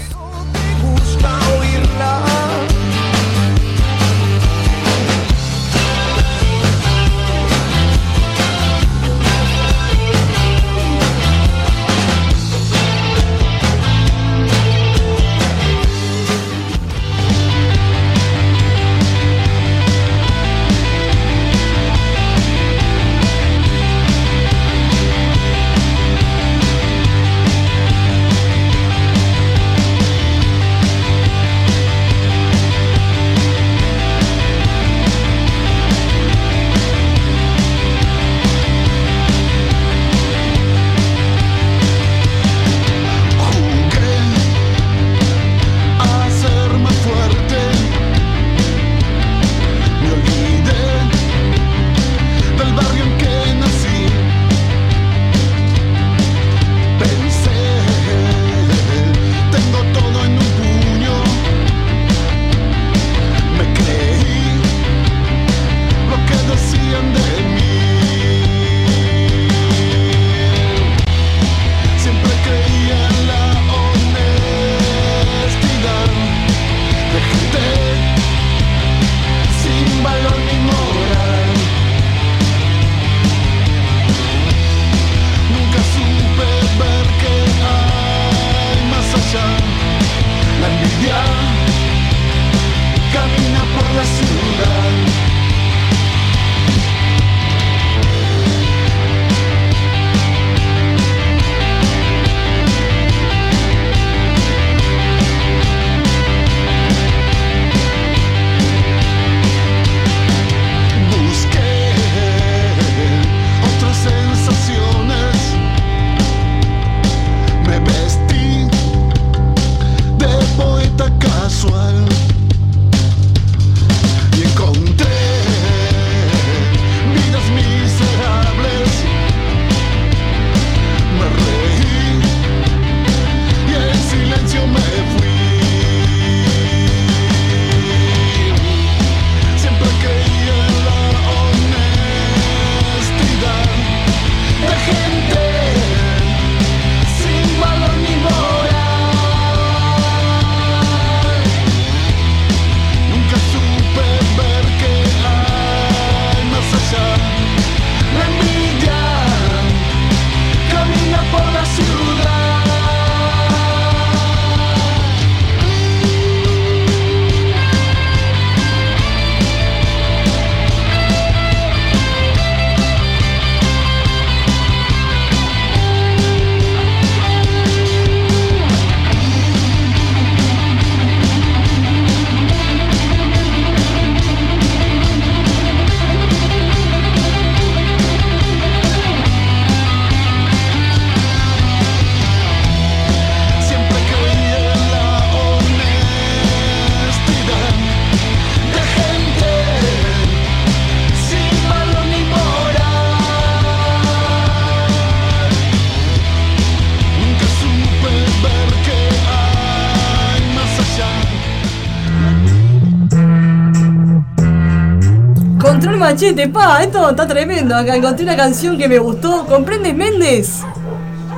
Machete, 216.19 216.49
pa, 216.49 216.82
esto 216.82 217.11
está 217.11 217.28
tremendo. 217.28 217.77
Acá 217.77 217.95
encontré 217.95 218.24
una 218.24 218.36
canción 218.36 218.77
que 218.77 218.89
me 218.89 218.99
gustó. 218.99 219.47
¿Comprendes, 219.47 219.95
Méndez? 219.95 220.62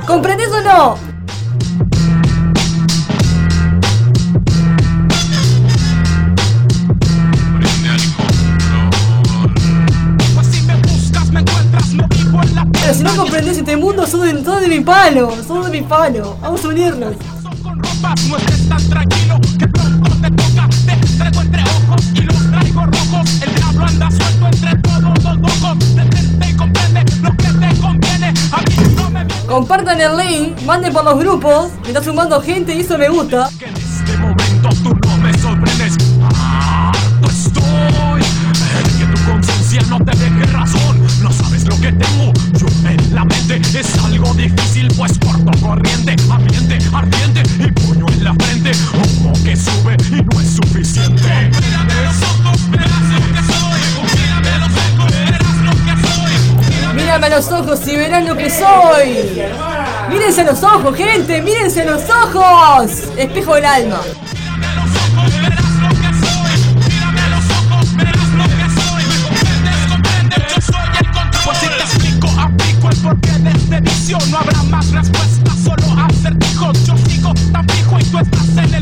¿Comprendes 0.07 0.49
o 0.51 0.61
no? 0.61 0.95
Pero 12.73 12.93
si 12.95 13.03
no 13.03 13.15
comprendes 13.15 13.57
este 13.59 13.77
mundo, 13.77 14.07
sos 14.07 14.23
de, 14.23 14.33
de 14.33 14.67
mi 14.67 14.79
palo, 14.79 15.31
sos 15.47 15.65
de 15.65 15.79
mi 15.79 15.87
palo. 15.87 16.37
Vamos 16.41 16.65
a 16.65 16.67
unirnos. 16.69 17.13
Diablo 23.81 23.85
anda 23.87 24.11
suelto 24.11 24.45
entre 24.47 24.75
todos 24.77 25.01
los 25.01 25.37
locos 25.37 25.95
Detente 25.95 26.49
y 26.49 26.53
comprende 26.55 27.05
lo 27.21 27.31
que 27.31 27.47
te 27.47 27.81
conviene. 27.81 28.33
A 28.51 28.57
mí 28.61 28.95
no 28.95 29.09
me 29.09 29.27
Compartan 29.47 29.99
el 29.99 30.17
link, 30.17 30.61
manden 30.65 30.93
por 30.93 31.03
los 31.03 31.17
grupos. 31.17 31.71
Me 31.83 31.89
está 31.89 32.03
sumando 32.03 32.41
gente 32.41 32.75
y 32.75 32.81
eso 32.81 32.97
me 32.97 33.09
gusta. 33.09 33.49
este 33.49 34.17
momento 34.17 34.69
tú 34.83 34.95
no 35.07 35.17
me 35.17 35.33
sorprendes. 35.37 35.95
Harto 36.39 37.27
estoy. 37.27 38.21
De 38.21 38.97
que 38.99 39.05
tu 39.05 39.31
conciencia 39.31 39.81
no 39.89 39.97
te 40.03 40.17
deje 40.17 40.45
razón. 40.51 41.01
No 41.21 41.31
sabes 41.31 41.65
lo 41.65 41.75
que 41.79 41.91
tengo 41.91 42.33
yo 42.57 42.67
en 42.87 43.15
la 43.15 43.25
mente. 43.25 43.61
Es 43.77 43.97
algo 44.03 44.33
difícil 44.35 44.87
pues 44.95 45.17
corto 45.19 45.51
corriente. 45.59 46.15
Ambiente 46.31 46.77
ardiente 46.93 47.43
y 47.59 47.71
puño 47.71 48.05
en 48.09 48.23
la 48.23 48.33
frente. 48.35 48.71
Humo 48.93 49.33
que 49.43 49.55
sube 49.55 49.97
y 50.11 50.21
no 50.21 50.39
es 50.39 50.55
suficiente 50.55 51.51
Mírame 57.11 57.27
a 57.27 57.39
los 57.39 57.51
ojos 57.51 57.85
y 57.89 57.97
verán 57.97 58.25
lo 58.25 58.37
que 58.37 58.49
soy. 58.49 59.43
Mírense 60.07 60.45
los 60.45 60.63
ojos, 60.63 60.95
gente, 60.95 61.41
mírense 61.41 61.81
a 61.81 61.85
los 61.85 62.03
ojos. 62.09 62.89
Espejo 63.17 63.55
del 63.55 63.65
alma. 63.65 63.99
Pues 71.43 71.57
si 71.57 71.67
te 71.67 71.81
explico, 71.81 72.29
aplico 72.39 72.89
el 72.89 72.97
porqué 73.01 73.31
de 73.39 73.49
este 73.49 73.81
vicio 73.81 74.17
No 74.29 74.37
habrá 74.37 74.63
más 74.63 74.89
respuestas, 74.91 75.53
solo 75.65 76.01
acertijos 76.05 76.85
Yo 76.85 76.95
sigo 77.09 77.33
tan 77.51 77.67
fijo 77.67 77.99
y 77.99 78.03
tú 78.05 78.19
estás 78.19 78.57
en 78.57 78.73
el 78.73 78.80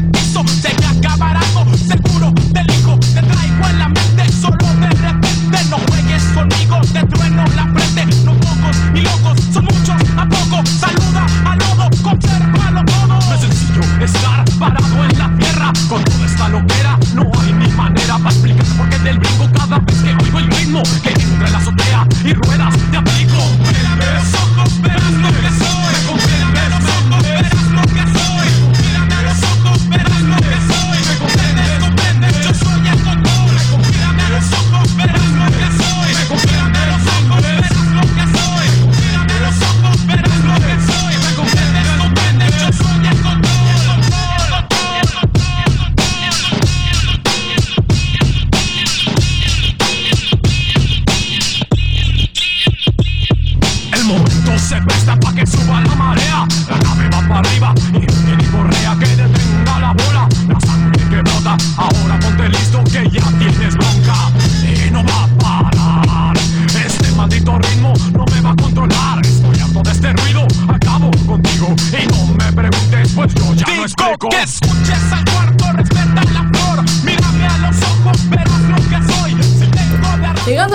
Con 15.87 16.03
toda 16.03 16.25
esta 16.25 16.49
loquera, 16.49 16.97
no 17.13 17.29
hay 17.39 17.53
ni 17.53 17.67
manera 17.73 18.17
Para 18.17 18.31
explicar 18.31 18.65
por 18.75 18.89
qué 18.89 18.97
del 18.99 19.19
brinco 19.19 19.47
cada 19.53 19.77
vez 19.79 19.95
que 20.01 20.15
oigo 20.23 20.39
el 20.39 20.47
ritmo 20.51 20.81
Que 21.03 21.09
entra 21.09 21.47
en 21.47 21.51
la 21.51 21.59
azotea 21.59 22.07
y 22.23 22.33
ruedas 22.33 22.75
te 22.91 22.97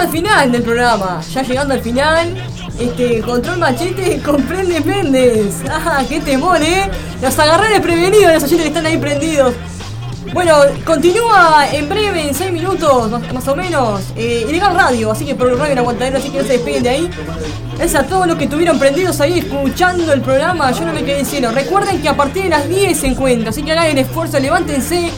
al 0.04 0.10
final 0.10 0.52
del 0.52 0.62
programa, 0.62 1.20
ya 1.32 1.42
llegando 1.42 1.72
al 1.72 1.80
final, 1.80 2.36
este 2.78 3.22
control 3.22 3.58
machete 3.58 4.20
comprende 4.20 4.78
Méndez. 4.80 5.62
¡Ah, 5.70 6.02
qué 6.06 6.20
temor, 6.20 6.60
eh! 6.60 6.90
Los 7.22 7.38
agarré 7.38 7.70
desprevenidos, 7.70 8.34
los 8.34 8.42
oyentes 8.42 8.64
que 8.64 8.68
están 8.68 8.84
ahí 8.84 8.98
prendidos. 8.98 9.54
Bueno, 10.34 10.56
continúa 10.84 11.68
en 11.72 11.88
breve, 11.88 12.28
en 12.28 12.34
6 12.34 12.52
minutos, 12.52 13.10
más, 13.32 13.48
o 13.48 13.56
menos, 13.56 14.02
eh, 14.14 14.44
Ilegal 14.46 14.74
Radio, 14.74 15.10
así 15.10 15.24
que 15.24 15.34
por 15.34 15.48
el 15.48 15.58
radio 15.58 15.78
aguantadero, 15.78 16.18
así 16.18 16.28
que 16.28 16.38
no 16.38 16.44
se 16.44 16.54
despeguen 16.54 16.82
de 16.82 16.88
ahí. 16.90 17.10
Es 17.80 17.94
a 17.94 18.02
todos 18.02 18.26
los 18.26 18.36
que 18.36 18.44
estuvieron 18.44 18.78
prendidos 18.78 19.20
ahí 19.22 19.38
escuchando 19.38 20.12
el 20.12 20.20
programa, 20.20 20.70
yo 20.72 20.84
no 20.84 20.92
me 20.92 21.02
quedé 21.02 21.24
cielo. 21.24 21.50
Recuerden 21.50 22.02
que 22.02 22.10
a 22.10 22.16
partir 22.16 22.42
de 22.42 22.48
las 22.50 22.68
10 22.68 22.98
se 22.98 23.06
encuentra, 23.06 23.50
así 23.50 23.62
que 23.62 23.72
hagan 23.72 23.86
el 23.86 23.98
esfuerzo, 23.98 24.38
levántense, 24.38 25.10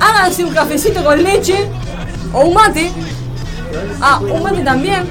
háganse 0.00 0.44
un 0.44 0.54
cafecito 0.54 1.04
con 1.04 1.22
leche 1.22 1.68
o 2.32 2.46
un 2.46 2.54
mate. 2.54 2.90
Ah, 4.00 4.18
un 4.20 4.42
mate 4.42 4.62
también. 4.62 5.08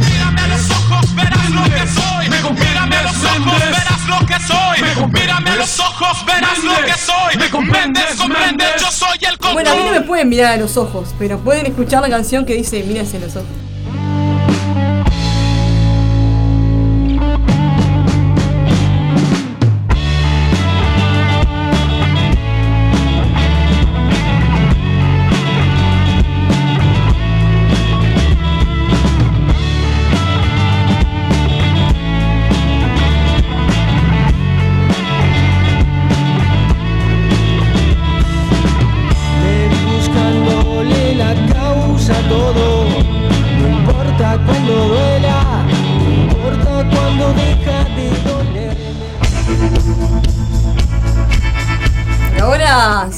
Mírame 0.00 0.40
a 0.40 0.48
los 0.48 0.70
ojos, 0.70 1.14
verás 1.14 1.50
lo 1.50 1.64
que 1.64 1.86
soy. 1.86 2.28
Mírame 2.54 2.96
a 2.96 3.02
los 3.02 3.24
ojos, 3.24 3.60
verás 3.74 4.08
lo 4.08 4.26
que 4.26 4.38
soy. 4.40 5.08
Mírame 5.12 5.56
los 5.56 5.80
ojos, 5.80 6.26
verás 6.26 6.64
lo 6.64 6.76
que 6.84 6.94
soy. 6.94 7.36
Me 7.38 7.50
comprendes, 7.50 8.14
comprendes, 8.16 8.80
yo 8.80 8.90
soy 8.90 9.18
el 9.28 9.36
Bueno, 9.52 9.70
a 9.70 9.74
mí 9.74 9.82
no 9.84 9.90
me 9.92 10.00
pueden 10.02 10.28
mirar 10.28 10.52
a 10.52 10.56
los 10.56 10.76
ojos, 10.76 11.14
pero 11.18 11.38
pueden 11.38 11.66
escuchar 11.66 12.02
la 12.02 12.08
canción 12.08 12.44
que 12.44 12.54
dice 12.54 12.82
mírense 12.84 13.16
a 13.18 13.20
los 13.20 13.36
ojos. 13.36 13.67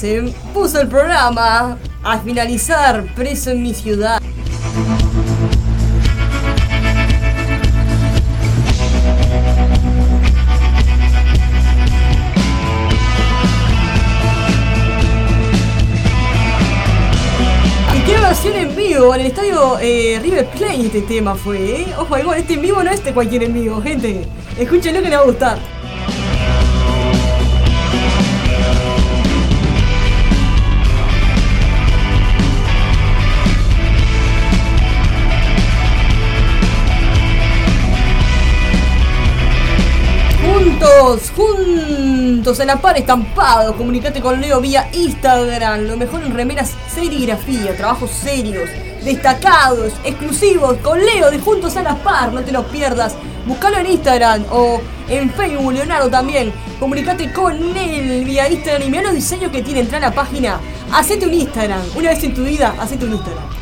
Se 0.01 0.33
puso 0.55 0.81
el 0.81 0.89
programa 0.89 1.77
a 2.03 2.19
finalizar 2.21 3.05
Preso 3.15 3.51
en 3.51 3.63
mi 3.63 3.75
ciudad. 3.75 4.19
En 18.43 18.75
vivo, 18.75 19.15
en 19.15 19.21
el 19.21 19.27
estadio 19.27 19.79
eh, 19.81 20.19
River 20.23 20.47
Plate 20.51 20.87
este 20.87 21.03
tema 21.03 21.35
fue, 21.35 21.83
¿eh? 21.83 21.87
Ojo, 21.99 22.19
igual 22.19 22.39
este 22.39 22.55
en 22.55 22.63
vivo 22.63 22.83
no 22.83 22.91
es 22.91 22.97
este 22.97 23.13
cualquier 23.13 23.43
en 23.45 23.55
vivo, 23.55 23.83
gente. 23.83 24.27
Escúchenlo 24.59 25.03
que 25.03 25.09
les 25.09 25.19
va 25.19 25.23
a 25.23 25.27
gustar. 25.27 25.59
Juntos, 40.81 41.31
juntos. 41.37 42.61
A 42.61 42.65
la 42.65 42.81
par 42.81 42.97
estampado, 42.97 43.77
comunicate 43.77 44.23
con 44.23 44.41
Leo 44.41 44.63
vía 44.63 44.89
Instagram, 44.95 45.83
lo 45.83 45.97
mejor 45.99 46.23
en 46.23 46.33
remeras 46.33 46.73
serigrafía, 46.95 47.77
trabajos 47.77 48.11
serios, 48.11 48.71
destacados, 49.05 49.93
exclusivos, 50.05 50.79
con 50.79 50.99
Leo 50.99 51.31
de 51.31 51.39
Juntos 51.39 51.77
a 51.77 51.83
la 51.83 51.97
par, 51.97 52.33
no 52.33 52.41
te 52.41 52.53
lo 52.53 52.67
pierdas. 52.69 53.15
Buscalo 53.47 53.77
en 53.77 53.91
Instagram 53.91 54.45
o 54.51 54.81
en 55.09 55.31
Facebook, 55.31 55.75
Leonardo 55.75 56.09
también. 56.09 56.51
Comunicate 56.79 57.31
con 57.31 57.77
él 57.77 58.25
vía 58.25 58.49
Instagram 58.49 58.83
y 58.83 58.91
mira 58.91 59.03
los 59.03 59.15
diseños 59.15 59.53
que 59.53 59.63
tiene. 59.63 59.81
Entra 59.81 59.99
a 59.99 60.01
la 60.01 60.15
página, 60.15 60.61
hacete 60.95 61.27
un 61.27 61.35
Instagram. 61.35 61.83
Una 61.95 62.09
vez 62.09 62.25
en 62.25 62.35
tu 62.35 62.43
vida, 62.43 62.75
hacete 62.81 63.05
un 63.05 63.13
Instagram. 63.13 63.60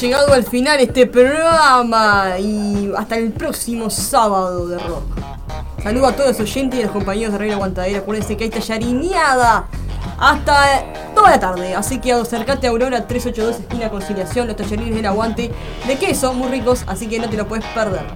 llegado 0.00 0.32
al 0.32 0.44
final 0.44 0.80
este 0.80 1.06
programa 1.06 2.38
y 2.38 2.90
hasta 2.96 3.18
el 3.18 3.32
próximo 3.32 3.90
sábado 3.90 4.66
de 4.66 4.78
rock. 4.78 5.02
Saludo 5.82 6.06
a 6.06 6.12
todos 6.12 6.30
los 6.30 6.40
oyentes 6.40 6.78
y 6.78 6.82
a 6.82 6.86
los 6.86 6.92
compañeros 6.92 7.32
de 7.32 7.38
Reina 7.38 7.56
Aguantadera. 7.56 7.98
Acuérdense 7.98 8.36
que 8.36 8.44
hay 8.44 8.50
tallarineada 8.50 9.66
hasta 10.18 10.84
toda 11.14 11.30
la 11.30 11.40
tarde. 11.40 11.74
Así 11.74 11.98
que 11.98 12.12
acercate 12.12 12.66
a 12.66 12.70
Aurora 12.70 13.06
382 13.06 13.60
esquina 13.60 13.90
Conciliación. 13.90 14.46
Los 14.46 14.56
tallarines 14.56 14.94
del 14.94 15.06
aguante 15.06 15.50
de 15.86 15.98
queso, 15.98 16.32
muy 16.32 16.48
ricos, 16.48 16.84
así 16.86 17.06
que 17.06 17.18
no 17.18 17.28
te 17.28 17.36
lo 17.36 17.46
puedes 17.46 17.66
perder. 17.66 18.06